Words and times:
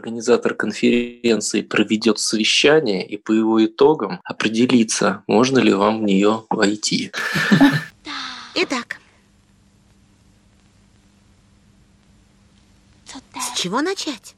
организатор 0.00 0.54
конференции 0.54 1.60
проведет 1.60 2.18
совещание 2.18 3.06
и 3.06 3.18
по 3.18 3.32
его 3.32 3.64
итогам 3.64 4.20
определится, 4.24 5.22
можно 5.26 5.58
ли 5.58 5.74
вам 5.74 6.00
в 6.00 6.02
нее 6.04 6.44
войти. 6.48 7.12
Итак, 8.54 8.98
с 13.06 13.60
чего 13.60 13.82
начать? 13.82 14.34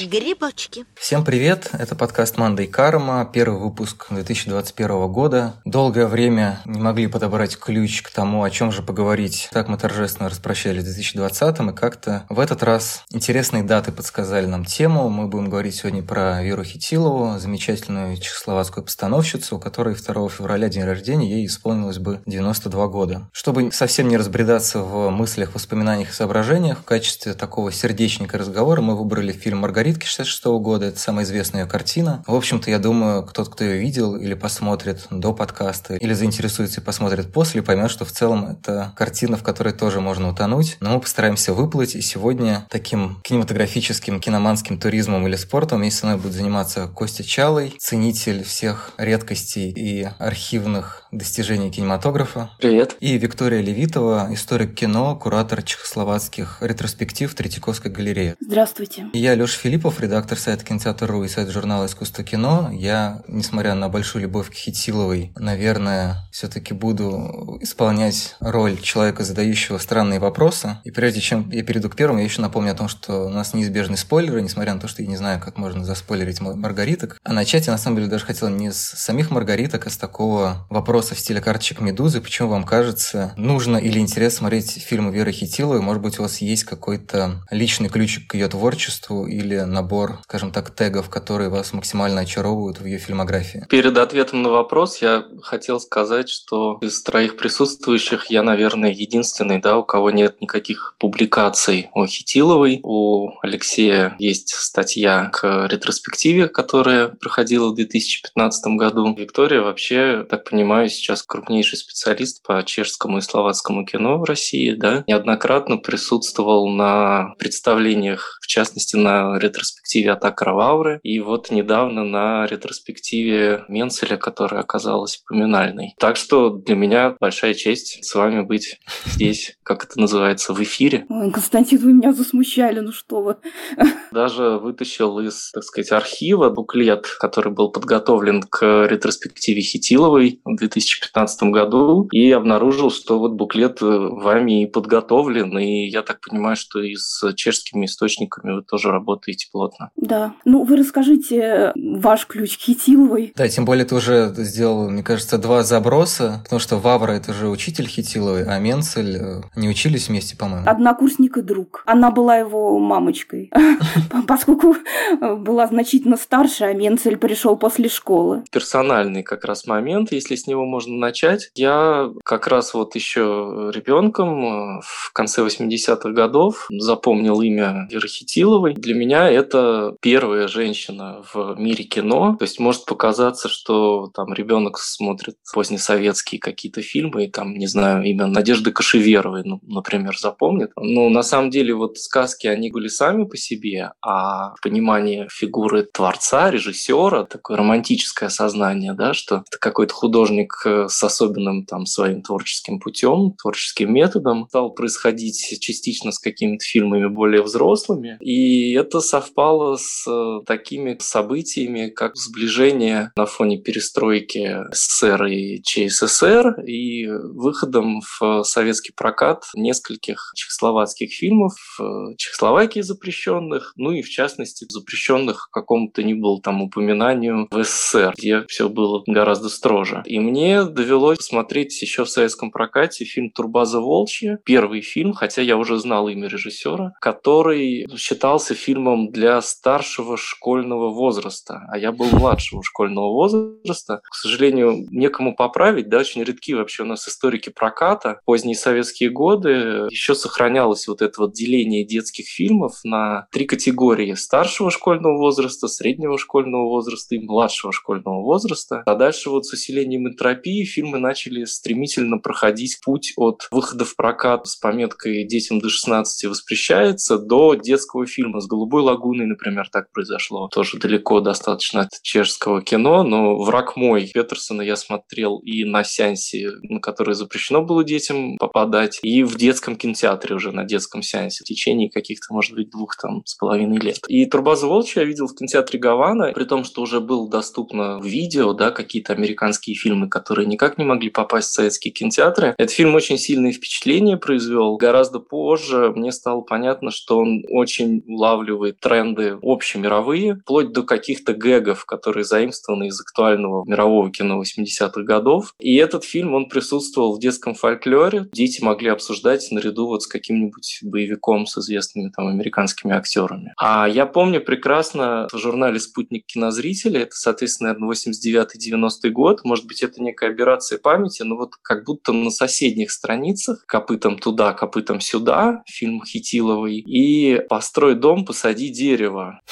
Грибочки. 0.00 0.86
Всем 0.94 1.24
привет, 1.24 1.68
это 1.72 1.94
подкаст 1.94 2.38
«Манда 2.38 2.62
и 2.62 2.66
карма», 2.66 3.28
первый 3.30 3.60
выпуск 3.60 4.06
2021 4.08 5.12
года. 5.12 5.54
Долгое 5.66 6.06
время 6.06 6.60
не 6.64 6.80
могли 6.80 7.06
подобрать 7.06 7.58
ключ 7.58 8.02
к 8.02 8.10
тому, 8.10 8.42
о 8.42 8.50
чем 8.50 8.72
же 8.72 8.82
поговорить. 8.82 9.48
Так 9.52 9.68
мы 9.68 9.76
торжественно 9.76 10.30
распрощались 10.30 10.82
в 10.82 10.86
2020 10.86 11.60
и 11.60 11.72
как-то 11.74 12.24
в 12.30 12.40
этот 12.40 12.62
раз 12.62 13.04
интересные 13.10 13.62
даты 13.62 13.92
подсказали 13.92 14.46
нам 14.46 14.64
тему. 14.64 15.10
Мы 15.10 15.28
будем 15.28 15.50
говорить 15.50 15.74
сегодня 15.74 16.02
про 16.02 16.42
Веру 16.42 16.64
Хитилову, 16.64 17.38
замечательную 17.38 18.16
чехословацкую 18.16 18.84
постановщицу, 18.84 19.56
у 19.56 19.60
которой 19.60 19.94
2 19.94 20.28
февраля 20.30 20.70
день 20.70 20.84
рождения, 20.84 21.30
ей 21.30 21.46
исполнилось 21.46 21.98
бы 21.98 22.22
92 22.24 22.86
года. 22.88 23.28
Чтобы 23.32 23.70
совсем 23.72 24.08
не 24.08 24.16
разбредаться 24.16 24.80
в 24.80 25.10
мыслях, 25.10 25.54
воспоминаниях 25.54 26.10
и 26.10 26.14
соображениях, 26.14 26.78
в 26.78 26.84
качестве 26.84 27.34
такого 27.34 27.70
сердечника 27.70 28.38
разговора 28.38 28.80
мы 28.80 28.96
выбрали 28.96 29.32
фильм 29.32 29.49
«Маргаритки» 29.56 30.06
66 30.06 30.44
года. 30.60 30.86
Это 30.86 30.98
самая 30.98 31.24
известная 31.24 31.62
ее 31.62 31.66
картина. 31.68 32.22
В 32.26 32.34
общем-то, 32.34 32.70
я 32.70 32.78
думаю, 32.78 33.28
тот, 33.32 33.48
кто 33.48 33.64
ее 33.64 33.78
видел 33.78 34.16
или 34.16 34.34
посмотрит 34.34 35.06
до 35.10 35.32
подкаста, 35.32 35.96
или 35.96 36.12
заинтересуется 36.12 36.80
и 36.80 36.84
посмотрит 36.84 37.32
после, 37.32 37.62
поймет, 37.62 37.90
что 37.90 38.04
в 38.04 38.12
целом 38.12 38.46
это 38.46 38.92
картина, 38.96 39.36
в 39.36 39.42
которой 39.42 39.72
тоже 39.72 40.00
можно 40.00 40.28
утонуть. 40.28 40.76
Но 40.80 40.94
мы 40.94 41.00
постараемся 41.00 41.52
выплыть. 41.52 41.94
И 41.94 42.00
сегодня 42.00 42.66
таким 42.70 43.20
кинематографическим, 43.22 44.20
киноманским 44.20 44.78
туризмом 44.78 45.26
или 45.26 45.36
спортом 45.36 45.80
вместе 45.80 46.00
со 46.00 46.06
мной 46.06 46.18
будет 46.18 46.32
заниматься 46.32 46.86
Костя 46.88 47.24
Чалый, 47.24 47.74
ценитель 47.78 48.44
всех 48.44 48.92
редкостей 48.98 49.70
и 49.70 50.08
архивных 50.18 51.06
достижений 51.12 51.70
кинематографа. 51.70 52.50
Привет. 52.58 52.96
И 53.00 53.16
Виктория 53.18 53.60
Левитова, 53.60 54.28
историк 54.30 54.74
кино, 54.74 55.16
куратор 55.16 55.62
чехословацких 55.62 56.58
ретроспектив 56.60 57.34
Третьяковской 57.34 57.90
галереи. 57.90 58.36
Здравствуйте. 58.40 59.06
И 59.12 59.18
я 59.18 59.34
Леша 59.34 59.58
Филиппов, 59.58 60.00
редактор 60.00 60.38
сайта 60.38 60.64
Кинотеатр.ру 60.64 61.24
и 61.24 61.28
сайт 61.28 61.50
журнала 61.50 61.86
«Искусство 61.86 62.24
кино». 62.24 62.70
Я, 62.72 63.22
несмотря 63.26 63.74
на 63.74 63.88
большую 63.88 64.22
любовь 64.22 64.50
к 64.50 64.54
Хитиловой, 64.54 65.32
наверное, 65.36 66.28
все-таки 66.32 66.74
буду 66.74 67.58
исполнять 67.60 68.36
роль 68.40 68.80
человека, 68.80 69.24
задающего 69.24 69.78
странные 69.78 70.20
вопросы. 70.20 70.78
И 70.84 70.90
прежде 70.90 71.20
чем 71.20 71.50
я 71.50 71.62
перейду 71.62 71.90
к 71.90 71.96
первому, 71.96 72.20
я 72.20 72.24
еще 72.24 72.40
напомню 72.40 72.72
о 72.72 72.76
том, 72.76 72.88
что 72.88 73.26
у 73.26 73.30
нас 73.30 73.54
неизбежны 73.54 73.96
спойлеры, 73.96 74.42
несмотря 74.42 74.74
на 74.74 74.80
то, 74.80 74.88
что 74.88 75.02
я 75.02 75.08
не 75.08 75.16
знаю, 75.16 75.40
как 75.40 75.56
можно 75.56 75.84
заспойлерить 75.84 76.40
маргариток. 76.40 77.18
А 77.24 77.32
начать 77.32 77.66
я, 77.66 77.72
на 77.72 77.78
самом 77.78 77.96
деле, 77.96 78.08
даже 78.08 78.24
хотел 78.24 78.48
не 78.48 78.72
с 78.72 78.78
самих 78.78 79.30
маргариток, 79.30 79.86
а 79.86 79.90
с 79.90 79.96
такого 79.96 80.66
вопроса 80.70 80.99
в 81.08 81.18
стиле 81.18 81.40
карточек 81.40 81.80
Медузы. 81.80 82.20
Почему 82.20 82.48
вам 82.48 82.64
кажется, 82.64 83.32
нужно 83.36 83.78
или 83.78 83.98
интересно 83.98 84.38
смотреть 84.38 84.82
фильмы 84.82 85.12
Веры 85.12 85.32
Хитиловой? 85.32 85.80
Может 85.80 86.02
быть, 86.02 86.18
у 86.18 86.22
вас 86.22 86.38
есть 86.38 86.64
какой-то 86.64 87.42
личный 87.50 87.88
ключик 87.88 88.28
к 88.28 88.34
ее 88.34 88.48
творчеству 88.48 89.26
или 89.26 89.60
набор, 89.60 90.18
скажем 90.24 90.52
так, 90.52 90.70
тегов, 90.74 91.08
которые 91.08 91.48
вас 91.48 91.72
максимально 91.72 92.20
очаровывают 92.20 92.80
в 92.80 92.84
ее 92.84 92.98
фильмографии? 92.98 93.66
Перед 93.70 93.96
ответом 93.96 94.42
на 94.42 94.50
вопрос 94.50 94.98
я 94.98 95.24
хотел 95.42 95.80
сказать, 95.80 96.28
что 96.28 96.78
из 96.82 97.02
троих 97.02 97.36
присутствующих 97.36 98.26
я, 98.26 98.42
наверное, 98.42 98.90
единственный, 98.92 99.60
да, 99.60 99.78
у 99.78 99.84
кого 99.84 100.10
нет 100.10 100.40
никаких 100.40 100.94
публикаций 100.98 101.88
о 101.94 102.06
Хитиловой. 102.06 102.80
У 102.82 103.30
Алексея 103.42 104.14
есть 104.18 104.50
статья 104.50 105.30
к 105.32 105.66
ретроспективе, 105.66 106.48
которая 106.48 107.08
проходила 107.08 107.70
в 107.70 107.74
2015 107.74 108.76
году. 108.76 109.14
Виктория 109.14 109.62
вообще, 109.62 110.26
так 110.28 110.48
понимаю, 110.48 110.89
сейчас 110.90 111.22
крупнейший 111.22 111.78
специалист 111.78 112.42
по 112.42 112.62
чешскому 112.62 113.18
и 113.18 113.22
словацкому 113.22 113.84
кино 113.86 114.18
в 114.18 114.24
России, 114.24 114.72
да, 114.72 115.04
неоднократно 115.06 115.78
присутствовал 115.78 116.68
на 116.68 117.34
представлениях, 117.38 118.39
частности, 118.50 118.96
на 118.96 119.38
ретроспективе 119.38 120.12
«Атака 120.12 120.44
Равауры», 120.44 121.00
и 121.02 121.20
вот 121.20 121.50
недавно 121.50 122.04
на 122.04 122.46
ретроспективе 122.46 123.64
Менцеля, 123.68 124.16
которая 124.16 124.60
оказалась 124.60 125.22
поминальной. 125.26 125.94
Так 125.98 126.16
что 126.16 126.50
для 126.50 126.74
меня 126.74 127.16
большая 127.20 127.54
честь 127.54 128.04
с 128.04 128.14
вами 128.14 128.42
быть 128.42 128.78
здесь, 129.06 129.56
как 129.62 129.84
это 129.84 129.98
называется, 130.00 130.52
в 130.52 130.62
эфире. 130.62 131.06
Ой, 131.08 131.30
Константин, 131.30 131.78
вы 131.78 131.92
меня 131.92 132.12
засмущали, 132.12 132.80
ну 132.80 132.92
что 132.92 133.22
вы. 133.22 133.36
Даже 134.12 134.58
вытащил 134.58 135.20
из, 135.20 135.50
так 135.52 135.62
сказать, 135.62 135.92
архива 135.92 136.50
буклет, 136.50 137.06
который 137.18 137.52
был 137.52 137.70
подготовлен 137.70 138.42
к 138.42 138.86
ретроспективе 138.86 139.62
Хитиловой 139.62 140.40
в 140.44 140.56
2015 140.56 141.42
году, 141.44 142.08
и 142.10 142.30
обнаружил, 142.32 142.90
что 142.90 143.18
вот 143.18 143.32
буклет 143.32 143.78
вами 143.80 144.64
и 144.64 144.66
подготовлен, 144.66 145.56
и 145.58 145.88
я 145.88 146.02
так 146.02 146.20
понимаю, 146.20 146.56
что 146.56 146.80
и 146.80 146.96
с 146.96 147.32
чешскими 147.34 147.86
источниками 147.86 148.39
вы 148.42 148.62
тоже 148.62 148.90
работаете 148.90 149.48
плотно. 149.50 149.90
Да. 149.96 150.34
Ну, 150.44 150.64
вы 150.64 150.76
расскажите 150.76 151.72
ваш 151.74 152.26
ключ 152.26 152.58
к 152.58 152.60
Хитиловой. 152.60 153.32
Да, 153.36 153.48
тем 153.48 153.64
более 153.64 153.84
ты 153.84 153.94
уже 153.94 154.32
сделал, 154.36 154.88
мне 154.90 155.02
кажется, 155.02 155.38
два 155.38 155.62
заброса, 155.62 156.40
потому 156.44 156.60
что 156.60 156.76
Вавра– 156.76 157.12
это 157.12 157.32
же 157.32 157.48
учитель 157.48 157.86
Хитиловой, 157.86 158.44
а 158.44 158.58
Менцель 158.58 159.16
э, 159.16 159.42
не 159.56 159.68
учились 159.68 160.08
вместе, 160.08 160.36
по-моему. 160.36 160.68
Однокурсник 160.68 161.36
и 161.36 161.42
друг. 161.42 161.82
Она 161.86 162.10
была 162.10 162.36
его 162.36 162.78
мамочкой, 162.78 163.50
поскольку 164.26 164.76
была 165.20 165.66
значительно 165.66 166.16
старше, 166.16 166.64
а 166.64 166.72
Менцель 166.72 167.16
пришел 167.16 167.56
после 167.56 167.88
школы. 167.88 168.44
Персональный 168.50 169.22
как 169.22 169.44
раз 169.44 169.66
момент, 169.66 170.12
если 170.12 170.34
с 170.34 170.46
него 170.46 170.64
можно 170.64 170.96
начать. 170.96 171.50
Я 171.54 172.10
как 172.24 172.46
раз 172.46 172.74
вот 172.74 172.94
еще 172.94 173.70
ребенком 173.74 174.78
э, 174.78 174.80
в 174.82 175.12
конце 175.12 175.42
80-х 175.42 176.10
годов 176.10 176.68
запомнил 176.70 177.40
имя 177.40 177.88
Веры 177.90 178.08
Хитиловой. 178.08 178.29
Для 178.74 178.94
меня 178.94 179.28
это 179.28 179.96
первая 180.00 180.46
женщина 180.46 181.22
в 181.32 181.56
мире 181.58 181.84
кино. 181.84 182.36
То 182.38 182.44
есть 182.44 182.60
может 182.60 182.84
показаться, 182.84 183.48
что 183.48 184.10
там 184.14 184.32
ребенок 184.32 184.78
смотрит 184.78 185.34
позднесоветские 185.52 186.40
какие-то 186.40 186.82
фильмы, 186.82 187.24
и 187.24 187.30
там, 187.30 187.54
не 187.54 187.66
знаю, 187.66 188.04
имя 188.04 188.26
Надежды 188.26 188.72
Кашеверовой, 188.72 189.42
ну, 189.44 189.60
например, 189.62 190.16
запомнит. 190.16 190.70
Но 190.76 191.08
на 191.08 191.22
самом 191.22 191.50
деле 191.50 191.74
вот 191.74 191.98
сказки, 191.98 192.46
они 192.46 192.70
были 192.70 192.88
сами 192.88 193.24
по 193.24 193.36
себе, 193.36 193.92
а 194.00 194.54
понимание 194.62 195.28
фигуры 195.30 195.82
творца, 195.82 196.50
режиссера, 196.50 197.24
такое 197.24 197.56
романтическое 197.56 198.28
сознание, 198.28 198.94
да, 198.94 199.12
что 199.12 199.44
это 199.48 199.58
какой-то 199.58 199.94
художник 199.94 200.52
с 200.64 201.02
особенным 201.02 201.64
там 201.66 201.86
своим 201.86 202.22
творческим 202.22 202.78
путем, 202.78 203.34
творческим 203.40 203.92
методом, 203.92 204.46
стал 204.48 204.72
происходить 204.72 205.58
частично 205.60 206.12
с 206.12 206.18
какими-то 206.18 206.64
фильмами 206.64 207.06
более 207.06 207.42
взрослыми. 207.42 208.18
И 208.20 208.72
это 208.72 209.00
совпало 209.00 209.76
с 209.76 210.06
э, 210.06 210.40
такими 210.46 210.96
событиями, 211.00 211.88
как 211.88 212.16
сближение 212.16 213.12
на 213.16 213.26
фоне 213.26 213.58
перестройки 213.58 214.58
СССР 214.72 215.24
и 215.26 215.62
ЧССР 215.62 216.60
и 216.66 217.06
выходом 217.06 218.00
в 218.00 218.42
советский 218.44 218.92
прокат 218.92 219.44
нескольких 219.54 220.32
чехословацких 220.34 221.12
фильмов, 221.12 221.52
в 221.78 222.14
Чехословакии 222.16 222.80
запрещенных, 222.80 223.72
ну 223.76 223.92
и 223.92 224.02
в 224.02 224.08
частности 224.08 224.66
запрещенных 224.68 225.48
какому-то 225.50 226.02
ни 226.02 226.14
было 226.14 226.40
там 226.40 226.62
упоминанию 226.62 227.48
в 227.50 227.64
СССР, 227.64 228.14
где 228.16 228.44
все 228.46 228.68
было 228.68 229.02
гораздо 229.06 229.48
строже. 229.48 230.02
И 230.06 230.18
мне 230.18 230.64
довелось 230.64 231.18
посмотреть 231.18 231.80
еще 231.80 232.04
в 232.04 232.10
советском 232.10 232.50
прокате 232.50 233.04
фильм 233.04 233.30
«Турбаза 233.30 233.80
Волчья», 233.80 234.38
первый 234.44 234.80
фильм, 234.80 235.12
хотя 235.12 235.42
я 235.42 235.56
уже 235.56 235.78
знал 235.78 236.08
имя 236.08 236.28
режиссера, 236.28 236.92
который 237.00 237.86
считался 238.00 238.54
фильмом 238.54 239.10
для 239.10 239.40
старшего 239.40 240.16
школьного 240.16 240.90
возраста, 240.90 241.62
а 241.70 241.78
я 241.78 241.92
был 241.92 242.06
младшего 242.10 242.62
школьного 242.62 243.12
возраста. 243.12 244.02
К 244.10 244.14
сожалению, 244.14 244.86
некому 244.90 245.34
поправить, 245.34 245.88
да, 245.88 245.98
очень 245.98 246.22
редки 246.22 246.54
вообще 246.54 246.82
у 246.82 246.86
нас 246.86 247.08
историки 247.08 247.50
проката. 247.50 248.20
Поздние 248.24 248.56
советские 248.56 249.10
годы 249.10 249.88
еще 249.90 250.14
сохранялось 250.14 250.86
вот 250.88 251.02
это 251.02 251.22
вот 251.22 251.32
деление 251.32 251.84
детских 251.84 252.26
фильмов 252.26 252.80
на 252.84 253.26
три 253.32 253.46
категории. 253.46 254.14
Старшего 254.14 254.70
школьного 254.70 255.16
возраста, 255.16 255.68
среднего 255.68 256.18
школьного 256.18 256.64
возраста 256.64 257.14
и 257.14 257.18
младшего 257.18 257.72
школьного 257.72 258.22
возраста. 258.22 258.82
А 258.86 258.94
дальше 258.94 259.30
вот 259.30 259.46
с 259.46 259.52
усилением 259.52 260.10
кинотерапии 260.10 260.64
фильмы 260.64 260.98
начали 260.98 261.44
стремительно 261.44 262.18
проходить 262.18 262.80
путь 262.84 263.12
от 263.16 263.48
выхода 263.50 263.84
в 263.84 263.96
прокат 263.96 264.46
с 264.46 264.56
пометкой 264.56 265.24
«Детям 265.24 265.60
до 265.60 265.68
16 265.68 266.24
воспрещается» 266.26 267.18
до 267.18 267.54
детского 267.54 267.89
фильма. 268.06 268.40
С 268.40 268.46
«Голубой 268.46 268.82
лагуной», 268.82 269.26
например, 269.26 269.68
так 269.70 269.90
произошло. 269.92 270.48
Тоже 270.48 270.78
далеко 270.78 271.20
достаточно 271.20 271.82
от 271.82 271.90
чешского 272.02 272.62
кино, 272.62 273.02
но 273.02 273.36
«Враг 273.38 273.76
мой» 273.76 274.10
Петерсона 274.12 274.62
я 274.62 274.76
смотрел 274.76 275.38
и 275.38 275.64
на 275.64 275.84
сеансе, 275.84 276.50
на 276.62 276.80
который 276.80 277.14
запрещено 277.14 277.62
было 277.62 277.84
детям 277.84 278.36
попадать, 278.38 278.98
и 279.02 279.22
в 279.22 279.36
детском 279.36 279.76
кинотеатре 279.76 280.36
уже 280.36 280.52
на 280.52 280.64
детском 280.64 281.02
сеансе 281.02 281.44
в 281.44 281.46
течение 281.46 281.90
каких-то, 281.90 282.32
может 282.32 282.54
быть, 282.54 282.70
двух 282.70 282.96
там 282.96 283.22
с 283.24 283.34
половиной 283.36 283.78
лет. 283.78 283.98
И 284.08 284.26
«Турбаза 284.26 284.66
Волчья» 284.66 285.02
я 285.02 285.08
видел 285.08 285.26
в 285.26 285.34
кинотеатре 285.34 285.78
Гавана, 285.78 286.32
при 286.32 286.44
том, 286.44 286.64
что 286.64 286.82
уже 286.82 287.00
было 287.00 287.28
доступно 287.28 288.00
видео, 288.02 288.52
да, 288.52 288.70
какие-то 288.70 289.12
американские 289.12 289.76
фильмы, 289.76 290.08
которые 290.08 290.46
никак 290.46 290.78
не 290.78 290.84
могли 290.84 291.10
попасть 291.10 291.48
в 291.48 291.52
советские 291.52 291.92
кинотеатры. 291.92 292.54
Этот 292.58 292.74
фильм 292.74 292.94
очень 292.94 293.18
сильное 293.18 293.52
впечатление 293.52 294.16
произвел. 294.16 294.76
Гораздо 294.76 295.18
позже 295.18 295.92
мне 295.94 296.12
стало 296.12 296.42
понятно, 296.42 296.90
что 296.90 297.18
он 297.18 297.42
очень 297.48 297.79
улавливает 297.80 298.80
тренды 298.80 299.38
общемировые, 299.42 300.36
вплоть 300.42 300.72
до 300.72 300.82
каких-то 300.82 301.34
гэгов, 301.34 301.84
которые 301.84 302.24
заимствованы 302.24 302.88
из 302.88 303.00
актуального 303.00 303.64
мирового 303.66 304.10
кино 304.10 304.42
80-х 304.42 305.02
годов. 305.02 305.54
И 305.58 305.76
этот 305.76 306.04
фильм, 306.04 306.34
он 306.34 306.48
присутствовал 306.48 307.16
в 307.16 307.20
детском 307.20 307.54
фольклоре. 307.54 308.28
Дети 308.32 308.62
могли 308.62 308.90
обсуждать 308.90 309.46
наряду 309.50 309.86
вот 309.86 310.02
с 310.02 310.06
каким-нибудь 310.06 310.80
боевиком 310.82 311.46
с 311.46 311.58
известными 311.58 312.10
там 312.14 312.28
американскими 312.28 312.94
актерами. 312.94 313.52
А 313.56 313.88
я 313.88 314.06
помню 314.06 314.40
прекрасно 314.40 315.28
в 315.32 315.38
журнале 315.38 315.78
«Спутник 315.80 316.26
кинозрителя», 316.26 317.00
это, 317.00 317.14
соответственно, 317.14 317.70
наверное, 317.70 317.94
89-90 317.94 319.10
год, 319.10 319.44
может 319.44 319.66
быть, 319.66 319.82
это 319.82 320.02
некая 320.02 320.30
операция 320.30 320.78
памяти, 320.78 321.22
но 321.22 321.36
вот 321.36 321.50
как 321.62 321.84
будто 321.84 322.12
на 322.12 322.30
соседних 322.30 322.90
страницах 322.90 323.64
«Копытом 323.66 324.18
туда, 324.18 324.52
копытом 324.52 325.00
сюда» 325.00 325.62
фильм 325.66 326.02
Хитиловой 326.04 326.76
и 326.76 327.40
«Построй 327.70 327.94
дом, 327.94 328.24
посади 328.24 328.68
дерево» 328.68 329.42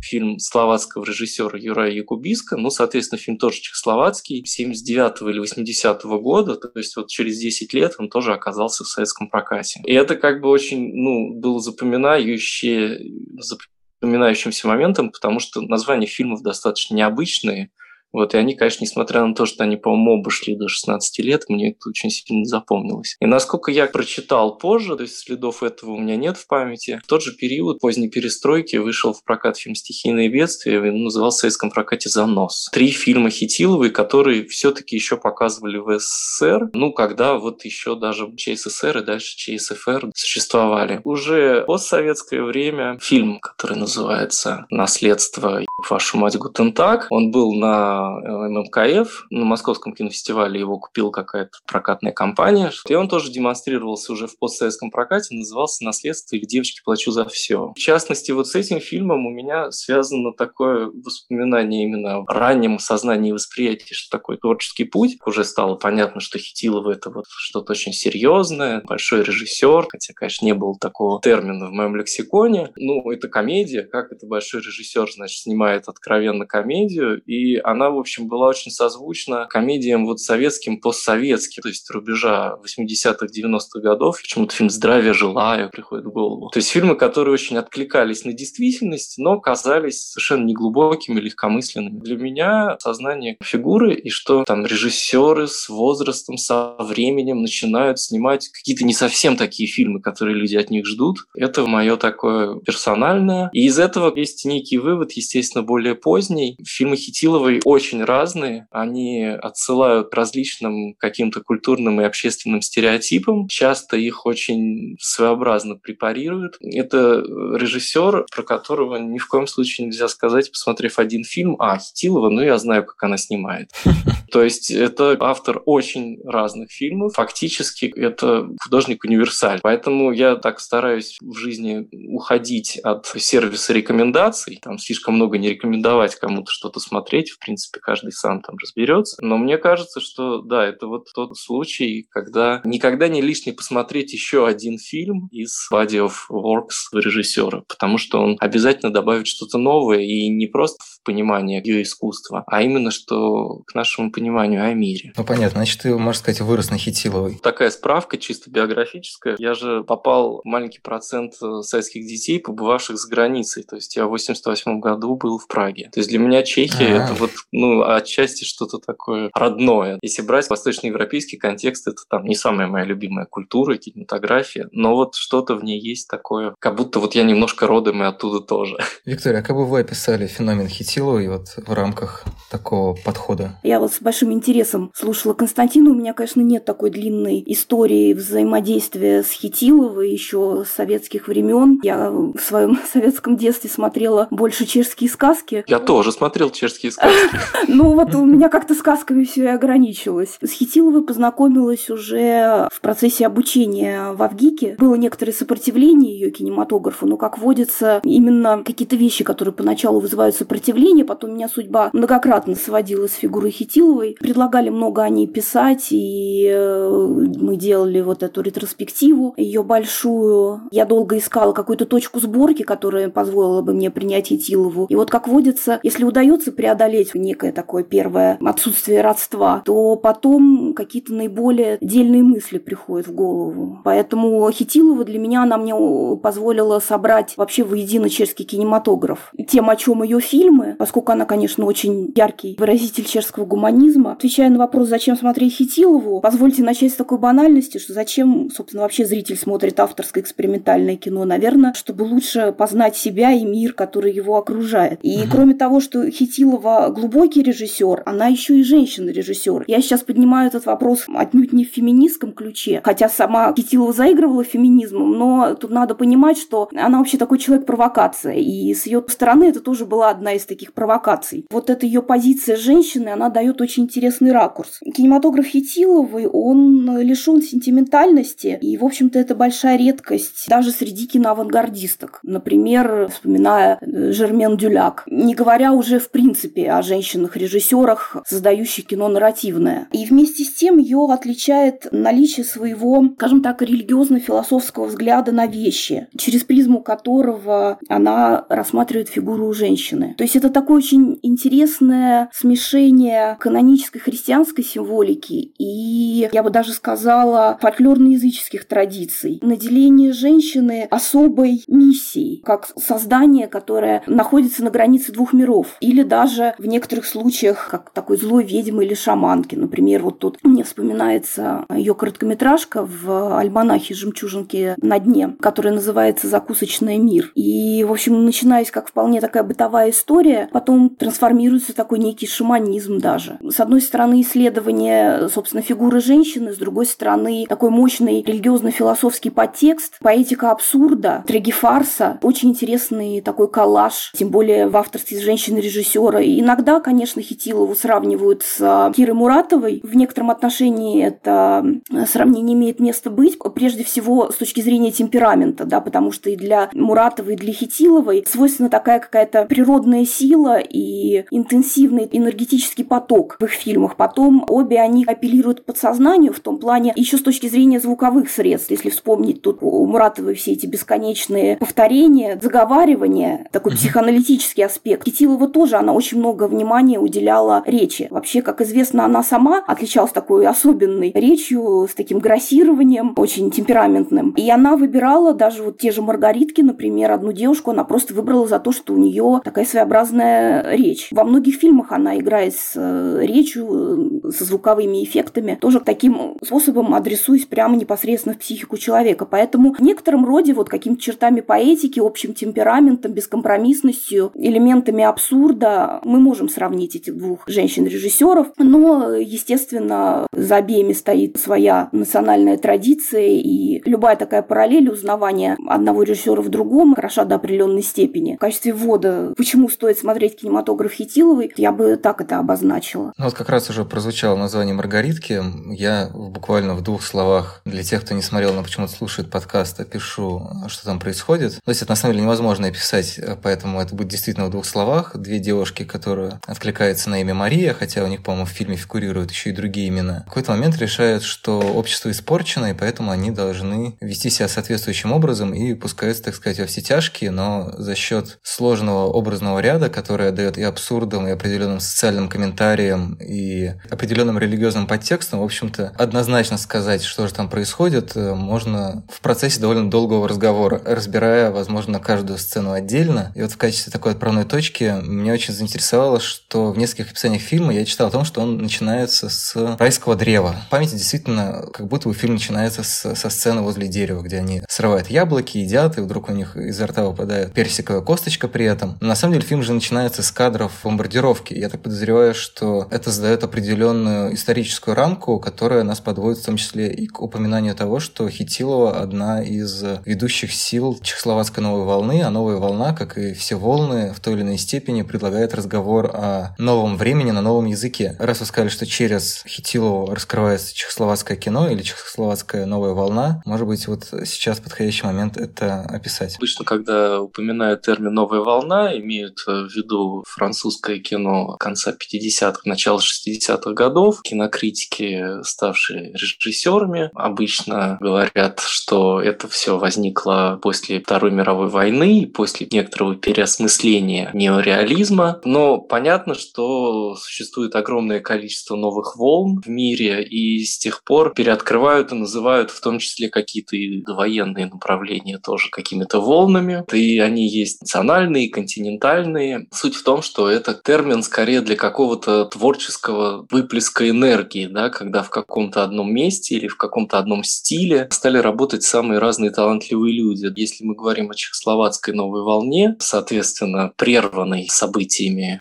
фильм 0.00 0.38
словацкого 0.38 1.04
режиссера 1.04 1.58
Юрая 1.58 1.90
Якубиска, 1.90 2.56
ну, 2.56 2.70
соответственно, 2.70 3.18
фильм 3.18 3.36
тоже 3.36 3.60
чехословацкий, 3.60 4.46
79 4.46 5.20
или 5.30 5.40
80 5.40 6.04
-го 6.04 6.18
года, 6.18 6.54
то 6.54 6.70
есть 6.74 6.96
вот 6.96 7.08
через 7.08 7.38
10 7.38 7.74
лет 7.74 7.96
он 7.98 8.08
тоже 8.08 8.32
оказался 8.32 8.84
в 8.84 8.86
советском 8.86 9.28
прокате. 9.28 9.82
И 9.84 9.92
это 9.92 10.16
как 10.16 10.40
бы 10.40 10.48
очень, 10.48 10.90
ну, 10.94 11.34
было 11.38 11.60
запоминающее, 11.60 12.98
запоминающимся 13.38 14.68
моментом, 14.68 15.10
потому 15.10 15.38
что 15.38 15.60
названия 15.60 16.06
фильмов 16.06 16.40
достаточно 16.42 16.94
необычные, 16.94 17.72
вот, 18.12 18.34
и 18.34 18.38
они, 18.38 18.54
конечно, 18.54 18.84
несмотря 18.84 19.24
на 19.24 19.34
то, 19.34 19.46
что 19.46 19.64
они, 19.64 19.76
по-моему, 19.76 20.20
оба 20.20 20.30
шли 20.30 20.56
до 20.56 20.68
16 20.68 21.18
лет, 21.20 21.44
мне 21.48 21.70
это 21.70 21.88
очень 21.88 22.10
сильно 22.10 22.44
запомнилось. 22.44 23.16
И 23.20 23.26
насколько 23.26 23.70
я 23.70 23.86
прочитал 23.86 24.56
позже, 24.56 24.96
то 24.96 25.02
есть 25.02 25.18
следов 25.18 25.62
этого 25.62 25.92
у 25.92 25.98
меня 25.98 26.16
нет 26.16 26.36
в 26.36 26.46
памяти, 26.46 27.00
в 27.04 27.06
тот 27.06 27.22
же 27.22 27.32
период 27.32 27.80
поздней 27.80 28.08
перестройки 28.08 28.76
вышел 28.76 29.12
в 29.12 29.22
прокат 29.24 29.58
фильм 29.58 29.74
«Стихийные 29.74 30.28
бедствия», 30.28 30.80
он 30.80 31.04
назывался 31.04 31.38
в 31.38 31.40
советском 31.40 31.70
прокате 31.70 32.08
«Занос». 32.08 32.68
Три 32.72 32.88
фильма 32.88 33.30
Хитиловой, 33.30 33.90
которые 33.90 34.46
все-таки 34.46 34.96
еще 34.96 35.16
показывали 35.16 35.78
в 35.78 35.98
СССР, 35.98 36.70
ну, 36.72 36.92
когда 36.92 37.34
вот 37.34 37.64
еще 37.64 37.96
даже 37.96 38.30
ЧССР 38.34 38.98
и 38.98 39.04
дальше 39.04 39.36
ЧСФР 39.36 40.10
существовали. 40.14 41.00
Уже 41.04 41.64
постсоветское 41.66 42.42
время 42.42 42.98
фильм, 43.00 43.40
который 43.40 43.76
называется 43.76 44.66
«Наследство 44.70 45.60
вашу 45.88 46.18
мать 46.18 46.36
Гутентаг», 46.36 47.06
он 47.10 47.30
был 47.30 47.54
на 47.54 47.95
ММКФ. 47.98 49.26
На 49.30 49.44
Московском 49.44 49.94
кинофестивале 49.94 50.60
его 50.60 50.78
купила 50.78 51.10
какая-то 51.10 51.58
прокатная 51.66 52.12
компания. 52.12 52.70
И 52.88 52.94
он 52.94 53.08
тоже 53.08 53.30
демонстрировался 53.30 54.12
уже 54.12 54.26
в 54.26 54.38
постсоветском 54.38 54.90
прокате, 54.90 55.34
назывался 55.34 55.84
«Наследство» 55.84 56.36
или 56.36 56.44
«Девочки, 56.44 56.80
плачу 56.84 57.10
за 57.10 57.24
все». 57.26 57.72
В 57.74 57.78
частности, 57.78 58.30
вот 58.32 58.48
с 58.48 58.54
этим 58.54 58.80
фильмом 58.80 59.26
у 59.26 59.30
меня 59.30 59.70
связано 59.70 60.32
такое 60.32 60.90
воспоминание 60.92 61.84
именно 61.84 62.18
о 62.18 62.24
раннем 62.26 62.78
сознании 62.78 63.30
и 63.30 63.32
восприятии, 63.32 63.94
что 63.94 64.16
такой 64.16 64.36
творческий 64.38 64.84
путь. 64.84 65.16
Уже 65.26 65.44
стало 65.44 65.76
понятно, 65.76 66.20
что 66.20 66.38
Хитилова— 66.38 66.90
это 66.92 67.10
вот 67.10 67.24
что-то 67.28 67.72
очень 67.72 67.92
серьезное, 67.92 68.82
большой 68.84 69.22
режиссер, 69.22 69.86
хотя, 69.90 70.12
конечно, 70.14 70.44
не 70.44 70.54
было 70.54 70.76
такого 70.78 71.20
термина 71.20 71.68
в 71.68 71.72
моем 71.72 71.96
лексиконе. 71.96 72.70
Ну, 72.76 73.10
это 73.10 73.28
комедия, 73.28 73.82
как 73.82 74.12
это 74.12 74.26
большой 74.26 74.60
режиссер, 74.60 75.10
значит, 75.12 75.40
снимает 75.40 75.88
откровенно 75.88 76.46
комедию, 76.46 77.20
и 77.22 77.56
она 77.56 77.85
в 77.90 77.98
общем, 77.98 78.28
была 78.28 78.48
очень 78.48 78.70
созвучна 78.70 79.46
комедиям 79.46 80.06
вот 80.06 80.20
советским, 80.20 80.80
постсоветским, 80.80 81.62
то 81.62 81.68
есть 81.68 81.88
рубежа 81.90 82.58
80-х, 82.64 83.26
90-х 83.26 83.80
годов. 83.80 84.20
Почему-то 84.20 84.54
фильм 84.54 84.70
«Здравия 84.70 85.12
желаю» 85.12 85.70
приходит 85.70 86.06
в 86.06 86.10
голову. 86.10 86.50
То 86.50 86.58
есть 86.58 86.70
фильмы, 86.70 86.96
которые 86.96 87.34
очень 87.34 87.56
откликались 87.56 88.24
на 88.24 88.32
действительность, 88.32 89.18
но 89.18 89.40
казались 89.40 90.10
совершенно 90.10 90.44
неглубокими, 90.44 91.20
легкомысленными. 91.20 91.98
Для 92.00 92.16
меня 92.16 92.76
сознание 92.80 93.36
фигуры 93.42 93.94
и 93.94 94.10
что 94.10 94.44
там 94.44 94.64
режиссеры 94.64 95.48
с 95.48 95.68
возрастом, 95.68 96.36
со 96.36 96.76
временем 96.78 97.42
начинают 97.42 97.98
снимать 97.98 98.48
какие-то 98.48 98.84
не 98.84 98.94
совсем 98.94 99.36
такие 99.36 99.68
фильмы, 99.68 100.00
которые 100.00 100.36
люди 100.36 100.56
от 100.56 100.70
них 100.70 100.86
ждут. 100.86 101.18
Это 101.34 101.66
мое 101.66 101.96
такое 101.96 102.60
персональное. 102.60 103.50
И 103.52 103.66
из 103.66 103.78
этого 103.78 104.14
есть 104.14 104.44
некий 104.44 104.78
вывод, 104.78 105.12
естественно, 105.12 105.62
более 105.62 105.94
поздний. 105.94 106.56
Фильмы 106.64 106.96
Хитиловой 106.96 107.60
очень 107.64 107.75
разные. 108.04 108.66
Они 108.70 109.24
отсылают 109.24 110.10
к 110.10 110.14
различным 110.14 110.94
каким-то 110.94 111.40
культурным 111.40 112.00
и 112.00 112.04
общественным 112.04 112.62
стереотипам. 112.62 113.48
Часто 113.48 113.96
их 113.96 114.26
очень 114.26 114.96
своеобразно 115.00 115.76
препарируют. 115.76 116.56
Это 116.60 117.22
режиссер, 117.22 118.26
про 118.34 118.42
которого 118.42 118.96
ни 118.96 119.18
в 119.18 119.28
коем 119.28 119.46
случае 119.46 119.86
нельзя 119.86 120.08
сказать, 120.08 120.50
посмотрев 120.50 120.98
один 120.98 121.24
фильм, 121.24 121.56
а, 121.58 121.78
Хитилова, 121.78 122.30
ну 122.30 122.42
я 122.42 122.58
знаю, 122.58 122.84
как 122.84 123.02
она 123.02 123.16
снимает. 123.16 123.70
То 124.30 124.42
есть 124.42 124.70
это 124.70 125.16
автор 125.20 125.62
очень 125.64 126.20
разных 126.24 126.70
фильмов. 126.70 127.14
Фактически 127.14 127.86
это 127.96 128.48
художник-универсаль. 128.62 129.60
Поэтому 129.62 130.12
я 130.12 130.36
так 130.36 130.60
стараюсь 130.60 131.16
в 131.20 131.34
жизни 131.36 131.88
уходить 132.08 132.78
от 132.78 133.06
сервиса 133.06 133.72
рекомендаций. 133.72 134.58
Там 134.62 134.78
слишком 134.78 135.14
много 135.14 135.38
не 135.38 135.50
рекомендовать 135.50 136.16
кому-то 136.16 136.50
что-то 136.50 136.80
смотреть. 136.80 137.30
В 137.30 137.38
принципе, 137.38 137.65
принципе, 137.66 137.80
каждый 137.80 138.12
сам 138.12 138.42
там 138.42 138.56
разберется. 138.60 139.16
Но 139.20 139.36
мне 139.36 139.58
кажется, 139.58 140.00
что 140.00 140.40
да, 140.40 140.64
это 140.64 140.86
вот 140.86 141.08
тот 141.14 141.36
случай, 141.36 142.06
когда 142.10 142.60
никогда 142.64 143.08
не 143.08 143.20
лишне 143.20 143.52
посмотреть 143.52 144.12
еще 144.12 144.46
один 144.46 144.78
фильм 144.78 145.28
из 145.30 145.68
body 145.72 146.06
of 146.06 146.12
works 146.30 146.92
режиссера, 146.92 147.62
потому 147.68 147.98
что 147.98 148.20
он 148.20 148.36
обязательно 148.40 148.92
добавит 148.92 149.26
что-то 149.26 149.58
новое 149.58 150.00
и 150.00 150.28
не 150.28 150.46
просто 150.46 150.78
в 150.82 151.04
понимание 151.04 151.62
ее 151.64 151.82
искусства, 151.82 152.44
а 152.46 152.62
именно 152.62 152.90
что 152.90 153.62
к 153.66 153.74
нашему 153.74 154.10
пониманию 154.10 154.64
о 154.64 154.72
мире. 154.74 155.12
Ну 155.16 155.24
понятно, 155.24 155.60
значит, 155.60 155.80
ты, 155.82 155.96
можно 155.96 156.20
сказать, 156.20 156.40
вырос 156.40 156.70
на 156.70 156.78
Хитиловой. 156.78 157.38
Такая 157.42 157.70
справка 157.70 158.18
чисто 158.18 158.50
биографическая. 158.50 159.36
Я 159.38 159.54
же 159.54 159.84
попал 159.84 160.40
в 160.42 160.44
маленький 160.44 160.80
процент 160.80 161.34
э, 161.42 161.62
советских 161.62 162.06
детей, 162.06 162.40
побывавших 162.40 162.98
за 162.98 163.08
границей. 163.08 163.62
То 163.62 163.76
есть 163.76 163.96
я 163.96 164.06
в 164.06 164.10
88 164.10 164.80
году 164.80 165.16
был 165.16 165.38
в 165.38 165.46
Праге. 165.46 165.90
То 165.92 166.00
есть 166.00 166.10
для 166.10 166.18
меня 166.18 166.42
Чехия 166.42 166.96
А-а-а. 166.96 167.04
это 167.04 167.14
вот 167.14 167.30
ну, 167.56 167.82
отчасти 167.82 168.44
что-то 168.44 168.78
такое 168.78 169.30
родное. 169.34 169.98
Если 170.02 170.22
брать 170.22 170.48
восточноевропейский 170.50 171.38
контекст, 171.38 171.88
это 171.88 172.02
там 172.08 172.24
не 172.24 172.36
самая 172.36 172.66
моя 172.66 172.84
любимая 172.84 173.26
культура, 173.26 173.76
кинематография, 173.76 174.68
но 174.72 174.94
вот 174.94 175.14
что-то 175.14 175.54
в 175.54 175.64
ней 175.64 175.80
есть 175.80 176.08
такое, 176.08 176.54
как 176.58 176.76
будто 176.76 177.00
вот 177.00 177.14
я 177.14 177.22
немножко 177.22 177.66
родом 177.66 178.02
и 178.02 178.06
оттуда 178.06 178.40
тоже. 178.40 178.78
Виктория, 179.06 179.40
а 179.40 179.42
как 179.42 179.56
бы 179.56 179.64
вы 179.64 179.80
описали 179.80 180.26
феномен 180.26 180.68
Хитиловой 180.68 181.28
вот 181.28 181.54
в 181.56 181.72
рамках 181.72 182.24
такого 182.50 182.94
подхода? 182.94 183.58
Я 183.62 183.80
вот 183.80 183.92
с 183.92 184.00
большим 184.00 184.32
интересом 184.32 184.90
слушала 184.94 185.32
Константина. 185.32 185.90
У 185.90 185.94
меня, 185.94 186.12
конечно, 186.12 186.42
нет 186.42 186.64
такой 186.64 186.90
длинной 186.90 187.42
истории 187.46 188.12
взаимодействия 188.12 189.22
с 189.22 189.30
Хитиловой 189.30 190.10
еще 190.10 190.64
с 190.66 190.74
советских 190.74 191.28
времен. 191.28 191.80
Я 191.82 192.10
в 192.10 192.38
своем 192.38 192.78
советском 192.92 193.36
детстве 193.36 193.70
смотрела 193.70 194.28
больше 194.30 194.66
чешские 194.66 195.08
сказки. 195.08 195.64
Я 195.66 195.78
тоже 195.78 196.12
смотрел 196.12 196.50
чешские 196.50 196.92
сказки. 196.92 197.38
Ну 197.68 197.94
вот 197.94 198.14
у 198.14 198.24
меня 198.24 198.48
как-то 198.48 198.74
сказками 198.74 199.24
все 199.24 199.44
и 199.44 199.46
ограничилось. 199.48 200.38
С 200.40 200.50
Хитиловой 200.50 201.02
познакомилась 201.02 201.90
уже 201.90 202.68
в 202.72 202.80
процессе 202.80 203.26
обучения 203.26 204.12
в 204.12 204.22
Авгике. 204.22 204.76
Было 204.78 204.94
некоторое 204.94 205.32
сопротивление 205.32 206.12
ее 206.12 206.30
кинематографу, 206.30 207.06
но, 207.06 207.16
как 207.16 207.38
водится, 207.38 208.00
именно 208.04 208.62
какие-то 208.64 208.96
вещи, 208.96 209.24
которые 209.24 209.54
поначалу 209.54 210.00
вызывают 210.00 210.34
сопротивление, 210.36 211.04
потом 211.04 211.34
меня 211.34 211.48
судьба 211.48 211.90
многократно 211.92 212.54
сводила 212.54 213.06
с 213.06 213.14
фигурой 213.14 213.50
Хитиловой. 213.50 214.16
Предлагали 214.18 214.70
много 214.70 215.02
о 215.02 215.08
ней 215.08 215.26
писать, 215.26 215.88
и 215.90 216.48
э, 216.48 216.88
мы 217.36 217.56
делали 217.56 218.00
вот 218.00 218.22
эту 218.22 218.40
ретроспективу, 218.40 219.34
ее 219.36 219.62
большую. 219.62 220.62
Я 220.70 220.84
долго 220.84 221.18
искала 221.18 221.52
какую-то 221.52 221.86
точку 221.86 222.20
сборки, 222.20 222.62
которая 222.62 223.08
позволила 223.08 223.62
бы 223.62 223.72
мне 223.72 223.90
принять 223.90 224.28
Хитилову. 224.28 224.86
И 224.88 224.94
вот, 224.94 225.10
как 225.10 225.28
водится, 225.28 225.80
если 225.82 226.04
удается 226.04 226.52
преодолеть 226.52 227.14
некие 227.14 227.35
некое 227.36 227.52
такое 227.52 227.82
первое 227.84 228.38
отсутствие 228.44 229.02
родства, 229.02 229.62
то 229.64 229.96
потом 229.96 230.72
какие-то 230.74 231.12
наиболее 231.12 231.76
дельные 231.82 232.22
мысли 232.22 232.56
приходят 232.56 233.06
в 233.06 233.14
голову. 233.14 233.80
Поэтому 233.84 234.50
Хитилова 234.50 235.04
для 235.04 235.18
меня, 235.18 235.42
она 235.42 235.58
мне 235.58 235.74
позволила 236.16 236.78
собрать 236.78 237.36
вообще 237.36 237.62
воедино 237.62 238.08
чешский 238.08 238.44
кинематограф. 238.44 239.32
Тем, 239.48 239.68
о 239.68 239.76
чем 239.76 240.02
ее 240.02 240.20
фильмы, 240.20 240.76
поскольку 240.78 241.12
она, 241.12 241.26
конечно, 241.26 241.66
очень 241.66 242.12
яркий 242.16 242.56
выразитель 242.58 243.04
чешского 243.04 243.44
гуманизма. 243.44 244.12
Отвечая 244.12 244.48
на 244.48 244.58
вопрос, 244.58 244.88
зачем 244.88 245.16
смотреть 245.16 245.56
Хитилову, 245.56 246.20
позвольте 246.20 246.62
начать 246.62 246.92
с 246.92 246.96
такой 246.96 247.18
банальности, 247.18 247.76
что 247.76 247.92
зачем, 247.92 248.50
собственно, 248.50 248.82
вообще 248.82 249.04
зритель 249.04 249.36
смотрит 249.36 249.78
авторское 249.78 250.22
экспериментальное 250.22 250.96
кино? 250.96 251.24
Наверное, 251.24 251.74
чтобы 251.74 252.04
лучше 252.04 252.54
познать 252.56 252.96
себя 252.96 253.32
и 253.32 253.44
мир, 253.44 253.74
который 253.74 254.12
его 254.12 254.36
окружает. 254.36 255.00
И 255.02 255.18
угу. 255.18 255.28
кроме 255.30 255.54
того, 255.54 255.80
что 255.80 256.10
Хитилова 256.10 256.88
глубокий 256.88 257.25
режиссер, 257.34 258.02
она 258.06 258.28
еще 258.28 258.58
и 258.58 258.62
женщина-режиссер. 258.62 259.64
Я 259.66 259.80
сейчас 259.80 260.02
поднимаю 260.02 260.48
этот 260.48 260.66
вопрос 260.66 261.06
отнюдь 261.14 261.52
не 261.52 261.64
в 261.64 261.68
феминистском 261.68 262.32
ключе, 262.32 262.80
хотя 262.84 263.08
сама 263.08 263.52
Хитилова 263.56 263.92
заигрывала 263.92 264.44
феминизмом, 264.44 265.12
но 265.12 265.54
тут 265.54 265.70
надо 265.70 265.94
понимать, 265.94 266.38
что 266.38 266.68
она 266.74 266.98
вообще 266.98 267.18
такой 267.18 267.38
человек-провокация, 267.38 268.34
и 268.34 268.72
с 268.74 268.86
ее 268.86 269.04
стороны 269.08 269.44
это 269.44 269.60
тоже 269.60 269.86
была 269.86 270.10
одна 270.10 270.32
из 270.32 270.44
таких 270.44 270.72
провокаций. 270.72 271.46
Вот 271.50 271.70
эта 271.70 271.86
ее 271.86 272.02
позиция 272.02 272.56
женщины, 272.56 273.08
она 273.08 273.30
дает 273.30 273.60
очень 273.60 273.84
интересный 273.84 274.32
ракурс. 274.32 274.80
Кинематограф 274.94 275.46
Хитиловой, 275.46 276.26
он 276.26 276.98
лишен 276.98 277.42
сентиментальности, 277.42 278.58
и, 278.60 278.76
в 278.76 278.84
общем-то, 278.84 279.18
это 279.18 279.34
большая 279.34 279.76
редкость 279.78 280.46
даже 280.48 280.70
среди 280.70 281.06
киноавангардисток. 281.06 282.20
Например, 282.22 283.08
вспоминая 283.08 283.78
э, 283.80 284.12
Жермен 284.12 284.56
Дюляк, 284.56 285.04
не 285.06 285.34
говоря 285.34 285.72
уже 285.72 285.98
в 285.98 286.10
принципе 286.10 286.70
о 286.70 286.82
женщинах-режиссерах, 287.16 288.16
создающих 288.26 288.86
кино 288.86 289.08
нарративное. 289.08 289.88
И 289.92 290.04
вместе 290.04 290.44
с 290.44 290.54
тем 290.54 290.78
ее 290.78 291.06
отличает 291.10 291.88
наличие 291.90 292.44
своего, 292.44 293.02
скажем 293.16 293.42
так, 293.42 293.62
религиозно-философского 293.62 294.86
взгляда 294.86 295.32
на 295.32 295.46
вещи, 295.46 296.08
через 296.16 296.44
призму 296.44 296.80
которого 296.80 297.78
она 297.88 298.44
рассматривает 298.48 299.08
фигуру 299.08 299.52
женщины. 299.52 300.14
То 300.16 300.24
есть 300.24 300.36
это 300.36 300.50
такое 300.50 300.78
очень 300.78 301.18
интересное 301.22 302.30
смешение 302.32 303.36
канонической 303.40 304.00
христианской 304.00 304.64
символики 304.64 305.52
и, 305.58 306.28
я 306.32 306.42
бы 306.42 306.50
даже 306.50 306.72
сказала, 306.72 307.58
фольклорно-языческих 307.60 308.64
традиций. 308.64 309.38
Наделение 309.42 310.12
женщины 310.12 310.86
особой 310.90 311.64
миссией, 311.68 312.42
как 312.44 312.68
создание, 312.76 313.46
которое 313.48 314.02
находится 314.06 314.62
на 314.62 314.70
границе 314.70 315.12
двух 315.12 315.32
миров. 315.32 315.76
Или 315.80 316.02
даже 316.02 316.54
в 316.58 316.66
некоторых 316.66 316.95
случаях, 317.04 317.68
как 317.70 317.90
такой 317.90 318.16
злой 318.16 318.44
ведьмы 318.44 318.84
или 318.84 318.94
шаманки. 318.94 319.54
Например, 319.54 320.02
вот 320.02 320.18
тут 320.20 320.38
мне 320.42 320.64
вспоминается 320.64 321.64
ее 321.68 321.94
короткометражка 321.94 322.86
в 322.86 323.38
альманахе 323.38 323.94
«Жемчужинки 323.94 324.74
на 324.80 324.98
дне», 324.98 325.36
которая 325.40 325.74
называется 325.74 326.28
«Закусочный 326.28 326.96
мир». 326.98 327.32
И, 327.34 327.84
в 327.84 327.92
общем, 327.92 328.24
начинаясь 328.24 328.70
как 328.70 328.88
вполне 328.88 329.20
такая 329.20 329.42
бытовая 329.42 329.90
история, 329.90 330.48
потом 330.52 330.90
трансформируется 330.90 331.72
в 331.72 331.74
такой 331.74 331.98
некий 331.98 332.26
шаманизм 332.26 332.98
даже. 332.98 333.38
С 333.42 333.60
одной 333.60 333.80
стороны, 333.80 334.20
исследование, 334.20 335.28
собственно, 335.28 335.62
фигуры 335.62 336.00
женщины, 336.00 336.52
с 336.52 336.56
другой 336.56 336.86
стороны, 336.86 337.46
такой 337.48 337.70
мощный 337.70 338.22
религиозно-философский 338.22 339.30
подтекст, 339.30 339.98
поэтика 340.00 340.50
абсурда, 340.50 341.24
трагифарса, 341.26 342.18
очень 342.22 342.50
интересный 342.50 343.20
такой 343.20 343.50
коллаж, 343.50 344.12
тем 344.14 344.28
более 344.28 344.68
в 344.68 344.76
авторстве 344.76 345.20
женщины-режиссера. 345.20 346.20
И 346.20 346.40
иногда, 346.40 346.80
конечно, 346.86 347.20
Хитилову 347.20 347.74
сравнивают 347.74 348.44
с 348.44 348.92
Кирой 348.94 349.14
Муратовой. 349.14 349.80
В 349.82 349.96
некотором 349.96 350.30
отношении 350.30 351.04
это 351.04 351.66
сравнение 352.06 352.54
имеет 352.54 352.78
место 352.78 353.10
быть, 353.10 353.36
прежде 353.56 353.82
всего 353.82 354.30
с 354.30 354.36
точки 354.36 354.60
зрения 354.60 354.92
темперамента, 354.92 355.64
да, 355.64 355.80
потому 355.80 356.12
что 356.12 356.30
и 356.30 356.36
для 356.36 356.70
Муратовой, 356.74 357.34
и 357.34 357.36
для 357.36 357.52
Хитиловой 357.52 358.24
свойственна 358.28 358.70
такая 358.70 359.00
какая-то 359.00 359.46
природная 359.46 360.04
сила 360.04 360.60
и 360.60 361.24
интенсивный 361.32 362.08
энергетический 362.12 362.84
поток 362.84 363.36
в 363.40 363.44
их 363.44 363.50
фильмах. 363.50 363.96
Потом 363.96 364.44
обе 364.48 364.78
они 364.78 365.04
апеллируют 365.04 365.64
подсознанию 365.64 366.32
в 366.32 366.38
том 366.38 366.58
плане 366.58 366.92
еще 366.94 367.16
с 367.16 367.22
точки 367.22 367.48
зрения 367.48 367.80
звуковых 367.80 368.30
средств. 368.30 368.70
Если 368.70 368.90
вспомнить 368.90 369.42
тут 369.42 369.58
у 369.60 369.86
Муратовой 369.86 370.36
все 370.36 370.52
эти 370.52 370.66
бесконечные 370.66 371.56
повторения, 371.56 372.38
заговаривания, 372.40 373.48
такой 373.50 373.72
психоаналитический 373.72 374.64
аспект. 374.64 375.02
Китилова 375.02 375.48
тоже, 375.48 375.74
она 375.74 375.92
очень 375.92 376.18
много 376.18 376.46
внимания 376.46 376.75
уделяла 376.98 377.62
речи. 377.66 378.08
Вообще, 378.10 378.42
как 378.42 378.60
известно, 378.60 379.04
она 379.04 379.22
сама 379.22 379.62
отличалась 379.66 380.12
такой 380.12 380.46
особенной 380.46 381.12
речью, 381.14 381.86
с 381.90 381.94
таким 381.94 382.18
грассированием, 382.18 383.14
очень 383.16 383.50
темпераментным. 383.50 384.30
И 384.30 384.50
она 384.50 384.76
выбирала 384.76 385.34
даже 385.34 385.62
вот 385.62 385.78
те 385.78 385.92
же 385.92 386.02
Маргаритки, 386.02 386.60
например, 386.60 387.12
одну 387.12 387.32
девушку 387.32 387.70
она 387.70 387.84
просто 387.84 388.14
выбрала 388.14 388.46
за 388.46 388.58
то, 388.58 388.72
что 388.72 388.94
у 388.94 388.96
нее 388.96 389.40
такая 389.44 389.64
своеобразная 389.64 390.74
речь. 390.76 391.08
Во 391.10 391.24
многих 391.24 391.56
фильмах 391.56 391.92
она 391.92 392.18
играет 392.18 392.54
с 392.54 392.72
э, 392.74 393.20
речью, 393.22 394.22
со 394.30 394.44
звуковыми 394.44 395.04
эффектами, 395.04 395.58
тоже 395.60 395.80
таким 395.80 396.36
способом 396.42 396.94
адресуясь 396.94 397.46
прямо 397.46 397.76
непосредственно 397.76 398.34
в 398.34 398.38
психику 398.38 398.76
человека. 398.76 399.26
Поэтому 399.26 399.74
в 399.74 399.80
некотором 399.80 400.24
роде 400.24 400.54
вот 400.54 400.68
какими-то 400.68 401.00
чертами 401.00 401.40
поэтики, 401.40 402.00
общим 402.00 402.34
темпераментом, 402.34 403.12
бескомпромиссностью, 403.12 404.32
элементами 404.34 405.04
абсурда 405.04 406.00
мы 406.04 406.20
можем 406.20 406.48
сравнить 406.66 406.96
этих 406.96 407.16
двух 407.16 407.40
женщин-режиссеров. 407.46 408.48
Но, 408.58 409.14
естественно, 409.14 410.26
за 410.32 410.56
обеими 410.56 410.92
стоит 410.92 411.38
своя 411.38 411.88
национальная 411.92 412.56
традиция, 412.56 413.28
и 413.28 413.80
любая 413.88 414.16
такая 414.16 414.42
параллель 414.42 414.90
узнавания 414.90 415.56
одного 415.68 416.02
режиссера 416.02 416.42
в 416.42 416.48
другом 416.48 416.94
хороша 416.96 417.24
до 417.24 417.36
определенной 417.36 417.82
степени. 417.82 418.34
В 418.34 418.38
качестве 418.38 418.72
ввода, 418.72 419.32
почему 419.36 419.68
стоит 419.68 419.98
смотреть 419.98 420.40
кинематограф 420.40 420.92
Хитиловой, 420.92 421.52
я 421.56 421.70
бы 421.70 421.96
так 421.96 422.20
это 422.20 422.38
обозначила. 422.38 423.12
Ну 423.16 423.26
вот 423.26 423.34
как 423.34 423.48
раз 423.48 423.70
уже 423.70 423.84
прозвучало 423.84 424.36
название 424.36 424.74
Маргаритки. 424.74 425.42
Я 425.72 426.10
буквально 426.12 426.74
в 426.74 426.82
двух 426.82 427.02
словах 427.02 427.60
для 427.64 427.82
тех, 427.84 428.02
кто 428.02 428.14
не 428.14 428.22
смотрел, 428.22 428.54
но 428.54 428.62
почему-то 428.62 428.92
слушает 428.92 429.30
подкаст, 429.30 429.78
опишу, 429.78 430.48
что 430.66 430.84
там 430.84 430.98
происходит. 430.98 431.60
То 431.64 431.70
есть 431.70 431.82
это 431.82 431.92
на 431.92 431.96
самом 431.96 432.14
деле 432.14 432.24
невозможно 432.24 432.66
описать, 432.66 433.20
поэтому 433.42 433.80
это 433.80 433.94
будет 433.94 434.08
действительно 434.08 434.46
в 434.46 434.50
двух 434.50 434.64
словах. 434.64 435.16
Две 435.16 435.38
девушки, 435.38 435.84
которые 435.84 436.40
откликаются 436.56 437.10
на 437.10 437.20
имя 437.20 437.34
Мария, 437.34 437.74
хотя 437.74 438.02
у 438.02 438.06
них, 438.06 438.22
по-моему, 438.22 438.46
в 438.46 438.50
фильме 438.50 438.76
фигурируют 438.76 439.30
еще 439.30 439.50
и 439.50 439.52
другие 439.52 439.88
имена. 439.88 440.22
В 440.26 440.28
какой-то 440.28 440.52
момент 440.52 440.78
решают, 440.78 441.22
что 441.22 441.58
общество 441.60 442.10
испорчено, 442.10 442.66
и 442.66 442.74
поэтому 442.74 443.10
они 443.10 443.30
должны 443.30 443.96
вести 444.00 444.30
себя 444.30 444.48
соответствующим 444.48 445.12
образом 445.12 445.54
и 445.54 445.74
пускаются, 445.74 446.24
так 446.24 446.34
сказать, 446.34 446.58
во 446.58 446.66
все 446.66 446.80
тяжкие, 446.80 447.30
но 447.30 447.72
за 447.76 447.94
счет 447.94 448.38
сложного 448.42 449.06
образного 449.06 449.58
ряда, 449.60 449.90
который 449.90 450.32
дает 450.32 450.56
и 450.58 450.62
абсурдом, 450.62 451.28
и 451.28 451.30
определенным 451.30 451.80
социальным 451.80 452.28
комментариям, 452.28 453.14
и 453.14 453.72
определенным 453.90 454.38
религиозным 454.38 454.86
подтекстом, 454.86 455.40
в 455.40 455.44
общем-то, 455.44 455.92
однозначно 455.96 456.56
сказать, 456.56 457.02
что 457.02 457.26
же 457.26 457.34
там 457.34 457.50
происходит, 457.50 458.16
э, 458.16 458.34
можно 458.34 459.04
в 459.12 459.20
процессе 459.20 459.60
довольно 459.60 459.90
долгого 459.90 460.28
разговора, 460.28 460.80
разбирая, 460.84 461.50
возможно, 461.50 462.00
каждую 462.00 462.38
сцену 462.38 462.72
отдельно. 462.72 463.32
И 463.34 463.42
вот 463.42 463.52
в 463.52 463.56
качестве 463.56 463.92
такой 463.92 464.12
отправной 464.12 464.44
точки 464.44 464.94
меня 465.02 465.34
очень 465.34 465.52
заинтересовало, 465.52 466.20
что 466.20 466.45
в 466.54 466.78
нескольких 466.78 467.10
описаниях 467.10 467.42
фильма 467.42 467.74
я 467.74 467.84
читал 467.84 468.08
о 468.08 468.10
том, 468.10 468.24
что 468.24 468.40
он 468.40 468.58
начинается 468.58 469.28
с 469.28 469.54
райского 469.78 470.14
древа. 470.14 470.56
В 470.66 470.70
памяти 470.70 470.92
действительно, 470.92 471.66
как 471.72 471.88
будто 471.88 472.08
бы 472.08 472.14
фильм 472.14 472.34
начинается 472.34 472.82
с, 472.82 473.14
со 473.14 473.30
сцены 473.30 473.62
возле 473.62 473.88
дерева, 473.88 474.22
где 474.22 474.38
они 474.38 474.62
срывают 474.68 475.08
яблоки, 475.08 475.58
едят, 475.58 475.98
и 475.98 476.00
вдруг 476.00 476.28
у 476.28 476.32
них 476.32 476.56
изо 476.56 476.86
рта 476.86 477.04
выпадает 477.04 477.52
персиковая 477.52 478.02
косточка 478.02 478.48
при 478.48 478.64
этом. 478.64 478.96
Но 479.00 479.08
на 479.08 479.14
самом 479.16 479.34
деле 479.34 479.46
фильм 479.46 479.62
же 479.62 479.72
начинается 479.72 480.22
с 480.22 480.30
кадров 480.30 480.72
бомбардировки. 480.84 481.54
Я 481.54 481.68
так 481.68 481.82
подозреваю, 481.82 482.34
что 482.34 482.86
это 482.90 483.10
задает 483.10 483.44
определенную 483.44 484.34
историческую 484.34 484.94
рамку, 484.94 485.40
которая 485.40 485.82
нас 485.82 486.00
подводит 486.00 486.40
в 486.40 486.46
том 486.46 486.56
числе 486.56 486.92
и 486.92 487.06
к 487.06 487.20
упоминанию 487.20 487.74
того, 487.74 488.00
что 488.00 488.28
Хитилова 488.28 489.00
одна 489.00 489.42
из 489.42 489.84
ведущих 490.04 490.52
сил 490.52 490.98
чехословацкой 491.02 491.64
новой 491.64 491.84
волны, 491.84 492.22
а 492.22 492.30
новая 492.30 492.56
волна, 492.56 492.92
как 492.92 493.18
и 493.18 493.32
все 493.34 493.56
волны, 493.56 494.12
в 494.12 494.20
той 494.20 494.34
или 494.34 494.42
иной 494.42 494.58
степени 494.58 495.02
предлагает 495.02 495.54
разговор 495.54 496.10
о 496.14 496.35
новом 496.58 496.96
времени 496.96 497.30
на 497.30 497.40
новом 497.40 497.66
языке. 497.66 498.16
Раз 498.18 498.40
вы 498.40 498.46
сказали, 498.46 498.70
что 498.70 498.86
через 498.86 499.42
Хитилову 499.46 500.14
раскрывается 500.14 500.74
чехословацкое 500.74 501.36
кино 501.36 501.68
или 501.68 501.82
чехословацкая 501.82 502.66
новая 502.66 502.92
волна, 502.92 503.42
может 503.44 503.66
быть, 503.66 503.86
вот 503.86 504.04
сейчас 504.24 504.60
подходящий 504.60 505.06
момент 505.06 505.36
это 505.36 505.82
описать. 505.82 506.36
Обычно, 506.36 506.64
когда 506.64 507.20
упоминают 507.20 507.82
термин 507.82 508.14
«новая 508.14 508.40
волна», 508.40 508.96
имеют 508.98 509.40
в 509.46 509.68
виду 509.74 510.24
французское 510.26 510.98
кино 510.98 511.56
конца 511.58 511.92
50-х, 511.92 512.60
начала 512.64 512.98
60-х 512.98 513.72
годов. 513.72 514.22
Кинокритики, 514.22 515.42
ставшие 515.42 516.12
режиссерами, 516.12 517.10
обычно 517.14 517.98
говорят, 518.00 518.60
что 518.60 519.20
это 519.20 519.48
все 519.48 519.78
возникло 519.78 520.58
после 520.62 521.00
Второй 521.00 521.30
мировой 521.30 521.68
войны, 521.68 522.30
после 522.32 522.66
некоторого 522.70 523.14
переосмысления 523.14 524.30
неореализма. 524.32 525.40
Но 525.44 525.78
понятно, 525.78 526.25
понятно, 526.26 526.34
что 526.34 527.14
существует 527.16 527.74
огромное 527.76 528.20
количество 528.20 528.76
новых 528.76 529.16
волн 529.16 529.60
в 529.64 529.68
мире, 529.68 530.24
и 530.24 530.64
с 530.64 530.78
тех 530.78 531.04
пор 531.04 531.32
переоткрывают 531.34 532.12
и 532.12 532.16
называют 532.16 532.70
в 532.70 532.80
том 532.80 532.98
числе 532.98 533.28
какие-то 533.28 533.76
военные 534.12 534.66
направления 534.66 535.38
тоже 535.38 535.68
какими-то 535.70 536.20
волнами. 536.20 536.84
И 536.92 537.18
они 537.18 537.48
есть 537.48 537.80
национальные, 537.80 538.50
континентальные. 538.50 539.68
Суть 539.72 539.94
в 539.94 540.02
том, 540.02 540.22
что 540.22 540.48
это 540.48 540.74
термин 540.74 541.22
скорее 541.22 541.60
для 541.60 541.76
какого-то 541.76 542.46
творческого 542.46 543.46
выплеска 543.50 544.08
энергии, 544.08 544.66
да, 544.66 544.90
когда 544.90 545.22
в 545.22 545.30
каком-то 545.30 545.84
одном 545.84 546.12
месте 546.12 546.56
или 546.56 546.68
в 546.68 546.76
каком-то 546.76 547.18
одном 547.18 547.44
стиле 547.44 548.08
стали 548.10 548.38
работать 548.38 548.82
самые 548.82 549.18
разные 549.18 549.50
талантливые 549.50 550.12
люди. 550.12 550.52
Если 550.56 550.84
мы 550.84 550.94
говорим 550.94 551.30
о 551.30 551.34
чехословацкой 551.34 552.14
новой 552.14 552.42
волне, 552.42 552.96
соответственно, 552.98 553.92
прерванной 553.96 554.66
событиями 554.68 555.58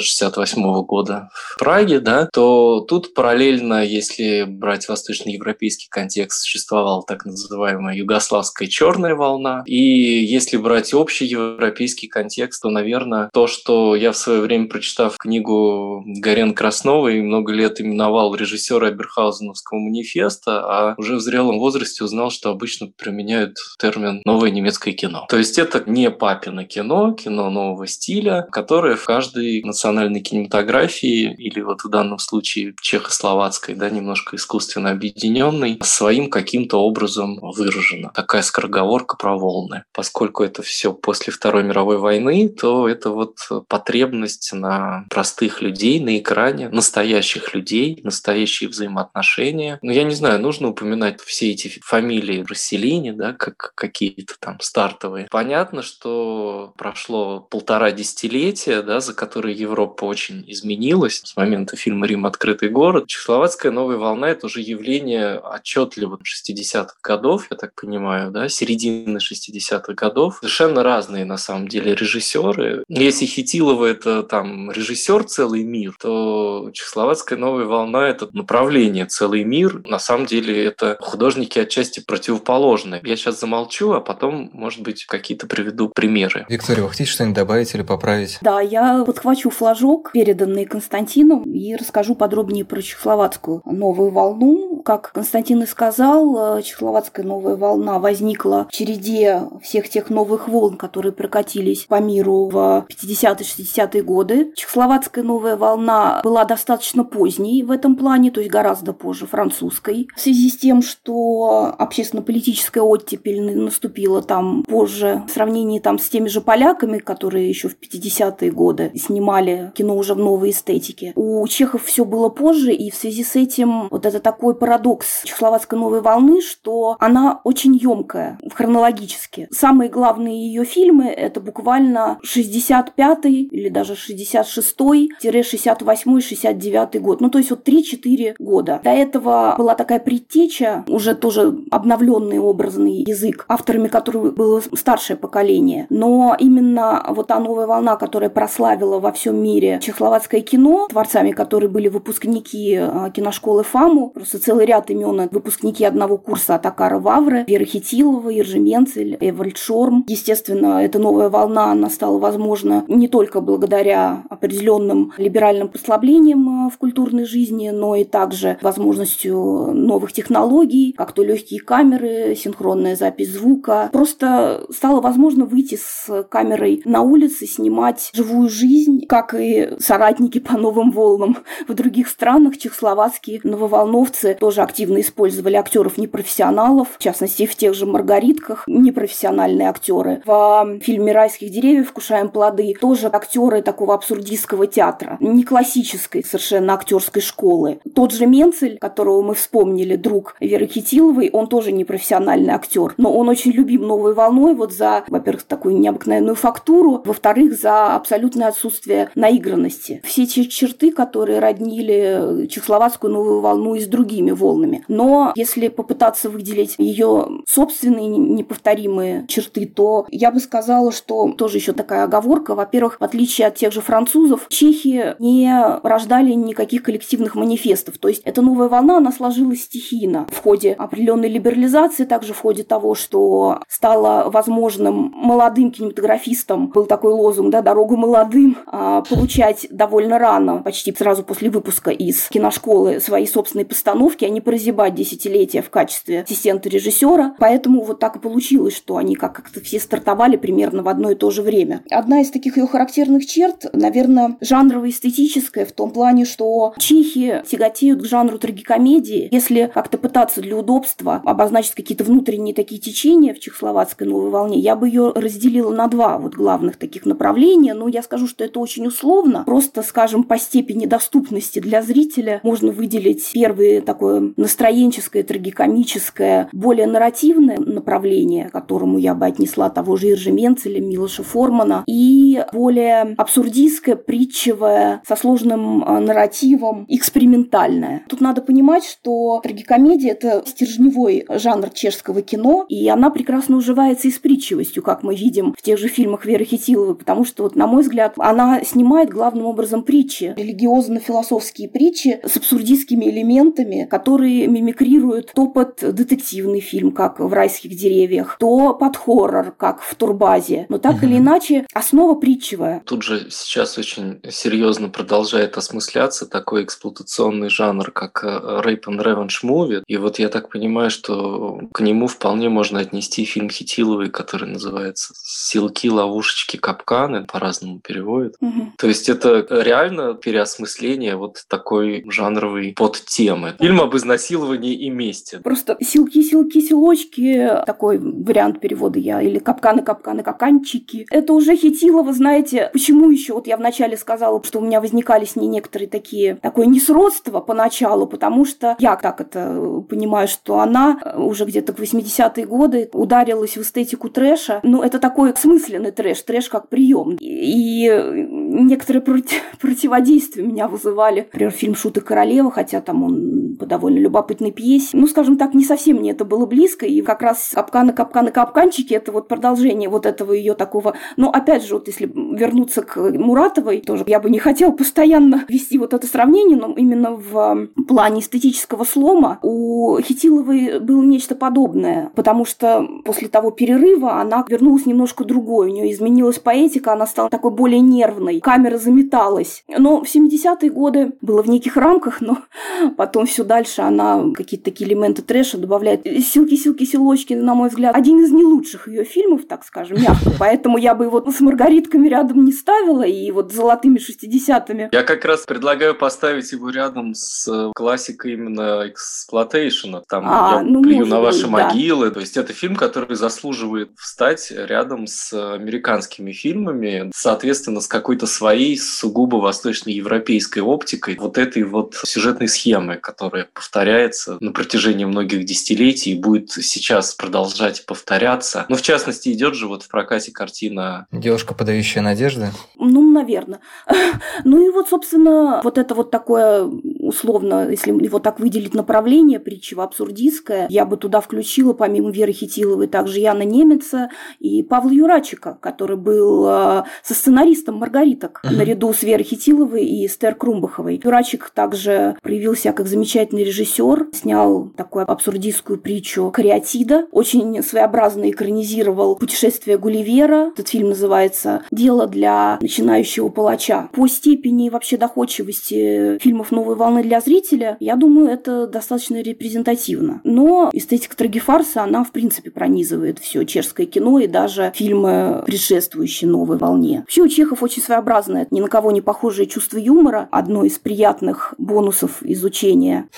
1968 0.00 0.84
года 0.84 1.30
в 1.32 1.58
Праге, 1.58 2.00
да, 2.00 2.28
то 2.32 2.80
тут 2.80 3.14
параллельно, 3.14 3.84
если 3.84 4.44
брать 4.44 4.88
восточноевропейский 4.88 5.88
контекст, 5.90 6.42
существовала 6.42 7.02
так 7.06 7.24
называемая 7.24 7.96
югославская 7.96 8.68
черная 8.68 9.14
волна. 9.14 9.62
И 9.66 9.76
если 9.76 10.56
брать 10.56 10.94
общий 10.94 11.26
европейский 11.26 12.08
контекст, 12.08 12.62
то, 12.62 12.70
наверное, 12.70 13.30
то, 13.32 13.46
что 13.46 13.94
я 13.94 14.12
в 14.12 14.16
свое 14.16 14.40
время, 14.40 14.68
прочитав 14.68 15.16
книгу 15.18 16.02
Гарен 16.06 16.54
Красновой, 16.54 17.20
много 17.20 17.52
лет 17.52 17.80
именовал 17.80 18.34
режиссера 18.34 18.90
Эберхаузеновского 18.90 19.78
манифеста, 19.78 20.60
а 20.64 20.94
уже 20.96 21.16
в 21.16 21.20
зрелом 21.20 21.58
возрасте 21.58 22.04
узнал, 22.04 22.30
что 22.30 22.50
обычно 22.50 22.88
применяют 22.96 23.56
термин 23.78 24.22
«новое 24.24 24.50
немецкое 24.50 24.94
кино». 24.94 25.26
То 25.28 25.36
есть 25.36 25.58
это 25.58 25.82
не 25.86 26.10
папино 26.10 26.64
кино, 26.64 27.12
кино 27.12 27.50
нового 27.50 27.86
стиля, 27.86 28.46
которое 28.50 28.96
в 28.96 29.04
каждой 29.04 29.62
национальной 29.62 29.89
кинематографии 30.20 31.34
или 31.34 31.60
вот 31.60 31.82
в 31.82 31.88
данном 31.88 32.18
случае 32.18 32.74
чехословацкой, 32.80 33.74
да, 33.74 33.90
немножко 33.90 34.36
искусственно 34.36 34.90
объединенной, 34.90 35.78
своим 35.82 36.30
каким-то 36.30 36.78
образом 36.78 37.38
выражено. 37.40 38.10
Такая 38.14 38.42
скороговорка 38.42 39.16
про 39.16 39.36
волны. 39.36 39.84
Поскольку 39.92 40.42
это 40.44 40.62
все 40.62 40.92
после 40.92 41.32
Второй 41.32 41.62
мировой 41.62 41.98
войны, 41.98 42.48
то 42.48 42.88
это 42.88 43.10
вот 43.10 43.36
потребность 43.68 44.52
на 44.52 45.04
простых 45.10 45.62
людей 45.62 46.00
на 46.00 46.18
экране, 46.18 46.68
настоящих 46.68 47.54
людей, 47.54 48.00
настоящие 48.04 48.68
взаимоотношения. 48.68 49.78
Но 49.82 49.88
ну, 49.88 49.92
я 49.92 50.04
не 50.04 50.14
знаю, 50.14 50.40
нужно 50.40 50.68
упоминать 50.68 51.20
все 51.20 51.50
эти 51.50 51.80
фамилии 51.82 52.44
расселения, 52.48 53.12
да, 53.12 53.32
как 53.32 53.72
какие-то 53.74 54.34
там 54.40 54.58
стартовые. 54.60 55.28
Понятно, 55.30 55.82
что 55.82 56.72
прошло 56.76 57.40
полтора 57.40 57.90
десятилетия, 57.92 58.82
да, 58.82 59.00
за 59.00 59.14
которые 59.14 59.56
Европа 59.56 59.79
очень 59.86 60.44
изменилась 60.46 61.22
с 61.24 61.36
момента 61.36 61.76
фильма 61.76 62.06
«Рим. 62.06 62.26
Открытый 62.26 62.68
город». 62.68 63.06
Чехословацкая 63.06 63.72
новая 63.72 63.96
волна– 63.96 64.28
это 64.30 64.46
уже 64.46 64.60
явление 64.60 65.38
отчетливо 65.38 66.18
60-х 66.18 66.94
годов, 67.02 67.46
я 67.50 67.56
так 67.56 67.74
понимаю, 67.74 68.30
да, 68.30 68.48
середины 68.48 69.18
60-х 69.18 69.92
годов. 69.94 70.38
Совершенно 70.40 70.82
разные, 70.82 71.24
на 71.24 71.36
самом 71.36 71.68
деле, 71.68 71.94
режиссеры. 71.94 72.84
Если 72.88 73.26
Хитилова– 73.26 73.84
это 73.86 74.22
там 74.22 74.70
режиссер 74.70 75.24
«Целый 75.24 75.62
мир», 75.62 75.94
то 76.00 76.70
чехословацкая 76.72 77.38
новая 77.38 77.64
волна– 77.64 78.08
это 78.10 78.28
направление 78.32 79.06
«Целый 79.06 79.44
мир». 79.44 79.82
На 79.86 79.98
самом 79.98 80.26
деле 80.26 80.64
это 80.64 80.96
художники 81.00 81.58
отчасти 81.58 82.00
противоположные. 82.00 83.00
Я 83.04 83.16
сейчас 83.16 83.40
замолчу, 83.40 83.92
а 83.92 84.00
потом, 84.00 84.50
может 84.52 84.82
быть, 84.82 85.04
какие-то 85.06 85.46
приведу 85.46 85.88
примеры. 85.88 86.46
Виктория, 86.48 86.82
вы 86.82 86.90
хотите 86.90 87.10
что-нибудь 87.10 87.36
добавить 87.36 87.74
или 87.74 87.82
поправить? 87.82 88.38
Да, 88.40 88.60
я 88.60 89.04
подхвачу 89.04 89.50
флажок, 89.70 90.10
переданный 90.12 90.64
Константину, 90.64 91.44
и 91.44 91.76
расскажу 91.76 92.16
подробнее 92.16 92.64
про 92.64 92.82
чехословацкую 92.82 93.62
новую 93.64 94.10
волну. 94.10 94.82
Как 94.84 95.12
Константин 95.12 95.62
и 95.62 95.66
сказал, 95.66 96.58
э, 96.58 96.62
чехословацкая 96.62 97.24
новая 97.24 97.56
волна 97.56 97.98
возникла 97.98 98.66
в 98.68 98.72
череде 98.72 99.42
всех 99.62 99.88
тех 99.88 100.10
новых 100.10 100.48
волн, 100.48 100.76
которые 100.76 101.12
прокатились 101.12 101.84
по 101.84 102.00
миру 102.00 102.48
в 102.48 102.86
50-60-е 102.88 104.02
годы. 104.02 104.52
Чехословацкая 104.56 105.22
новая 105.22 105.56
волна 105.56 106.20
была 106.24 106.44
достаточно 106.44 107.04
поздней 107.04 107.62
в 107.62 107.70
этом 107.70 107.94
плане, 107.94 108.30
то 108.30 108.40
есть 108.40 108.50
гораздо 108.50 108.92
позже 108.92 109.26
французской, 109.26 110.08
в 110.16 110.20
связи 110.20 110.50
с 110.50 110.56
тем, 110.56 110.82
что 110.82 111.74
общественно-политическая 111.78 112.80
оттепель 112.80 113.56
наступила 113.56 114.22
там 114.22 114.64
позже, 114.64 115.22
в 115.28 115.30
сравнении 115.30 115.78
там 115.78 115.98
с 115.98 116.08
теми 116.08 116.28
же 116.28 116.40
поляками, 116.40 116.98
которые 116.98 117.48
еще 117.48 117.68
в 117.68 117.76
50-е 117.78 118.50
годы 118.50 118.90
снимали 118.96 119.59
кино 119.74 119.96
уже 119.96 120.14
в 120.14 120.18
новой 120.18 120.50
эстетике. 120.50 121.12
У 121.16 121.46
чехов 121.48 121.84
все 121.84 122.04
было 122.04 122.28
позже, 122.28 122.72
и 122.72 122.90
в 122.90 122.94
связи 122.94 123.24
с 123.24 123.36
этим 123.36 123.88
вот 123.90 124.06
это 124.06 124.20
такой 124.20 124.54
парадокс 124.54 125.22
чехословацкой 125.24 125.78
новой 125.78 126.00
волны, 126.00 126.40
что 126.40 126.96
она 126.98 127.40
очень 127.44 127.74
емкая 127.74 128.38
хронологически. 128.54 129.48
Самые 129.50 129.90
главные 129.90 130.46
ее 130.46 130.64
фильмы 130.64 131.08
это 131.08 131.40
буквально 131.40 132.18
65-й 132.24 133.48
или 133.50 133.68
даже 133.68 133.94
66-й, 133.94 135.10
68-й, 135.22 136.20
69 136.20 137.02
год. 137.02 137.20
Ну, 137.20 137.30
то 137.30 137.38
есть 137.38 137.50
вот 137.50 137.66
3-4 137.66 138.34
года. 138.38 138.80
До 138.82 138.90
этого 138.90 139.54
была 139.56 139.74
такая 139.74 139.98
предтеча, 139.98 140.84
уже 140.88 141.14
тоже 141.14 141.58
обновленный 141.70 142.38
образный 142.38 143.04
язык, 143.06 143.44
авторами 143.48 143.88
которого 143.88 144.30
было 144.30 144.62
старшее 144.74 145.16
поколение. 145.16 145.86
Но 145.90 146.36
именно 146.38 147.04
вот 147.08 147.28
та 147.28 147.38
новая 147.40 147.66
волна, 147.66 147.96
которая 147.96 148.30
прославила 148.30 148.98
во 148.98 149.12
всем 149.12 149.39
мире 149.40 149.78
чехословацкое 149.82 150.40
кино, 150.42 150.86
творцами 150.88 151.32
которой 151.32 151.68
были 151.68 151.88
выпускники 151.88 152.76
а, 152.76 153.10
киношколы 153.10 153.62
ФАМу, 153.62 154.10
просто 154.10 154.38
целый 154.38 154.66
ряд 154.66 154.90
имен, 154.90 155.28
выпускники 155.30 155.84
одного 155.84 156.18
курса 156.18 156.56
Атакара 156.56 156.98
Вавры, 156.98 157.44
Вера 157.46 157.64
Хитилова, 157.64 158.28
Ержи 158.30 158.58
Менцель, 158.58 159.16
Эвальд 159.20 159.56
Шорм. 159.56 160.04
Естественно, 160.08 160.84
эта 160.84 160.98
новая 160.98 161.28
волна, 161.28 161.72
она 161.72 161.90
стала 161.90 162.18
возможна 162.18 162.84
не 162.88 163.08
только 163.08 163.40
благодаря 163.40 164.24
определенным 164.30 165.12
либеральным 165.16 165.68
послаблениям 165.68 166.66
а, 166.66 166.70
в 166.70 166.78
культурной 166.78 167.24
жизни, 167.24 167.70
но 167.70 167.96
и 167.96 168.04
также 168.04 168.58
возможностью 168.62 169.72
новых 169.72 170.12
технологий, 170.12 170.92
как 170.96 171.12
то 171.12 171.22
легкие 171.22 171.60
камеры, 171.60 172.34
синхронная 172.36 172.96
запись 172.96 173.32
звука. 173.32 173.88
Просто 173.92 174.66
стало 174.70 175.00
возможно 175.00 175.44
выйти 175.44 175.78
с 175.80 176.24
камерой 176.28 176.82
на 176.84 177.02
улице, 177.02 177.46
снимать 177.46 178.10
живую 178.12 178.48
жизнь, 178.48 179.06
как 179.06 179.29
и 179.34 179.70
соратники 179.78 180.38
по 180.38 180.56
новым 180.56 180.90
волнам 180.90 181.38
в 181.68 181.74
других 181.74 182.08
странах. 182.08 182.58
Чехословацкие 182.58 183.40
нововолновцы 183.44 184.36
тоже 184.38 184.62
активно 184.62 185.00
использовали 185.00 185.56
актеров 185.56 185.98
непрофессионалов, 185.98 186.88
в 186.96 186.98
частности, 186.98 187.46
в 187.46 187.54
тех 187.54 187.74
же 187.74 187.86
«Маргаритках» 187.86 188.64
непрофессиональные 188.66 189.68
актеры. 189.68 190.22
В 190.24 190.78
фильме 190.82 191.12
«Райских 191.12 191.50
деревьев. 191.50 191.90
Вкушаем 191.90 192.28
плоды» 192.28 192.74
тоже 192.80 193.08
актеры 193.12 193.62
такого 193.62 193.94
абсурдистского 193.94 194.66
театра, 194.66 195.16
не 195.20 195.42
классической 195.42 196.24
совершенно 196.24 196.74
актерской 196.74 197.22
школы. 197.22 197.80
Тот 197.94 198.12
же 198.12 198.26
Менцель, 198.26 198.78
которого 198.78 199.22
мы 199.22 199.34
вспомнили, 199.34 199.96
друг 199.96 200.36
Веры 200.40 200.66
Хитиловой, 200.66 201.30
он 201.32 201.46
тоже 201.46 201.72
непрофессиональный 201.72 202.54
актер, 202.54 202.94
но 202.96 203.12
он 203.12 203.28
очень 203.28 203.52
любим 203.52 203.82
новой 203.82 204.14
волной 204.14 204.54
вот 204.54 204.72
за, 204.72 205.04
во-первых, 205.08 205.42
такую 205.44 205.78
необыкновенную 205.78 206.34
фактуру, 206.34 207.02
во-вторых, 207.04 207.58
за 207.58 207.94
абсолютное 207.94 208.48
отсутствие 208.48 209.10
наигранности. 209.20 210.00
Все 210.04 210.26
те 210.26 210.46
черты, 210.46 210.90
которые 210.90 211.38
роднили 211.38 212.46
чехословацкую 212.48 213.12
новую 213.12 213.40
волну 213.40 213.74
и 213.74 213.80
с 213.80 213.86
другими 213.86 214.30
волнами. 214.30 214.84
Но 214.88 215.32
если 215.36 215.68
попытаться 215.68 216.28
выделить 216.30 216.74
ее 216.78 217.42
собственные 217.46 218.08
неповторимые 218.08 219.26
черты, 219.28 219.66
то 219.66 220.06
я 220.10 220.30
бы 220.30 220.40
сказала, 220.40 220.92
что 220.92 221.32
тоже 221.36 221.58
еще 221.58 221.72
такая 221.72 222.04
оговорка. 222.04 222.54
Во-первых, 222.54 223.00
в 223.00 223.04
отличие 223.04 223.46
от 223.46 223.56
тех 223.56 223.72
же 223.72 223.80
французов, 223.80 224.46
чехи 224.48 225.14
не 225.18 225.52
рождали 225.82 226.32
никаких 226.32 226.82
коллективных 226.82 227.34
манифестов. 227.34 227.98
То 227.98 228.08
есть 228.08 228.22
эта 228.24 228.42
новая 228.42 228.68
волна, 228.68 228.96
она 228.96 229.12
сложилась 229.12 229.62
стихийно 229.62 230.26
в 230.30 230.42
ходе 230.42 230.72
определенной 230.72 231.28
либерализации, 231.28 232.04
также 232.04 232.32
в 232.32 232.38
ходе 232.38 232.62
того, 232.62 232.94
что 232.94 233.60
стало 233.68 234.30
возможным 234.30 235.12
молодым 235.14 235.70
кинематографистам, 235.70 236.68
был 236.68 236.86
такой 236.86 237.12
лозунг, 237.12 237.50
да, 237.50 237.62
«Дорогу 237.62 237.96
молодым», 237.96 238.56
а, 238.66 239.02
получать 239.10 239.66
довольно 239.70 240.18
рано, 240.18 240.62
почти 240.62 240.94
сразу 240.94 241.22
после 241.22 241.50
выпуска 241.50 241.90
из 241.90 242.28
киношколы 242.28 243.00
свои 243.00 243.26
собственные 243.26 243.66
постановки, 243.66 244.24
а 244.24 244.28
не 244.28 244.40
прозябать 244.40 244.94
десятилетия 244.94 245.62
в 245.62 245.70
качестве 245.70 246.22
ассистента 246.22 246.68
режиссера. 246.68 247.34
Поэтому 247.38 247.82
вот 247.82 247.98
так 247.98 248.16
и 248.16 248.20
получилось, 248.20 248.74
что 248.74 248.96
они 248.96 249.16
как-то 249.16 249.60
все 249.60 249.80
стартовали 249.80 250.36
примерно 250.36 250.82
в 250.82 250.88
одно 250.88 251.10
и 251.10 251.14
то 251.14 251.30
же 251.30 251.42
время. 251.42 251.82
Одна 251.90 252.20
из 252.20 252.30
таких 252.30 252.56
ее 252.56 252.66
характерных 252.66 253.26
черт, 253.26 253.66
наверное, 253.72 254.36
жанрово-эстетическая 254.40 255.66
в 255.66 255.72
том 255.72 255.90
плане, 255.90 256.24
что 256.24 256.74
чехи 256.78 257.42
тяготеют 257.46 258.02
к 258.02 258.06
жанру 258.06 258.38
трагикомедии. 258.38 259.28
Если 259.30 259.70
как-то 259.72 259.98
пытаться 259.98 260.40
для 260.40 260.56
удобства 260.56 261.20
обозначить 261.24 261.74
какие-то 261.74 262.04
внутренние 262.04 262.54
такие 262.54 262.80
течения 262.80 263.34
в 263.34 263.40
чехословацкой 263.40 264.06
новой 264.06 264.30
волне, 264.30 264.58
я 264.58 264.76
бы 264.76 264.88
ее 264.88 265.12
разделила 265.14 265.74
на 265.74 265.88
два 265.88 266.18
вот 266.18 266.34
главных 266.34 266.76
таких 266.76 267.04
направления, 267.04 267.74
но 267.74 267.88
я 267.88 268.02
скажу, 268.02 268.26
что 268.26 268.44
это 268.44 268.60
очень 268.60 268.86
условно 268.86 268.99
условно. 269.00 269.44
Просто, 269.44 269.82
скажем, 269.82 270.24
по 270.24 270.38
степени 270.38 270.86
доступности 270.86 271.58
для 271.58 271.82
зрителя 271.82 272.40
можно 272.42 272.70
выделить 272.70 273.30
первое 273.32 273.80
такое 273.80 274.32
настроенческое, 274.36 275.22
трагикомическое, 275.22 276.48
более 276.52 276.86
нарративное 276.86 277.58
направление, 277.58 278.48
которому 278.50 278.98
я 278.98 279.14
бы 279.14 279.26
отнесла 279.26 279.70
того 279.70 279.96
же 279.96 280.10
Иржи 280.10 280.32
Менцеля, 280.32 280.80
Милоша 280.80 281.22
Формана, 281.22 281.84
и 281.86 282.44
более 282.52 283.14
абсурдистское, 283.16 283.96
притчевое, 283.96 285.02
со 285.06 285.16
сложным 285.16 285.82
а, 285.84 286.00
нарративом, 286.00 286.84
экспериментальное. 286.88 288.04
Тут 288.08 288.20
надо 288.20 288.42
понимать, 288.42 288.84
что 288.84 289.40
трагикомедия– 289.42 290.12
это 290.12 290.42
стержневой 290.46 291.24
жанр 291.28 291.70
чешского 291.70 292.22
кино, 292.22 292.66
и 292.68 292.88
она 292.88 293.10
прекрасно 293.10 293.56
уживается 293.56 294.08
и 294.08 294.10
с 294.10 294.18
притчивостью, 294.18 294.82
как 294.82 295.02
мы 295.02 295.14
видим 295.14 295.54
в 295.56 295.62
тех 295.62 295.78
же 295.78 295.88
фильмах 295.88 296.26
Веры 296.26 296.44
Хитиловой, 296.44 296.94
потому 296.94 297.24
что, 297.24 297.44
вот, 297.44 297.56
на 297.56 297.66
мой 297.66 297.82
взгляд, 297.82 298.14
она 298.18 298.62
снимает 298.62 298.89
главным 299.06 299.46
образом 299.46 299.82
притчи, 299.82 300.34
религиозно-философские 300.36 301.68
притчи 301.68 302.20
с 302.24 302.36
абсурдистскими 302.36 303.04
элементами, 303.06 303.86
которые 303.90 304.46
мимикрируют 304.46 305.32
то 305.34 305.46
под 305.46 305.76
детективный 305.80 306.60
фильм, 306.60 306.92
как 306.92 307.20
в 307.20 307.32
«Райских 307.32 307.76
деревьях», 307.76 308.36
то 308.38 308.74
под 308.74 308.96
хоррор, 308.96 309.52
как 309.52 309.82
в 309.82 309.94
«Турбазе». 309.94 310.66
Но 310.68 310.78
так 310.78 310.96
угу. 310.96 311.06
или 311.06 311.18
иначе, 311.18 311.66
основа 311.72 312.14
притчевая. 312.14 312.82
Тут 312.84 313.02
же 313.02 313.28
сейчас 313.30 313.78
очень 313.78 314.20
серьезно 314.30 314.88
продолжает 314.88 315.56
осмысляться 315.56 316.26
такой 316.26 316.64
эксплуатационный 316.64 317.48
жанр, 317.48 317.90
как 317.90 318.24
э, 318.24 318.60
Rape 318.64 318.84
and 318.88 319.02
Revenge 319.02 319.44
Movie. 319.44 319.82
И 319.86 319.96
вот 319.96 320.18
я 320.18 320.28
так 320.28 320.50
понимаю, 320.50 320.90
что 320.90 321.60
к 321.72 321.80
нему 321.80 322.06
вполне 322.06 322.48
можно 322.48 322.80
отнести 322.80 323.24
фильм 323.24 323.50
Хитиловой, 323.50 324.10
который 324.10 324.48
называется 324.48 325.14
«Силки, 325.16 325.88
ловушечки, 325.88 326.56
капканы», 326.56 327.24
по-разному 327.24 327.80
переводят. 327.80 328.36
Угу. 328.40 328.72
То 328.80 328.86
есть 328.86 329.10
это 329.10 329.46
реально 329.50 330.14
переосмысление 330.14 331.16
вот 331.16 331.44
такой 331.48 332.02
жанровой 332.08 332.72
подтемы. 332.74 333.52
Фильм 333.60 333.80
об 333.82 333.94
изнасиловании 333.94 334.72
и 334.72 334.88
мести. 334.88 335.38
Просто 335.44 335.76
«Силки, 335.82 336.22
силки, 336.22 336.60
силочки» 336.60 337.46
такой 337.66 337.98
вариант 337.98 338.60
перевода 338.60 338.98
я, 338.98 339.20
или 339.20 339.38
«Капканы, 339.38 339.82
капканы, 339.82 340.22
капканчики». 340.22 341.06
Это 341.10 341.34
уже 341.34 341.56
Хитилова, 341.56 342.12
знаете, 342.14 342.70
почему 342.72 343.10
еще 343.10 343.34
вот 343.34 343.46
я 343.46 343.58
вначале 343.58 343.98
сказала, 343.98 344.42
что 344.42 344.60
у 344.60 344.62
меня 344.62 344.80
возникали 344.80 345.26
с 345.26 345.36
ней 345.36 345.48
некоторые 345.48 345.88
такие, 345.88 346.36
такое 346.36 346.64
несродство 346.64 347.40
поначалу, 347.40 348.06
потому 348.06 348.46
что 348.46 348.76
я 348.78 348.96
так 348.96 349.20
это 349.20 349.84
понимаю, 349.90 350.26
что 350.26 350.58
она 350.58 350.98
уже 351.16 351.44
где-то 351.44 351.74
к 351.74 351.78
80-е 351.78 352.46
годы 352.46 352.88
ударилась 352.94 353.58
в 353.58 353.60
эстетику 353.60 354.08
трэша. 354.08 354.60
Ну, 354.62 354.82
это 354.82 354.98
такой 354.98 355.36
смысленный 355.36 355.90
трэш, 355.90 356.22
трэш 356.22 356.48
как 356.48 356.70
прием. 356.70 357.18
И 357.20 358.39
некоторые 358.50 359.02
против, 359.02 359.40
противодействия 359.60 360.44
меня 360.44 360.68
вызывали. 360.68 361.20
Например, 361.20 361.50
фильм 361.50 361.74
«Шут 361.74 361.98
и 361.98 362.00
королева», 362.00 362.50
хотя 362.50 362.80
там 362.80 363.02
он 363.02 363.39
по 363.58 363.66
довольно 363.66 363.98
любопытной 363.98 364.52
пьесе. 364.52 364.96
Ну, 364.96 365.06
скажем 365.06 365.36
так, 365.36 365.54
не 365.54 365.64
совсем 365.64 365.98
мне 365.98 366.12
это 366.12 366.24
было 366.24 366.46
близко. 366.46 366.86
И 366.86 367.02
как 367.02 367.22
раз 367.22 367.52
«Капканы, 367.54 367.92
капканы, 367.92 368.30
капканчики»— 368.30 368.94
это 368.94 369.12
вот 369.12 369.28
продолжение 369.28 369.88
вот 369.88 370.06
этого 370.06 370.32
ее 370.32 370.54
такого... 370.54 370.94
Но 371.16 371.30
опять 371.30 371.64
же, 371.64 371.74
вот 371.74 371.86
если 371.86 372.06
вернуться 372.06 372.82
к 372.82 372.96
Муратовой, 372.96 373.80
тоже 373.80 374.04
я 374.06 374.20
бы 374.20 374.30
не 374.30 374.38
хотела 374.38 374.72
постоянно 374.72 375.44
вести 375.48 375.78
вот 375.78 375.94
это 375.94 376.06
сравнение, 376.06 376.56
но 376.56 376.72
именно 376.74 377.12
в 377.12 377.68
плане 377.88 378.20
эстетического 378.20 378.84
слома 378.84 379.38
у 379.42 379.98
Хитиловой 380.00 380.80
было 380.80 381.02
нечто 381.02 381.34
подобное, 381.34 382.10
потому 382.14 382.44
что 382.44 382.86
после 383.04 383.28
того 383.28 383.50
перерыва 383.50 384.20
она 384.20 384.44
вернулась 384.48 384.86
немножко 384.86 385.24
другой, 385.24 385.68
у 385.68 385.72
нее 385.72 385.92
изменилась 385.92 386.38
поэтика, 386.38 386.92
она 386.92 387.06
стала 387.06 387.30
такой 387.30 387.50
более 387.50 387.80
нервной, 387.80 388.40
камера 388.40 388.78
заметалась. 388.78 389.64
Но 389.68 390.02
в 390.02 390.14
70-е 390.14 390.70
годы 390.70 391.12
было 391.20 391.42
в 391.42 391.48
неких 391.48 391.76
рамках, 391.76 392.20
но 392.20 392.38
потом 392.96 393.26
все 393.26 393.39
дальше 393.44 393.82
она 393.82 394.24
какие-то 394.34 394.66
такие 394.66 394.88
элементы 394.88 395.22
трэша 395.22 395.58
добавляет. 395.58 396.04
Силки, 396.04 396.56
силки, 396.56 396.84
силочки, 396.84 397.34
на 397.34 397.54
мой 397.54 397.68
взгляд, 397.68 397.94
один 397.94 398.20
из 398.20 398.30
не 398.30 398.44
лучших 398.44 398.88
ее 398.88 399.04
фильмов, 399.04 399.42
так 399.48 399.64
скажем, 399.64 400.00
мягко. 400.00 400.32
Поэтому 400.38 400.78
я 400.78 400.94
бы 400.94 401.04
его 401.04 401.30
с 401.30 401.40
Маргаритками 401.40 402.08
рядом 402.08 402.44
не 402.44 402.52
ставила, 402.52 403.02
и 403.02 403.30
вот 403.30 403.52
золотыми 403.52 403.98
шестидесятыми. 403.98 404.88
Я 404.92 405.02
как 405.02 405.24
раз 405.24 405.44
предлагаю 405.46 405.94
поставить 405.94 406.50
его 406.52 406.70
рядом 406.70 407.14
с 407.14 407.48
э, 407.48 407.72
классикой 407.74 408.34
именно 408.34 408.88
эксплуатейшена. 408.88 410.02
Там 410.08 410.24
а, 410.26 410.56
я 410.56 410.62
ну, 410.62 410.82
плюю 410.82 411.06
на 411.06 411.20
ваши 411.20 411.42
быть, 411.42 411.50
могилы. 411.50 412.08
Да. 412.08 412.14
То 412.14 412.20
есть 412.20 412.36
это 412.36 412.52
фильм, 412.52 412.76
который 412.76 413.16
заслуживает 413.16 413.90
встать 413.96 414.52
рядом 414.54 415.06
с 415.06 415.32
американскими 415.32 416.32
фильмами, 416.32 417.10
соответственно, 417.14 417.80
с 417.80 417.86
какой-то 417.86 418.26
своей 418.26 418.78
сугубо 418.78 419.36
восточноевропейской 419.36 420.62
оптикой, 420.62 421.16
вот 421.18 421.38
этой 421.38 421.62
вот 421.62 421.94
сюжетной 421.94 422.48
схемы, 422.48 422.96
которая 422.96 423.29
повторяется 423.52 424.38
на 424.40 424.52
протяжении 424.52 425.04
многих 425.04 425.44
десятилетий 425.44 426.12
и 426.12 426.18
будет 426.18 426.50
сейчас 426.50 427.14
продолжать 427.14 427.84
повторяться. 427.86 428.66
Ну, 428.68 428.76
в 428.76 428.82
частности, 428.82 429.30
идет 429.30 429.54
же 429.54 429.66
вот 429.66 429.82
в 429.82 429.88
прокате 429.88 430.32
картина 430.32 431.06
«Девушка, 431.12 431.54
подающая 431.54 432.02
надежды». 432.02 432.50
Ну, 432.78 433.02
наверное. 433.10 433.60
Ну 434.44 434.66
и 434.66 434.70
вот, 434.70 434.88
собственно, 434.88 435.60
вот 435.62 435.76
это 435.76 435.94
вот 435.94 436.10
такое 436.10 436.64
условно, 437.10 437.68
если 437.68 437.92
его 437.92 438.18
так 438.18 438.40
выделить, 438.40 438.74
направление 438.74 439.38
притчево-абсурдистское, 439.38 440.66
я 440.70 440.84
бы 440.84 440.96
туда 440.96 441.20
включила, 441.20 441.72
помимо 441.72 442.10
Веры 442.10 442.32
Хитиловой, 442.32 442.86
также 442.86 443.20
Яна 443.20 443.42
Немеца 443.42 444.10
и 444.38 444.62
Павла 444.62 444.90
Юрачика, 444.90 445.58
который 445.60 445.96
был 445.96 446.46
э, 446.48 446.84
со 447.02 447.14
сценаристом 447.14 447.76
«Маргариток» 447.76 448.40
наряду 448.44 448.92
с 448.92 449.02
Верой 449.02 449.24
Хитиловой 449.24 449.84
и 449.84 450.06
Эстер 450.06 450.34
Крумбаховой. 450.34 451.00
Юрачик 451.02 451.50
также 451.50 452.16
проявился 452.22 452.72
как 452.72 452.86
замечательный 452.86 453.19
режиссер, 453.28 454.08
снял 454.12 454.70
такую 454.76 455.10
абсурдистскую 455.10 455.78
притчу 455.78 456.30
«Кариатида», 456.30 457.06
очень 457.12 457.62
своеобразно 457.62 458.30
экранизировал 458.30 459.16
«Путешествие 459.16 459.78
Гулливера». 459.78 460.50
Этот 460.52 460.68
фильм 460.68 460.90
называется 460.90 461.62
«Дело 461.70 462.06
для 462.06 462.58
начинающего 462.60 463.28
палача». 463.28 463.88
По 463.92 464.08
степени 464.08 464.68
вообще 464.68 464.96
доходчивости 464.96 466.18
фильмов 466.18 466.50
новой 466.50 466.76
волны 466.76 467.02
для 467.02 467.20
зрителя, 467.20 467.76
я 467.80 467.96
думаю, 467.96 468.28
это 468.28 468.66
достаточно 468.66 469.20
репрезентативно. 469.20 470.20
Но 470.24 470.70
эстетика 470.72 471.16
трагефарса, 471.16 471.82
она 471.82 472.04
в 472.04 472.12
принципе 472.12 472.50
пронизывает 472.50 473.18
все 473.18 473.44
чешское 473.44 473.86
кино 473.86 474.18
и 474.18 474.26
даже 474.26 474.72
фильмы, 474.74 475.42
предшествующие 475.46 476.30
новой 476.30 476.56
волне. 476.56 477.00
Вообще 477.00 477.22
у 477.22 477.28
чехов 477.28 477.62
очень 477.62 477.82
своеобразное, 477.82 478.46
ни 478.50 478.60
на 478.60 478.68
кого 478.68 478.90
не 478.90 479.00
похожее 479.00 479.46
чувство 479.46 479.78
юмора. 479.78 480.28
Одно 480.30 480.64
из 480.64 480.78
приятных 480.78 481.54
бонусов 481.58 482.22
изучения 482.22 483.08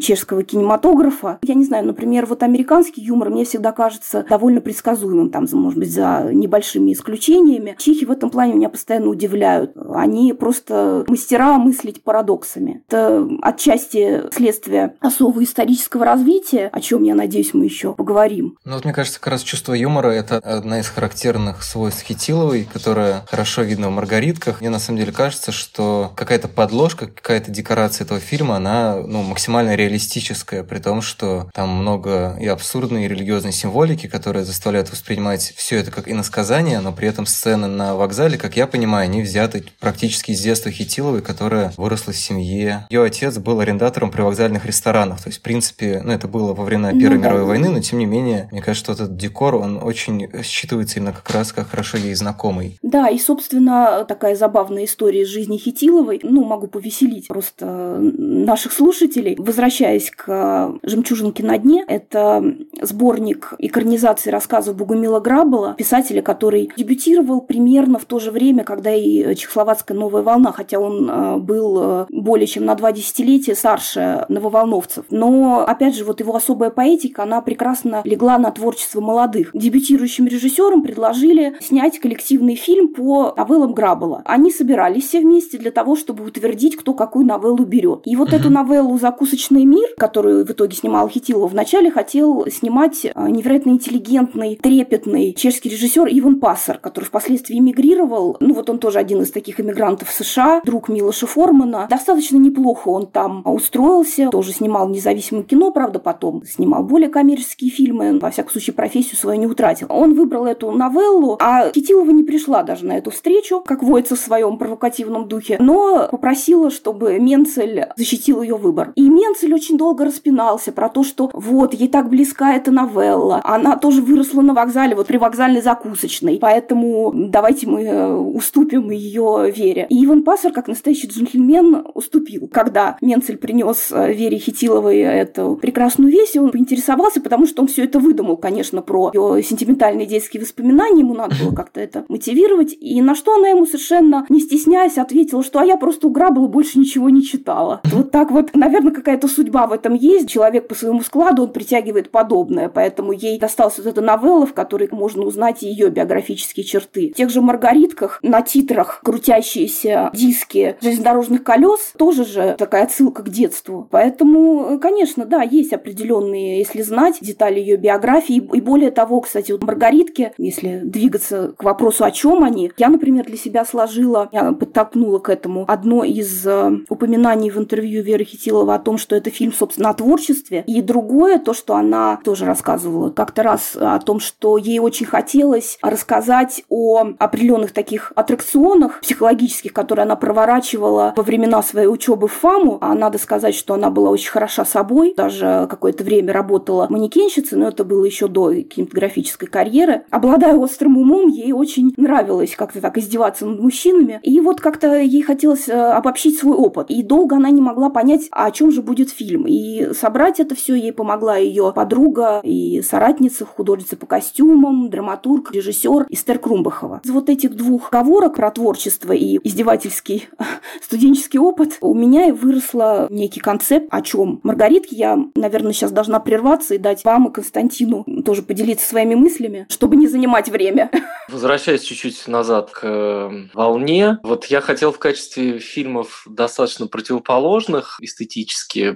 чешского 0.00 0.42
кинематографа. 0.42 1.38
Я 1.42 1.54
не 1.54 1.64
знаю, 1.64 1.86
например, 1.86 2.26
вот 2.26 2.42
американский 2.42 3.02
юмор 3.02 3.30
мне 3.30 3.44
всегда 3.44 3.72
кажется 3.72 4.24
довольно 4.28 4.60
предсказуемым, 4.60 5.30
там, 5.30 5.46
может 5.52 5.78
быть, 5.78 5.92
за 5.92 6.30
небольшими 6.32 6.92
исключениями. 6.92 7.76
Чехи 7.78 8.04
в 8.04 8.10
этом 8.10 8.30
плане 8.30 8.54
меня 8.54 8.68
постоянно 8.68 9.08
удивляют. 9.08 9.72
Они 9.94 10.32
просто 10.32 11.04
мастера 11.06 11.58
мыслить 11.58 12.02
парадоксами. 12.02 12.82
Это 12.88 13.28
отчасти 13.42 14.22
следствие 14.32 14.94
особого 15.00 15.44
исторического 15.44 16.04
развития, 16.04 16.70
о 16.72 16.80
чем, 16.80 17.02
я 17.02 17.14
надеюсь, 17.14 17.54
мы 17.54 17.64
еще 17.64 17.94
поговорим. 17.94 18.56
Ну 18.64 18.74
вот 18.74 18.84
мне 18.84 18.94
кажется, 18.94 19.20
как 19.20 19.32
раз 19.32 19.42
чувство 19.42 19.74
юмора– 19.74 20.08
это 20.10 20.38
одна 20.38 20.80
из 20.80 20.88
характерных 20.88 21.62
свойств 21.62 22.04
Хитиловой, 22.04 22.68
которая 22.72 23.24
хорошо 23.26 23.62
видна 23.62 23.88
в 23.88 23.92
«Маргаритках». 23.92 24.60
Мне 24.60 24.70
на 24.70 24.78
самом 24.78 24.98
деле 24.98 25.12
кажется, 25.12 25.52
что 25.52 26.12
какая-то 26.16 26.48
подложка, 26.48 27.06
какая-то 27.06 27.50
декорация 27.50 28.04
этого 28.04 28.20
фильма, 28.20 28.56
она 28.56 28.96
ну, 29.06 29.19
максимально 29.22 29.74
реалистична 29.76 30.10
реалистическое, 30.10 30.64
при 30.64 30.78
том, 30.78 31.02
что 31.02 31.48
там 31.54 31.68
много 31.68 32.36
и 32.40 32.46
абсурдной, 32.46 33.04
и 33.04 33.08
религиозной 33.08 33.52
символики, 33.52 34.06
которая 34.06 34.44
заставляет 34.44 34.90
воспринимать 34.90 35.52
все 35.56 35.76
это 35.76 35.90
как 35.90 36.10
иносказание, 36.10 36.80
но 36.80 36.92
при 36.92 37.08
этом 37.08 37.26
сцены 37.26 37.66
на 37.66 37.94
вокзале, 37.94 38.38
как 38.38 38.56
я 38.56 38.66
понимаю, 38.66 39.04
они 39.04 39.22
взяты 39.22 39.64
практически 39.78 40.32
из 40.32 40.40
детства 40.40 40.70
Хитиловой, 40.70 41.22
которая 41.22 41.72
выросла 41.76 42.12
в 42.12 42.16
семье. 42.16 42.86
Ее 42.90 43.04
отец 43.04 43.38
был 43.38 43.60
арендатором 43.60 44.10
при 44.10 44.22
вокзальных 44.22 44.66
ресторанах, 44.66 45.22
то 45.22 45.28
есть, 45.28 45.40
в 45.40 45.42
принципе, 45.42 46.00
ну, 46.04 46.12
это 46.12 46.28
было 46.28 46.54
во 46.54 46.64
время 46.64 46.90
Первой 46.98 47.18
ну, 47.18 47.24
мировой 47.24 47.40
да. 47.40 47.46
войны, 47.46 47.68
но, 47.68 47.80
тем 47.80 47.98
не 47.98 48.06
менее, 48.06 48.48
мне 48.50 48.62
кажется, 48.62 48.92
что 48.92 49.04
этот 49.04 49.16
декор, 49.16 49.56
он 49.56 49.80
очень 49.82 50.24
считывается 50.42 50.96
именно 50.96 51.12
как 51.12 51.30
раз 51.30 51.52
как 51.52 51.70
хорошо 51.70 51.98
ей 51.98 52.14
знакомый. 52.14 52.78
Да, 52.82 53.08
и, 53.08 53.18
собственно, 53.18 54.04
такая 54.08 54.34
забавная 54.34 54.84
история 54.84 55.22
из 55.22 55.28
жизни 55.28 55.58
Хитиловой, 55.58 56.20
ну, 56.22 56.44
могу 56.44 56.66
повеселить 56.66 57.28
просто 57.28 57.98
наших 58.00 58.72
слушателей. 58.72 59.09
Возвращаясь 59.38 59.80
возвращаясь 59.80 60.10
к 60.10 60.24
э, 60.28 60.78
«Жемчужинке 60.82 61.44
на 61.44 61.58
дне», 61.58 61.84
это 61.86 62.44
сборник 62.80 63.54
экранизации 63.58 64.30
рассказов 64.30 64.76
Бугумила 64.76 65.20
Грабала, 65.20 65.74
писателя, 65.74 66.22
который 66.22 66.70
дебютировал 66.76 67.40
примерно 67.40 67.98
в 67.98 68.04
то 68.04 68.18
же 68.18 68.30
время, 68.30 68.64
когда 68.64 68.94
и 68.94 69.34
чехословацкая 69.34 69.96
«Новая 69.96 70.22
волна», 70.22 70.52
хотя 70.52 70.78
он 70.78 71.10
э, 71.10 71.36
был 71.38 71.78
э, 71.82 72.06
более 72.10 72.46
чем 72.46 72.64
на 72.64 72.74
два 72.74 72.92
десятилетия 72.92 73.54
старше 73.54 74.26
нововолновцев. 74.28 75.04
Но, 75.10 75.64
опять 75.66 75.96
же, 75.96 76.04
вот 76.04 76.20
его 76.20 76.34
особая 76.34 76.70
поэтика, 76.70 77.22
она 77.22 77.40
прекрасно 77.40 78.02
легла 78.04 78.38
на 78.38 78.50
творчество 78.50 79.00
молодых. 79.00 79.50
Дебютирующим 79.54 80.26
режиссерам 80.26 80.82
предложили 80.82 81.54
снять 81.60 81.98
коллективный 81.98 82.54
фильм 82.54 82.94
по 82.94 83.34
новеллам 83.36 83.72
Граббела. 83.72 84.22
Они 84.24 84.50
собирались 84.50 85.08
все 85.08 85.20
вместе 85.20 85.58
для 85.58 85.70
того, 85.70 85.96
чтобы 85.96 86.24
утвердить, 86.24 86.76
кто 86.76 86.94
какую 86.94 87.26
новеллу 87.26 87.64
берет. 87.64 88.02
И 88.04 88.16
вот 88.16 88.32
эту 88.32 88.50
новеллу 88.50 88.98
«Закусочный 89.00 89.64
мир», 89.64 89.88
которую 89.96 90.46
в 90.46 90.50
итоге 90.50 90.76
снимал 90.76 91.08
Хитилова, 91.08 91.48
вначале 91.48 91.90
хотел 91.90 92.46
снимать 92.50 93.04
э, 93.04 93.10
невероятно 93.28 93.70
интеллигентный, 93.70 94.56
трепетный 94.56 95.32
чешский 95.32 95.70
режиссер 95.70 96.08
Иван 96.10 96.40
Пассер, 96.40 96.78
который 96.78 97.06
впоследствии 97.06 97.58
эмигрировал. 97.58 98.36
Ну 98.40 98.54
вот 98.54 98.70
он 98.70 98.78
тоже 98.78 98.98
один 98.98 99.22
из 99.22 99.30
таких 99.30 99.60
эмигрантов 99.60 100.10
США, 100.10 100.60
друг 100.64 100.88
Милоша 100.88 101.26
Формана. 101.26 101.86
Достаточно 101.90 102.36
неплохо 102.36 102.88
он 102.88 103.06
там 103.06 103.42
устроился, 103.44 104.28
тоже 104.30 104.52
снимал 104.52 104.88
независимое 104.88 105.44
кино, 105.44 105.70
правда, 105.70 105.98
потом 105.98 106.44
снимал 106.44 106.84
более 106.84 107.08
коммерческие 107.08 107.70
фильмы, 107.70 108.18
во 108.18 108.30
всяком 108.30 108.52
случае, 108.52 108.74
профессию 108.74 109.16
свою 109.16 109.40
не 109.40 109.46
утратил. 109.46 109.86
Он 109.88 110.14
выбрал 110.14 110.46
эту 110.46 110.70
новеллу, 110.70 111.38
а 111.40 111.70
Хитилова 111.72 112.10
не 112.10 112.22
пришла 112.22 112.62
даже 112.62 112.84
на 112.86 112.98
эту 112.98 113.10
встречу, 113.10 113.62
как 113.64 113.82
водится 113.82 114.16
в 114.16 114.18
своем 114.20 114.58
провокативном 114.58 115.28
духе, 115.28 115.56
но 115.60 116.08
попросила, 116.10 116.70
чтобы 116.70 117.18
Менцель 117.18 117.86
защитил 117.96 118.42
ее 118.42 118.56
выбор. 118.56 118.89
И 118.94 119.08
Менцель 119.08 119.54
очень 119.54 119.78
долго 119.78 120.04
распинался 120.04 120.72
про 120.72 120.88
то, 120.88 121.02
что 121.02 121.30
вот, 121.32 121.74
ей 121.74 121.88
так 121.88 122.08
близка 122.08 122.54
эта 122.54 122.70
новелла, 122.70 123.40
она 123.44 123.76
тоже 123.76 124.02
выросла 124.02 124.42
на 124.42 124.54
вокзале, 124.54 124.94
вот 124.94 125.06
при 125.06 125.16
вокзальной 125.16 125.62
закусочной, 125.62 126.38
поэтому 126.40 127.12
давайте 127.14 127.66
мы 127.66 127.82
э, 127.82 128.14
уступим 128.14 128.90
ее 128.90 129.52
Вере. 129.54 129.86
И 129.88 130.04
Иван 130.04 130.22
Пассер, 130.22 130.52
как 130.52 130.68
настоящий 130.68 131.08
джентльмен, 131.08 131.86
уступил. 131.94 132.48
Когда 132.48 132.96
Менцель 133.00 133.38
принес 133.38 133.90
э, 133.90 134.12
Вере 134.12 134.38
Хитиловой 134.38 134.98
эту 134.98 135.58
прекрасную 135.60 136.12
весть, 136.12 136.36
он 136.36 136.50
поинтересовался, 136.50 137.20
потому 137.20 137.46
что 137.46 137.62
он 137.62 137.68
все 137.68 137.84
это 137.84 137.98
выдумал, 137.98 138.36
конечно, 138.36 138.82
про 138.82 139.10
ее 139.12 139.42
сентиментальные 139.42 140.06
детские 140.06 140.42
воспоминания, 140.42 141.00
ему 141.00 141.14
надо 141.14 141.34
было 141.42 141.54
как-то 141.54 141.80
это 141.80 142.04
мотивировать, 142.08 142.76
и 142.78 143.00
на 143.02 143.14
что 143.14 143.34
она 143.34 143.48
ему 143.48 143.66
совершенно 143.66 144.26
не 144.28 144.40
стесняясь 144.40 144.98
ответила, 144.98 145.42
что 145.42 145.60
а 145.60 145.64
я 145.64 145.76
просто 145.76 146.06
у 146.06 146.10
Граббела 146.10 146.46
больше 146.46 146.78
ничего 146.78 147.10
не 147.10 147.22
читала. 147.22 147.80
Вот 147.84 148.10
так 148.10 148.30
вот, 148.30 148.54
наверное, 148.54 148.79
какая-то 148.88 149.28
судьба 149.28 149.66
в 149.66 149.72
этом 149.72 149.94
есть. 149.94 150.28
Человек 150.28 150.68
по 150.68 150.74
своему 150.74 151.02
складу, 151.02 151.42
он 151.44 151.52
притягивает 151.52 152.10
подобное, 152.10 152.68
поэтому 152.68 153.12
ей 153.12 153.38
досталась 153.38 153.78
вот 153.78 153.86
эта 153.86 154.00
новелла, 154.00 154.46
в 154.46 154.54
которой 154.54 154.88
можно 154.90 155.24
узнать 155.24 155.62
ее 155.62 155.90
биографические 155.90 156.64
черты. 156.64 157.10
В 157.12 157.16
тех 157.16 157.30
же 157.30 157.40
«Маргаритках» 157.40 158.18
на 158.22 158.42
титрах 158.42 159.00
крутящиеся 159.04 160.10
диски 160.14 160.76
железнодорожных 160.80 161.42
колес 161.42 161.92
тоже 161.96 162.24
же 162.24 162.54
такая 162.58 162.84
отсылка 162.84 163.22
к 163.22 163.28
детству. 163.28 163.88
Поэтому, 163.90 164.78
конечно, 164.80 165.26
да, 165.26 165.42
есть 165.42 165.72
определенные, 165.72 166.58
если 166.58 166.82
знать, 166.82 167.18
детали 167.20 167.60
ее 167.60 167.76
биографии. 167.76 168.36
И 168.36 168.60
более 168.60 168.90
того, 168.90 169.20
кстати, 169.20 169.52
вот 169.52 169.62
«Маргаритки», 169.62 170.32
если 170.38 170.80
двигаться 170.84 171.54
к 171.56 171.62
вопросу, 171.64 172.04
о 172.04 172.10
чем 172.10 172.44
они, 172.44 172.72
я, 172.76 172.88
например, 172.88 173.26
для 173.26 173.36
себя 173.36 173.64
сложила, 173.64 174.28
я 174.32 174.52
подтолкнула 174.52 175.18
к 175.18 175.28
этому 175.28 175.64
одно 175.68 176.04
из 176.04 176.46
э, 176.46 176.70
упоминаний 176.88 177.50
в 177.50 177.58
интервью 177.58 178.02
Веры 178.02 178.24
Хитилова 178.60 178.74
о 178.74 178.78
том, 178.78 178.98
что 178.98 179.16
это 179.16 179.30
фильм, 179.30 179.52
собственно, 179.52 179.90
о 179.90 179.94
творчестве. 179.94 180.64
И 180.66 180.82
другое, 180.82 181.38
то, 181.38 181.54
что 181.54 181.74
она 181.74 182.18
тоже 182.24 182.44
рассказывала 182.44 183.10
как-то 183.10 183.42
раз 183.42 183.76
о 183.76 183.98
том, 184.00 184.20
что 184.20 184.56
ей 184.56 184.78
очень 184.78 185.06
хотелось 185.06 185.78
рассказать 185.82 186.62
о 186.68 187.04
определенных 187.18 187.72
таких 187.72 188.12
аттракционах 188.14 189.00
психологических, 189.00 189.72
которые 189.72 190.04
она 190.04 190.16
проворачивала 190.16 191.14
во 191.16 191.22
времена 191.22 191.62
своей 191.62 191.86
учебы 191.86 192.28
в 192.28 192.32
ФАМу. 192.32 192.78
А 192.80 192.94
надо 192.94 193.18
сказать, 193.18 193.54
что 193.54 193.74
она 193.74 193.90
была 193.90 194.10
очень 194.10 194.30
хороша 194.30 194.64
собой, 194.64 195.14
даже 195.16 195.66
какое-то 195.70 196.04
время 196.04 196.32
работала 196.32 196.86
манекенщицей, 196.90 197.58
но 197.58 197.68
это 197.68 197.84
было 197.84 198.04
еще 198.04 198.28
до 198.28 198.52
кинематографической 198.54 199.48
карьеры. 199.48 200.04
Обладая 200.10 200.54
острым 200.56 200.98
умом, 200.98 201.28
ей 201.28 201.52
очень 201.52 201.94
нравилось 201.96 202.54
как-то 202.56 202.80
так 202.80 202.98
издеваться 202.98 203.46
над 203.46 203.60
мужчинами. 203.60 204.20
И 204.22 204.40
вот 204.40 204.60
как-то 204.60 204.98
ей 204.98 205.22
хотелось 205.22 205.68
э, 205.68 205.72
обобщить 205.72 206.38
свой 206.38 206.56
опыт. 206.56 206.90
И 206.90 207.02
долго 207.02 207.36
она 207.36 207.50
не 207.50 207.60
могла 207.60 207.90
понять, 207.90 208.28
а 208.30 208.49
о 208.50 208.52
чем 208.52 208.72
же 208.72 208.82
будет 208.82 209.10
фильм. 209.10 209.46
И 209.46 209.94
собрать 209.94 210.40
это 210.40 210.54
все 210.54 210.74
ей 210.74 210.92
помогла 210.92 211.36
ее 211.36 211.72
подруга 211.72 212.40
и 212.42 212.82
соратница, 212.82 213.46
художница 213.46 213.96
по 213.96 214.06
костюмам, 214.06 214.90
драматург, 214.90 215.52
режиссер 215.52 216.06
Эстер 216.08 216.40
Крумбахова. 216.40 217.00
Из 217.04 217.10
вот 217.10 217.30
этих 217.30 217.54
двух 217.54 217.90
говорок 217.90 218.36
про 218.36 218.50
творчество 218.50 219.12
и 219.12 219.38
издевательский 219.44 220.28
студенческий 220.82 221.38
опыт 221.38 221.78
у 221.80 221.94
меня 221.94 222.26
и 222.26 222.32
выросла 222.32 223.06
некий 223.08 223.40
концепт, 223.40 223.86
о 223.90 224.02
чем. 224.02 224.40
Маргаритки 224.42 224.94
я, 224.94 225.16
наверное, 225.36 225.72
сейчас 225.72 225.92
должна 225.92 226.18
прерваться 226.18 226.74
и 226.74 226.78
дать 226.78 227.04
вам 227.04 227.28
и 227.28 227.32
Константину 227.32 228.04
тоже 228.24 228.42
поделиться 228.42 228.88
своими 228.88 229.14
мыслями, 229.14 229.66
чтобы 229.68 229.94
не 229.94 230.08
занимать 230.08 230.48
время. 230.48 230.90
Возвращаясь 231.28 231.82
чуть-чуть 231.82 232.26
назад 232.26 232.70
к 232.70 232.80
э, 232.82 233.30
волне, 233.54 234.18
вот 234.24 234.46
я 234.46 234.60
хотел 234.60 234.90
в 234.90 234.98
качестве 234.98 235.60
фильмов 235.60 236.26
достаточно 236.28 236.88
противоположных 236.88 237.98
эстетически 238.00 238.39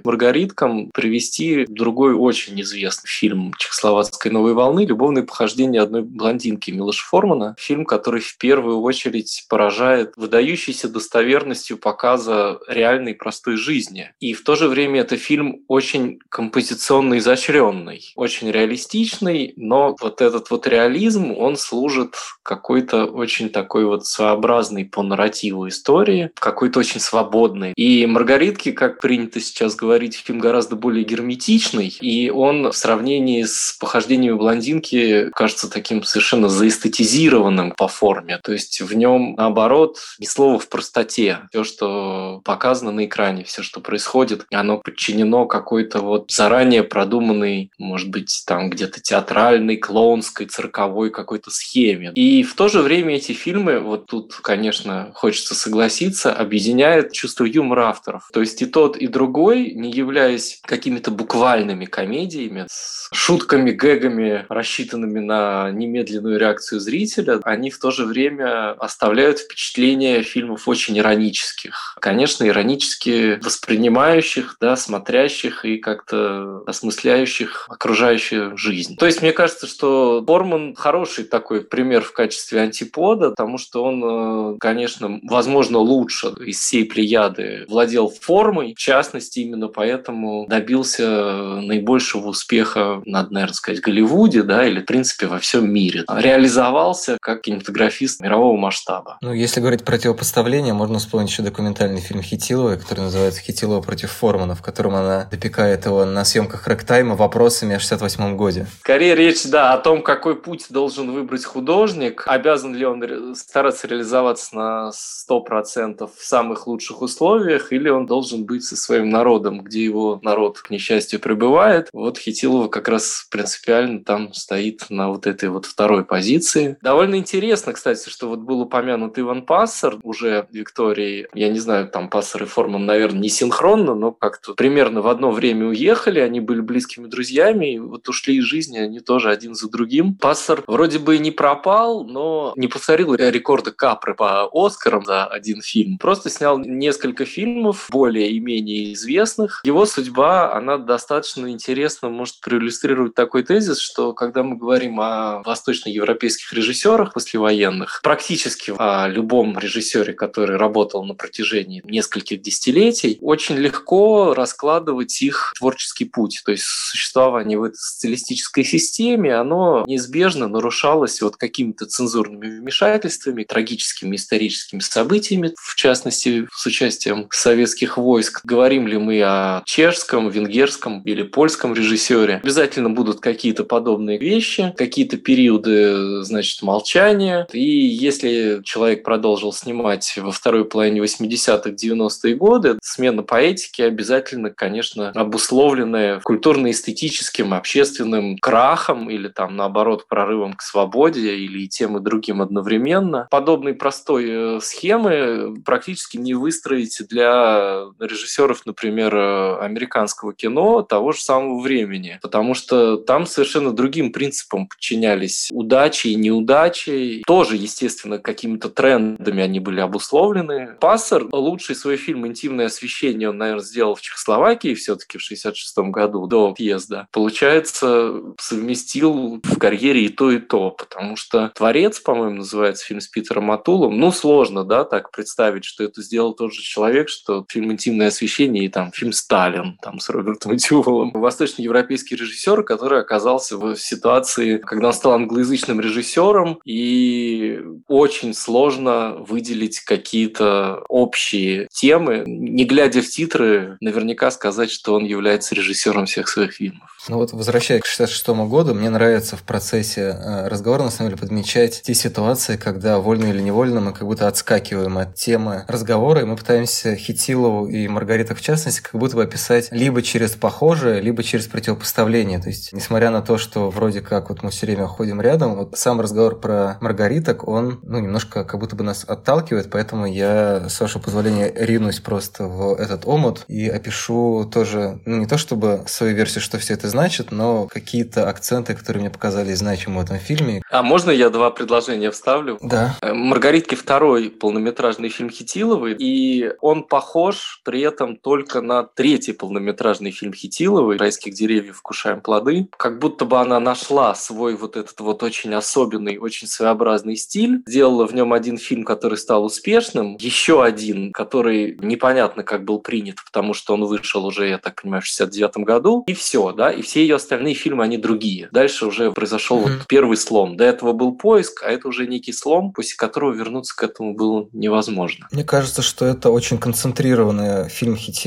Маргариткам 0.03 0.91
привести 0.91 1.65
другой 1.67 2.13
очень 2.13 2.59
известный 2.61 3.07
фильм 3.07 3.53
чехословацкой 3.57 4.31
новой 4.31 4.53
волны 4.53 4.85
«Любовные 4.85 5.23
похождения 5.23 5.81
одной 5.81 6.01
блондинки» 6.01 6.71
Милоша 6.71 7.05
Формана. 7.05 7.55
Фильм, 7.59 7.85
который 7.85 8.21
в 8.21 8.37
первую 8.37 8.81
очередь 8.81 9.45
поражает 9.49 10.13
выдающейся 10.15 10.89
достоверностью 10.89 11.77
показа 11.77 12.59
реальной 12.67 13.13
простой 13.13 13.57
жизни. 13.57 14.11
И 14.19 14.33
в 14.33 14.43
то 14.43 14.55
же 14.55 14.67
время 14.67 15.01
это 15.01 15.17
фильм 15.17 15.63
очень 15.67 16.19
композиционно 16.29 17.17
изощренный, 17.17 18.13
очень 18.15 18.51
реалистичный, 18.51 19.53
но 19.55 19.95
вот 19.99 20.21
этот 20.21 20.49
вот 20.49 20.67
реализм, 20.67 21.31
он 21.31 21.57
служит 21.57 22.15
какой-то 22.43 23.05
очень 23.05 23.49
такой 23.49 23.85
вот 23.85 24.05
своеобразной 24.05 24.85
по 24.85 25.03
нарративу 25.03 25.67
истории, 25.67 26.31
какой-то 26.35 26.79
очень 26.79 26.99
свободной. 26.99 27.73
И 27.75 28.05
«Маргаритки», 28.05 28.71
как 28.71 29.01
принято 29.01 29.34
сейчас 29.39 29.75
говорить, 29.75 30.15
фильм 30.15 30.39
гораздо 30.39 30.75
более 30.75 31.03
герметичный, 31.03 31.87
и 31.87 32.29
он 32.29 32.71
в 32.71 32.75
сравнении 32.75 33.43
с 33.43 33.77
«Похождениями 33.79 34.37
блондинки» 34.37 35.29
кажется 35.33 35.69
таким 35.69 36.03
совершенно 36.03 36.49
заэстетизированным 36.49 37.71
по 37.71 37.87
форме. 37.87 38.39
То 38.43 38.53
есть 38.53 38.81
в 38.81 38.93
нем, 38.95 39.35
наоборот, 39.37 39.97
ни 40.19 40.25
слова 40.25 40.59
в 40.59 40.69
простоте. 40.69 41.39
Все, 41.49 41.63
что 41.63 42.41
показано 42.43 42.91
на 42.91 43.05
экране, 43.05 43.43
все, 43.43 43.63
что 43.63 43.79
происходит, 43.79 44.45
оно 44.51 44.77
подчинено 44.77 45.45
какой-то 45.45 45.99
вот 45.99 46.31
заранее 46.31 46.83
продуманной, 46.83 47.71
может 47.77 48.09
быть, 48.09 48.43
там 48.45 48.69
где-то 48.69 49.01
театральной, 49.01 49.77
клоунской, 49.77 50.45
цирковой 50.45 51.09
какой-то 51.09 51.51
схеме. 51.51 52.11
И 52.15 52.43
в 52.43 52.55
то 52.55 52.67
же 52.67 52.81
время 52.81 53.15
эти 53.15 53.31
фильмы, 53.31 53.79
вот 53.79 54.07
тут, 54.07 54.35
конечно, 54.35 55.11
хочется 55.13 55.55
согласиться, 55.55 56.33
объединяет 56.33 57.11
чувство 57.11 57.45
юмора 57.45 57.89
авторов. 57.89 58.29
То 58.33 58.41
есть 58.41 58.61
и 58.61 58.65
тот, 58.65 58.97
и 58.97 59.07
другой, 59.07 59.24
не 59.71 59.91
являясь 59.91 60.59
какими-то 60.63 61.11
буквальными 61.11 61.85
комедиями, 61.85 62.65
с 62.69 63.09
шутками, 63.13 63.71
гэгами, 63.71 64.45
рассчитанными 64.49 65.19
на 65.19 65.71
немедленную 65.71 66.39
реакцию 66.39 66.79
зрителя, 66.79 67.39
они 67.43 67.69
в 67.69 67.79
то 67.79 67.91
же 67.91 68.05
время 68.05 68.71
оставляют 68.71 69.39
впечатление 69.39 70.23
фильмов 70.23 70.67
очень 70.67 70.97
иронических. 70.97 71.95
Конечно, 71.99 72.47
иронически 72.47 73.39
воспринимающих, 73.43 74.57
да, 74.59 74.75
смотрящих 74.75 75.65
и 75.65 75.77
как-то 75.77 76.63
осмысляющих 76.65 77.67
окружающую 77.69 78.57
жизнь. 78.57 78.95
То 78.97 79.05
есть 79.05 79.21
мне 79.21 79.31
кажется, 79.31 79.67
что 79.67 80.21
Борман 80.21 80.75
хороший 80.75 81.23
такой 81.25 81.61
пример 81.61 82.01
в 82.01 82.13
качестве 82.13 82.61
антипода, 82.61 83.31
потому 83.31 83.57
что 83.57 83.83
он, 83.83 84.55
э, 84.55 84.57
конечно, 84.59 85.19
возможно, 85.23 85.79
лучше 85.79 86.27
из 86.45 86.59
всей 86.59 86.85
плеяды 86.85 87.65
владел 87.67 88.09
формой, 88.09 88.73
в 88.75 88.79
частности, 88.79 89.14
именно 89.37 89.67
поэтому 89.67 90.45
добился 90.47 91.61
наибольшего 91.61 92.27
успеха, 92.27 93.01
надо, 93.05 93.33
наверное, 93.33 93.53
сказать, 93.53 93.81
Голливуде, 93.81 94.43
да, 94.43 94.65
или, 94.65 94.81
в 94.81 94.85
принципе, 94.85 95.27
во 95.27 95.39
всем 95.39 95.71
мире. 95.71 96.03
Реализовался 96.09 97.17
как 97.21 97.41
кинематографист 97.41 98.21
мирового 98.21 98.57
масштаба. 98.57 99.17
Ну, 99.21 99.33
если 99.33 99.59
говорить 99.59 99.83
противопоставление, 99.83 100.73
можно 100.73 100.99
вспомнить 100.99 101.29
еще 101.29 101.43
документальный 101.43 102.01
фильм 102.01 102.21
Хитиловой, 102.21 102.77
который 102.77 103.01
называется 103.01 103.41
«Хитилова 103.41 103.81
против 103.81 104.11
Формана», 104.11 104.55
в 104.55 104.61
котором 104.61 104.95
она 104.95 105.27
допекает 105.29 105.85
его 105.85 106.05
на 106.05 106.25
съемках 106.25 106.67
рэктайма 106.67 107.15
вопросами 107.15 107.75
о 107.75 107.79
68-м 107.79 108.37
годе. 108.37 108.67
Скорее 108.81 109.15
речь, 109.15 109.43
да, 109.45 109.73
о 109.73 109.77
том, 109.77 110.01
какой 110.01 110.35
путь 110.35 110.65
должен 110.69 111.11
выбрать 111.11 111.45
художник, 111.45 112.23
обязан 112.27 112.75
ли 112.75 112.85
он 112.85 113.35
стараться 113.35 113.87
реализоваться 113.87 114.55
на 114.55 114.91
100% 115.29 116.09
в 116.15 116.23
самых 116.23 116.67
лучших 116.67 117.01
условиях, 117.01 117.71
или 117.71 117.89
он 117.89 118.05
должен 118.05 118.45
быть 118.45 118.63
со 118.63 118.75
своим 118.75 119.04
народом, 119.09 119.61
где 119.61 119.83
его 119.83 120.19
народ, 120.21 120.59
к 120.59 120.69
несчастью, 120.69 121.19
пребывает. 121.19 121.89
Вот 121.93 122.17
Хитилова 122.17 122.67
как 122.67 122.87
раз 122.87 123.27
принципиально 123.29 124.03
там 124.03 124.33
стоит 124.33 124.85
на 124.89 125.09
вот 125.09 125.27
этой 125.27 125.49
вот 125.49 125.65
второй 125.65 126.05
позиции. 126.05 126.77
Довольно 126.81 127.15
интересно, 127.15 127.73
кстати, 127.73 128.09
что 128.09 128.29
вот 128.29 128.39
был 128.39 128.61
упомянут 128.61 129.19
Иван 129.19 129.45
Пассер, 129.45 129.99
уже 130.03 130.47
Виктории, 130.51 131.27
я 131.33 131.49
не 131.49 131.59
знаю, 131.59 131.89
там 131.89 132.09
Пассер 132.09 132.43
и 132.43 132.45
Форман 132.45 132.85
наверное, 132.85 133.21
не 133.21 133.29
синхронно, 133.29 133.95
но 133.95 134.11
как-то 134.11 134.53
примерно 134.53 135.01
в 135.01 135.07
одно 135.07 135.31
время 135.31 135.67
уехали, 135.67 136.19
они 136.19 136.39
были 136.39 136.61
близкими 136.61 137.07
друзьями, 137.07 137.73
и 137.73 137.79
вот 137.79 138.07
ушли 138.07 138.37
из 138.37 138.43
жизни 138.43 138.77
они 138.77 138.99
тоже 138.99 139.29
один 139.29 139.55
за 139.55 139.69
другим. 139.69 140.15
Пассер 140.15 140.63
вроде 140.67 140.99
бы 140.99 141.15
и 141.15 141.19
не 141.19 141.31
пропал, 141.31 142.05
но 142.05 142.53
не 142.55 142.67
повторил 142.67 143.13
рекорды 143.15 143.71
Капры 143.71 144.15
по 144.15 144.49
Оскарам 144.53 145.05
за 145.05 145.25
один 145.25 145.61
фильм. 145.61 145.97
Просто 145.97 146.29
снял 146.29 146.59
несколько 146.59 147.25
фильмов, 147.25 147.87
более 147.91 148.29
и 148.31 148.39
менее 148.39 148.94
известных. 148.95 149.61
Его 149.63 149.85
судьба, 149.85 150.53
она 150.53 150.77
достаточно 150.77 151.49
интересно 151.51 152.09
может 152.09 152.39
проиллюстрировать 152.41 153.13
такой 153.13 153.43
тезис, 153.43 153.79
что 153.79 154.13
когда 154.13 154.43
мы 154.43 154.57
говорим 154.57 154.99
о 154.99 155.43
восточноевропейских 155.43 156.51
режиссерах 156.53 157.13
послевоенных, 157.13 157.99
практически 158.03 158.73
о 158.77 159.07
любом 159.07 159.57
режиссере, 159.59 160.13
который 160.13 160.57
работал 160.57 161.03
на 161.05 161.13
протяжении 161.13 161.81
нескольких 161.85 162.41
десятилетий, 162.41 163.17
очень 163.21 163.55
легко 163.55 164.33
раскладывать 164.33 165.21
их 165.21 165.53
творческий 165.57 166.05
путь. 166.05 166.41
То 166.45 166.51
есть 166.51 166.63
существование 166.63 167.59
в 167.59 167.63
этой 167.63 167.77
социалистической 167.77 168.63
системе, 168.63 169.35
оно 169.35 169.83
неизбежно 169.87 170.47
нарушалось 170.47 171.21
вот 171.21 171.35
какими-то 171.37 171.85
цензурными 171.85 172.59
вмешательствами, 172.59 173.43
трагическими 173.43 174.15
историческими 174.15 174.79
событиями, 174.79 175.53
в 175.57 175.75
частности, 175.75 176.47
с 176.51 176.65
участием 176.65 177.27
советских 177.31 177.97
войск. 177.97 178.41
Говорим 178.75 178.91
ли 178.91 178.97
мы 178.97 179.21
о 179.23 179.61
чешском, 179.63 180.27
венгерском 180.27 181.01
или 181.03 181.23
польском 181.23 181.73
режиссере, 181.73 182.41
обязательно 182.43 182.89
будут 182.89 183.21
какие-то 183.21 183.63
подобные 183.63 184.17
вещи, 184.17 184.73
какие-то 184.75 185.15
периоды, 185.15 186.23
значит, 186.23 186.61
молчания. 186.61 187.47
И 187.53 187.63
если 187.63 188.59
человек 188.65 189.03
продолжил 189.03 189.53
снимать 189.53 190.13
во 190.17 190.33
второй 190.33 190.65
половине 190.65 190.99
80-х, 190.99 191.69
90-е 191.69 192.35
годы, 192.35 192.77
смена 192.81 193.23
поэтики 193.23 193.81
обязательно, 193.81 194.49
конечно, 194.49 195.11
обусловленная 195.11 196.19
культурно-эстетическим, 196.19 197.53
общественным 197.53 198.37
крахом 198.39 199.09
или 199.09 199.29
там, 199.29 199.55
наоборот, 199.55 200.05
прорывом 200.09 200.51
к 200.51 200.61
свободе 200.61 201.37
или 201.37 201.61
и 201.61 201.69
тем 201.69 201.95
и 201.95 202.01
другим 202.01 202.41
одновременно. 202.41 203.29
Подобной 203.31 203.73
простой 203.73 204.25
э, 204.27 204.59
схемы 204.61 205.63
практически 205.63 206.17
не 206.17 206.33
выстроить 206.33 207.01
для 207.09 207.85
режиссеров, 208.01 208.64
например, 208.65 209.15
э, 209.15 209.57
американского 209.59 210.33
кино 210.33 210.81
того 210.81 211.11
же 211.11 211.21
самого 211.21 211.59
времени, 211.61 212.19
потому 212.21 212.53
что 212.53 212.97
там 212.97 213.25
совершенно 213.25 213.71
другим 213.71 214.11
принципам 214.11 214.67
подчинялись 214.67 215.49
удачи 215.51 216.07
и 216.07 216.15
неудачи. 216.15 217.23
Тоже, 217.25 217.55
естественно, 217.55 218.19
какими-то 218.19 218.69
трендами 218.69 219.43
они 219.43 219.59
были 219.59 219.79
обусловлены. 219.79 220.75
Пассер 220.79 221.27
лучший 221.31 221.75
свой 221.75 221.97
фильм 221.97 222.27
«Интимное 222.27 222.67
освещение» 222.67 223.29
он, 223.29 223.37
наверное, 223.37 223.63
сделал 223.63 223.95
в 223.95 224.01
Чехословакии 224.01 224.73
все-таки 224.73 225.17
в 225.17 225.21
66 225.21 225.77
году 225.89 226.27
до 226.27 226.51
отъезда. 226.51 227.07
Получается, 227.11 228.21
совместил 228.39 229.41
в 229.43 229.57
карьере 229.57 230.05
и 230.05 230.09
то, 230.09 230.31
и 230.31 230.39
то, 230.39 230.71
потому 230.71 231.15
что 231.15 231.51
«Творец», 231.55 231.99
по-моему, 231.99 232.37
называется 232.37 232.85
фильм 232.85 233.01
с 233.01 233.07
Питером 233.07 233.45
Матулом. 233.45 233.99
Ну, 233.99 234.11
сложно, 234.11 234.63
да, 234.63 234.83
так 234.83 235.11
представить, 235.11 235.65
что 235.65 235.83
это 235.83 236.01
сделал 236.01 236.33
тот 236.33 236.53
же 236.53 236.61
человек, 236.61 237.09
что 237.09 237.45
фильм 237.49 237.71
«Интимное 237.71 238.07
освещение» 238.07 238.54
и 238.63 238.69
там 238.69 238.91
фильм 238.91 239.11
«Сталин» 239.11 239.77
там 239.81 239.99
с 239.99 240.09
Робертом 240.09 240.55
Дювалом. 240.57 241.11
Восточноевропейский 241.11 242.17
режиссер, 242.17 242.63
который 242.63 243.01
оказался 243.01 243.57
в 243.57 243.75
ситуации, 243.75 244.57
когда 244.57 244.87
он 244.87 244.93
стал 244.93 245.13
англоязычным 245.13 245.79
режиссером, 245.79 246.59
и 246.65 247.59
очень 247.87 248.33
сложно 248.33 249.15
выделить 249.19 249.79
какие-то 249.79 250.83
общие 250.89 251.67
темы. 251.71 252.23
Не 252.25 252.65
глядя 252.65 253.01
в 253.01 253.07
титры, 253.07 253.77
наверняка 253.81 254.31
сказать, 254.31 254.71
что 254.71 254.95
он 254.95 255.05
является 255.05 255.55
режиссером 255.55 256.05
всех 256.05 256.27
своих 256.27 256.53
фильмов. 256.53 256.95
Ну 257.07 257.17
вот, 257.17 257.33
возвращаясь 257.33 257.83
к 257.83 257.85
66 257.85 258.29
году, 258.49 258.73
мне 258.73 258.89
нравится 258.89 259.37
в 259.37 259.43
процессе 259.43 260.01
э, 260.01 260.47
разговора, 260.47 260.83
на 260.83 260.89
самом 260.89 261.11
деле, 261.11 261.21
подмечать 261.21 261.83
те 261.83 261.93
ситуации, 261.93 262.57
когда 262.57 262.99
вольно 262.99 263.25
или 263.25 263.41
невольно 263.41 263.79
мы 263.79 263.93
как 263.93 264.07
будто 264.07 264.27
отскакиваем 264.27 264.97
от 264.97 265.13
темы 265.13 265.65
разговора, 265.67 266.21
и 266.21 266.25
мы 266.25 266.35
пытаемся 266.35 266.95
Хитилову 266.95 267.67
и 267.67 267.87
Маргарита 267.87 268.33
частности 268.45 268.81
как 268.81 268.99
будто 268.99 269.15
бы 269.15 269.23
описать 269.23 269.69
либо 269.71 270.01
через 270.01 270.31
похожее, 270.31 271.01
либо 271.01 271.23
через 271.23 271.47
противопоставление. 271.47 272.39
То 272.39 272.49
есть, 272.49 272.73
несмотря 272.73 273.09
на 273.09 273.21
то, 273.21 273.37
что 273.37 273.69
вроде 273.69 274.01
как 274.01 274.29
вот 274.29 274.43
мы 274.43 274.51
все 274.51 274.65
время 274.65 274.87
ходим 274.87 275.19
рядом, 275.19 275.55
вот 275.55 275.77
сам 275.77 275.99
разговор 275.99 276.39
про 276.39 276.77
Маргариток, 276.81 277.47
он 277.47 277.79
ну, 277.83 277.99
немножко 277.99 278.43
как 278.43 278.59
будто 278.59 278.75
бы 278.75 278.83
нас 278.83 279.03
отталкивает, 279.07 279.69
поэтому 279.71 280.05
я, 280.05 280.69
с 280.69 280.79
вашего 280.79 281.01
позволения, 281.01 281.51
ринусь 281.55 281.99
просто 281.99 282.45
в 282.45 282.75
этот 282.75 283.05
омут 283.05 283.45
и 283.47 283.67
опишу 283.67 284.49
тоже, 284.51 284.99
ну, 285.05 285.17
не 285.17 285.25
то 285.25 285.37
чтобы 285.37 285.83
свою 285.87 286.15
версию, 286.15 286.41
что 286.41 286.59
все 286.59 286.73
это 286.73 286.87
значит, 286.87 287.31
но 287.31 287.67
какие-то 287.67 288.29
акценты, 288.29 288.75
которые 288.75 289.01
мне 289.01 289.09
показались 289.09 289.57
значимы 289.57 290.01
в 290.01 290.03
этом 290.03 290.17
фильме. 290.17 290.61
А 290.69 290.83
можно 290.83 291.09
я 291.09 291.29
два 291.29 291.49
предложения 291.49 292.11
вставлю? 292.11 292.59
Да. 292.61 292.95
Э, 293.01 293.13
«Маргаритки» 293.13 293.75
второй 293.75 294.29
полнометражный 294.29 295.09
фильм 295.09 295.29
Хитиловой, 295.29 295.95
и 295.97 296.51
он 296.61 296.83
похож 296.83 297.61
при 297.63 297.81
этом 297.81 298.15
только 298.15 298.34
на 298.61 298.83
третий 298.83 299.33
полнометражный 299.33 300.11
фильм 300.11 300.33
Хитиловой 300.33 300.97
«Райских 300.97 301.33
деревьев 301.33 301.77
вкушаем 301.77 302.21
плоды». 302.21 302.67
Как 302.77 302.99
будто 302.99 303.25
бы 303.25 303.39
она 303.39 303.59
нашла 303.59 304.15
свой 304.15 304.55
вот 304.55 304.77
этот 304.77 304.99
вот 304.99 305.23
очень 305.23 305.53
особенный, 305.53 306.17
очень 306.17 306.47
своеобразный 306.47 307.15
стиль, 307.15 307.63
сделала 307.65 308.07
в 308.07 308.13
нем 308.13 308.33
один 308.33 308.57
фильм, 308.57 308.83
который 308.83 309.17
стал 309.17 309.45
успешным, 309.45 310.17
еще 310.19 310.63
один, 310.63 311.11
который 311.11 311.77
непонятно 311.81 312.43
как 312.43 312.65
был 312.65 312.79
принят, 312.79 313.17
потому 313.25 313.53
что 313.53 313.73
он 313.73 313.85
вышел 313.85 314.25
уже, 314.25 314.49
я 314.49 314.57
так 314.57 314.81
понимаю, 314.81 315.01
в 315.01 315.05
69 315.05 315.57
году, 315.57 316.03
и 316.07 316.13
все, 316.13 316.51
да, 316.51 316.71
и 316.71 316.81
все 316.81 317.01
ее 317.01 317.15
остальные 317.15 317.53
фильмы, 317.53 317.83
они 317.83 317.97
другие. 317.97 318.49
Дальше 318.51 318.85
уже 318.85 319.11
произошел 319.11 319.59
mm-hmm. 319.59 319.77
вот 319.77 319.87
первый 319.87 320.17
слом. 320.17 320.57
До 320.57 320.63
этого 320.63 320.93
был 320.93 321.13
поиск, 321.15 321.63
а 321.63 321.69
это 321.69 321.87
уже 321.87 322.07
некий 322.07 322.33
слом, 322.33 322.71
после 322.71 322.95
которого 322.97 323.33
вернуться 323.33 323.75
к 323.75 323.83
этому 323.83 324.13
было 324.15 324.47
невозможно. 324.53 325.27
Мне 325.31 325.43
кажется, 325.43 325.81
что 325.81 326.05
это 326.05 326.29
очень 326.29 326.57
концентрированный 326.57 327.69
фильм 327.69 327.95
Хитиловой. 327.95 328.24